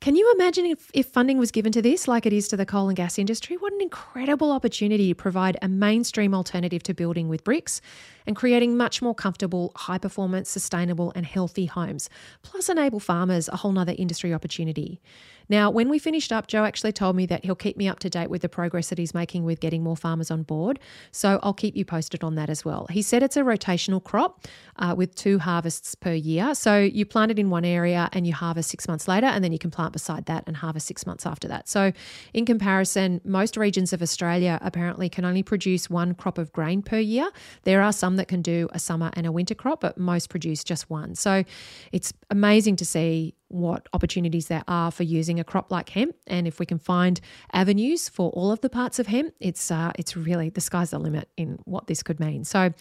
Can 0.00 0.14
you 0.14 0.30
imagine 0.34 0.66
if, 0.66 0.90
if 0.92 1.06
funding 1.06 1.38
was 1.38 1.50
given 1.50 1.72
to 1.72 1.80
this 1.80 2.06
like 2.06 2.26
it 2.26 2.32
is 2.32 2.48
to 2.48 2.56
the 2.56 2.66
coal 2.66 2.88
and 2.88 2.96
gas 2.96 3.18
industry? 3.18 3.56
What 3.56 3.72
an 3.72 3.80
incredible 3.80 4.52
opportunity 4.52 5.08
to 5.08 5.14
provide 5.14 5.56
a 5.62 5.68
mainstream 5.68 6.34
alternative 6.34 6.82
to 6.84 6.94
building 6.94 7.28
with 7.28 7.42
bricks 7.42 7.80
and 8.26 8.36
creating 8.36 8.76
much 8.76 9.00
more 9.00 9.14
comfortable, 9.14 9.72
high 9.74 9.98
performance, 9.98 10.50
sustainable, 10.50 11.12
and 11.14 11.24
healthy 11.24 11.64
homes, 11.64 12.10
plus 12.42 12.68
enable 12.68 13.00
farmers 13.00 13.48
a 13.48 13.56
whole 13.56 13.72
nother 13.72 13.94
industry 13.96 14.34
opportunity. 14.34 15.00
Now, 15.48 15.70
when 15.70 15.88
we 15.88 15.98
finished 15.98 16.32
up, 16.32 16.46
Joe 16.46 16.64
actually 16.64 16.92
told 16.92 17.16
me 17.16 17.26
that 17.26 17.44
he'll 17.44 17.54
keep 17.54 17.76
me 17.76 17.88
up 17.88 17.98
to 18.00 18.10
date 18.10 18.30
with 18.30 18.42
the 18.42 18.48
progress 18.48 18.88
that 18.88 18.98
he's 18.98 19.14
making 19.14 19.44
with 19.44 19.60
getting 19.60 19.82
more 19.82 19.96
farmers 19.96 20.30
on 20.30 20.42
board. 20.42 20.78
So 21.12 21.38
I'll 21.42 21.54
keep 21.54 21.76
you 21.76 21.84
posted 21.84 22.24
on 22.24 22.34
that 22.34 22.50
as 22.50 22.64
well. 22.64 22.86
He 22.90 23.02
said 23.02 23.22
it's 23.22 23.36
a 23.36 23.42
rotational 23.42 24.02
crop 24.02 24.46
uh, 24.76 24.94
with 24.96 25.14
two 25.14 25.38
harvests 25.38 25.94
per 25.94 26.12
year. 26.12 26.54
So 26.54 26.78
you 26.78 27.04
plant 27.04 27.30
it 27.30 27.38
in 27.38 27.50
one 27.50 27.64
area 27.64 28.08
and 28.12 28.26
you 28.26 28.32
harvest 28.32 28.70
six 28.70 28.88
months 28.88 29.08
later, 29.08 29.26
and 29.26 29.42
then 29.42 29.52
you 29.52 29.58
can 29.58 29.70
plant 29.70 29.92
beside 29.92 30.26
that 30.26 30.44
and 30.46 30.56
harvest 30.56 30.86
six 30.86 31.06
months 31.06 31.26
after 31.26 31.48
that. 31.48 31.68
So, 31.68 31.92
in 32.34 32.44
comparison, 32.44 33.20
most 33.24 33.56
regions 33.56 33.92
of 33.92 34.02
Australia 34.02 34.58
apparently 34.62 35.08
can 35.08 35.24
only 35.24 35.42
produce 35.42 35.88
one 35.90 36.14
crop 36.14 36.38
of 36.38 36.52
grain 36.52 36.82
per 36.82 36.98
year. 36.98 37.30
There 37.62 37.82
are 37.82 37.92
some 37.92 38.16
that 38.16 38.28
can 38.28 38.42
do 38.42 38.68
a 38.72 38.78
summer 38.78 39.10
and 39.14 39.26
a 39.26 39.32
winter 39.32 39.54
crop, 39.54 39.80
but 39.80 39.98
most 39.98 40.28
produce 40.28 40.64
just 40.64 40.90
one. 40.90 41.14
So, 41.14 41.44
it's 41.92 42.12
amazing 42.30 42.76
to 42.76 42.84
see 42.84 43.34
what 43.48 43.88
opportunities 43.92 44.48
there 44.48 44.64
are 44.66 44.90
for 44.90 45.02
using 45.02 45.38
a 45.38 45.44
crop 45.44 45.70
like 45.70 45.90
hemp, 45.90 46.16
and 46.26 46.46
if 46.46 46.58
we 46.58 46.66
can 46.66 46.78
find 46.78 47.20
avenues 47.52 48.08
for 48.08 48.30
all 48.30 48.50
of 48.50 48.60
the 48.60 48.70
parts 48.70 48.98
of 48.98 49.06
hemp, 49.06 49.34
it's 49.40 49.70
uh, 49.70 49.92
it's 49.98 50.16
really 50.16 50.50
the 50.50 50.60
sky's 50.60 50.90
the 50.90 50.98
limit 50.98 51.28
in 51.36 51.58
what 51.64 51.86
this 51.86 52.02
could 52.02 52.20
mean. 52.20 52.44
So, 52.44 52.72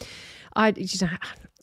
I 0.56 0.72
just, 0.72 1.04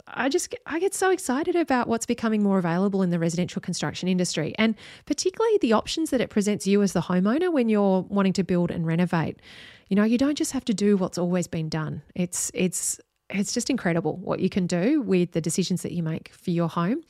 I 0.06 0.28
just 0.28 0.54
I 0.66 0.78
get 0.78 0.94
so 0.94 1.10
excited 1.10 1.56
about 1.56 1.88
what's 1.88 2.06
becoming 2.06 2.42
more 2.42 2.58
available 2.58 3.02
in 3.02 3.10
the 3.10 3.18
residential 3.18 3.60
construction 3.60 4.08
industry, 4.08 4.54
and 4.58 4.74
particularly 5.06 5.58
the 5.60 5.72
options 5.72 6.10
that 6.10 6.20
it 6.20 6.30
presents 6.30 6.66
you 6.66 6.82
as 6.82 6.92
the 6.92 7.02
homeowner 7.02 7.52
when 7.52 7.68
you're 7.68 8.02
wanting 8.02 8.32
to 8.34 8.44
build 8.44 8.70
and 8.70 8.86
renovate. 8.86 9.40
You 9.88 9.96
know, 9.96 10.04
you 10.04 10.18
don't 10.18 10.38
just 10.38 10.52
have 10.52 10.64
to 10.66 10.74
do 10.74 10.96
what's 10.96 11.18
always 11.18 11.46
been 11.46 11.68
done. 11.68 12.02
It's 12.14 12.50
it's 12.54 13.00
it's 13.30 13.54
just 13.54 13.70
incredible 13.70 14.16
what 14.16 14.40
you 14.40 14.50
can 14.50 14.66
do 14.66 15.00
with 15.00 15.32
the 15.32 15.40
decisions 15.40 15.82
that 15.82 15.92
you 15.92 16.02
make 16.02 16.30
for 16.34 16.50
your 16.50 16.68
home 16.68 17.02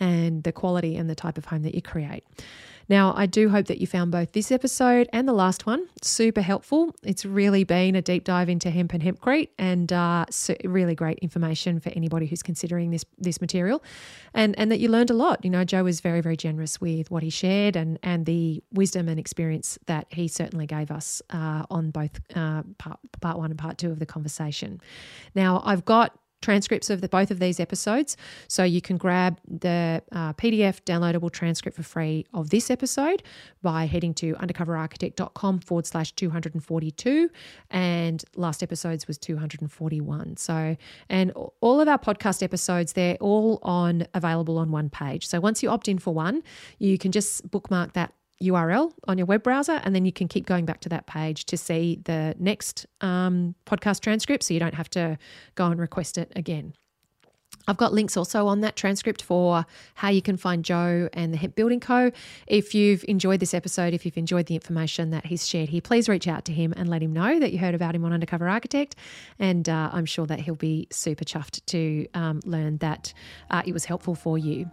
and 0.00 0.42
the 0.42 0.52
quality 0.52 0.96
and 0.96 1.08
the 1.08 1.14
type 1.14 1.38
of 1.38 1.44
home 1.44 1.62
that 1.62 1.74
you 1.74 1.82
create. 1.82 2.24
Now, 2.90 3.14
I 3.16 3.26
do 3.26 3.48
hope 3.48 3.66
that 3.66 3.78
you 3.78 3.86
found 3.86 4.10
both 4.10 4.32
this 4.32 4.50
episode 4.50 5.08
and 5.12 5.28
the 5.28 5.32
last 5.32 5.64
one 5.64 5.86
super 6.02 6.40
helpful. 6.40 6.92
It's 7.04 7.24
really 7.24 7.62
been 7.62 7.94
a 7.94 8.02
deep 8.02 8.24
dive 8.24 8.48
into 8.48 8.68
hemp 8.68 8.92
and 8.92 9.00
hempcrete, 9.00 9.50
and 9.60 9.92
uh, 9.92 10.26
so 10.28 10.56
really 10.64 10.96
great 10.96 11.20
information 11.20 11.78
for 11.78 11.90
anybody 11.90 12.26
who's 12.26 12.42
considering 12.42 12.90
this 12.90 13.04
this 13.16 13.40
material, 13.40 13.80
and 14.34 14.58
and 14.58 14.72
that 14.72 14.80
you 14.80 14.88
learned 14.88 15.10
a 15.10 15.14
lot. 15.14 15.44
You 15.44 15.50
know, 15.50 15.62
Joe 15.62 15.84
was 15.84 16.00
very 16.00 16.20
very 16.20 16.36
generous 16.36 16.80
with 16.80 17.12
what 17.12 17.22
he 17.22 17.30
shared 17.30 17.76
and 17.76 17.96
and 18.02 18.26
the 18.26 18.60
wisdom 18.72 19.08
and 19.08 19.20
experience 19.20 19.78
that 19.86 20.06
he 20.10 20.26
certainly 20.26 20.66
gave 20.66 20.90
us 20.90 21.22
uh, 21.30 21.62
on 21.70 21.92
both 21.92 22.20
uh, 22.34 22.64
part 22.78 22.98
part 23.20 23.38
one 23.38 23.50
and 23.52 23.58
part 23.58 23.78
two 23.78 23.92
of 23.92 24.00
the 24.00 24.06
conversation. 24.06 24.80
Now, 25.36 25.62
I've 25.64 25.84
got 25.84 26.18
transcripts 26.40 26.90
of 26.90 27.00
the, 27.00 27.08
both 27.08 27.30
of 27.30 27.38
these 27.38 27.60
episodes. 27.60 28.16
So 28.48 28.64
you 28.64 28.80
can 28.80 28.96
grab 28.96 29.38
the 29.46 30.02
uh, 30.12 30.32
PDF 30.34 30.80
downloadable 30.82 31.30
transcript 31.30 31.76
for 31.76 31.82
free 31.82 32.26
of 32.32 32.50
this 32.50 32.70
episode 32.70 33.22
by 33.62 33.84
heading 33.86 34.14
to 34.14 34.34
undercoverarchitect.com 34.34 35.60
forward 35.60 35.86
slash 35.86 36.12
242. 36.12 37.30
And 37.70 38.24
last 38.36 38.62
episodes 38.62 39.06
was 39.06 39.18
241. 39.18 40.36
So, 40.36 40.76
and 41.08 41.32
all 41.60 41.80
of 41.80 41.88
our 41.88 41.98
podcast 41.98 42.42
episodes, 42.42 42.94
they're 42.94 43.16
all 43.16 43.58
on 43.62 44.06
available 44.14 44.58
on 44.58 44.70
one 44.70 44.90
page. 44.90 45.26
So 45.26 45.40
once 45.40 45.62
you 45.62 45.68
opt 45.68 45.88
in 45.88 45.98
for 45.98 46.14
one, 46.14 46.42
you 46.78 46.98
can 46.98 47.12
just 47.12 47.50
bookmark 47.50 47.92
that 47.92 48.12
URL 48.42 48.92
on 49.06 49.18
your 49.18 49.26
web 49.26 49.42
browser, 49.42 49.80
and 49.84 49.94
then 49.94 50.04
you 50.04 50.12
can 50.12 50.28
keep 50.28 50.46
going 50.46 50.64
back 50.64 50.80
to 50.80 50.88
that 50.88 51.06
page 51.06 51.44
to 51.46 51.56
see 51.56 52.00
the 52.04 52.34
next 52.38 52.86
um, 53.00 53.54
podcast 53.66 54.00
transcript 54.00 54.44
so 54.44 54.54
you 54.54 54.60
don't 54.60 54.74
have 54.74 54.90
to 54.90 55.18
go 55.54 55.66
and 55.66 55.80
request 55.80 56.18
it 56.18 56.32
again. 56.34 56.74
I've 57.68 57.76
got 57.76 57.92
links 57.92 58.16
also 58.16 58.46
on 58.46 58.62
that 58.62 58.74
transcript 58.74 59.22
for 59.22 59.64
how 59.94 60.08
you 60.08 60.22
can 60.22 60.36
find 60.36 60.64
Joe 60.64 61.08
and 61.12 61.32
the 61.32 61.36
Hemp 61.36 61.54
Building 61.54 61.78
Co. 61.78 62.10
If 62.46 62.74
you've 62.74 63.04
enjoyed 63.06 63.38
this 63.38 63.54
episode, 63.54 63.94
if 63.94 64.04
you've 64.04 64.16
enjoyed 64.16 64.46
the 64.46 64.54
information 64.54 65.10
that 65.10 65.26
he's 65.26 65.46
shared 65.46 65.68
here, 65.68 65.80
please 65.80 66.08
reach 66.08 66.26
out 66.26 66.44
to 66.46 66.52
him 66.52 66.72
and 66.76 66.88
let 66.88 67.02
him 67.02 67.12
know 67.12 67.38
that 67.38 67.52
you 67.52 67.58
heard 67.58 67.74
about 67.74 67.94
him 67.94 68.04
on 68.04 68.12
Undercover 68.12 68.48
Architect. 68.48 68.96
And 69.38 69.68
uh, 69.68 69.90
I'm 69.92 70.06
sure 70.06 70.26
that 70.26 70.40
he'll 70.40 70.54
be 70.54 70.88
super 70.90 71.24
chuffed 71.24 71.64
to 71.66 72.06
um, 72.14 72.40
learn 72.44 72.78
that 72.78 73.12
uh, 73.50 73.62
it 73.64 73.72
was 73.72 73.84
helpful 73.84 74.14
for 74.14 74.38
you. 74.38 74.68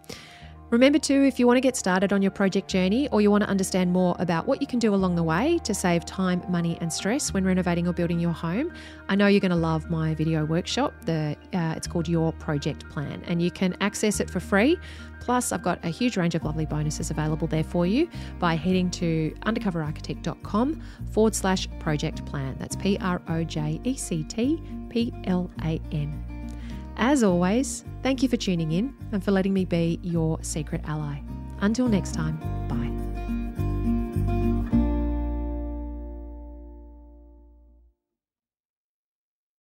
Remember, 0.70 0.99
too, 0.99 1.24
if 1.24 1.39
you 1.39 1.47
want 1.47 1.55
to 1.55 1.61
get 1.61 1.78
started 1.78 2.11
on 2.11 2.22
your 2.22 2.30
project 2.30 2.70
journey 2.70 3.07
or 3.09 3.22
you 3.22 3.32
want 3.32 3.41
to 3.41 3.49
understand 3.49 3.93
more 3.93 4.18
about 4.20 4.47
what 4.47 4.59
you 4.59 4.68
can 4.68 4.80
do 4.80 4.93
along 4.93 5.15
the 5.15 5.24
way 5.24 5.59
to 5.63 5.74
save 5.74 6.03
time, 6.03 6.43
money, 6.49 6.78
and 6.82 6.91
stress 6.91 7.34
when 7.34 7.45
renovating 7.45 7.88
or 7.88 7.93
building 7.93 8.20
your 8.20 8.34
home, 8.34 8.74
I 9.07 9.15
know 9.15 9.28
you're 9.28 9.39
going 9.39 9.51
to 9.51 9.55
love 9.55 9.89
my 9.89 10.13
video 10.13 10.43
workshop. 10.43 10.93
The 11.05 11.38
uh, 11.53 11.74
It's 11.78 11.88
called 11.88 12.09
Your 12.09 12.34
Project 12.34 12.89
Plan, 12.89 13.24
and 13.28 13.41
you 13.41 13.49
can 13.49 13.78
access 13.80 14.20
it 14.20 14.30
for 14.30 14.41
free. 14.41 14.78
Plus, 15.22 15.53
I've 15.53 15.63
got 15.63 15.84
a 15.86 15.89
huge 15.89 16.18
range 16.18 16.36
of 16.36 16.43
lovely 16.43 16.65
bonuses 16.65 17.11
available 17.11 17.47
there 17.47 17.63
for 17.63 17.86
you 17.86 18.09
by 18.38 18.55
heading 18.55 18.91
to 18.91 19.34
undercoverarchitect.com 19.45 20.82
forward 21.11 21.34
slash 21.34 21.70
project 21.80 22.26
plan. 22.26 22.57
That's 22.59 22.76
P 22.76 22.97
R 22.99 23.22
O 23.30 23.45
J 23.45 23.80
E 23.86 23.95
C 23.95 24.24
T 24.24 24.61
P 24.89 25.13
L 25.24 25.49
A 25.63 25.80
N. 25.93 26.26
As 26.98 27.24
always, 27.24 27.86
thank 28.02 28.24
you 28.24 28.30
for 28.30 28.38
tuning 28.38 28.72
in 28.72 28.95
and 29.12 29.24
for 29.24 29.32
letting 29.32 29.54
me 29.54 29.66
be 29.66 30.00
your 30.02 30.39
secret 30.41 30.82
ally. 30.86 31.22
Until 31.62 31.88
next 31.88 32.14
time, 32.14 32.39
bye. 32.68 32.97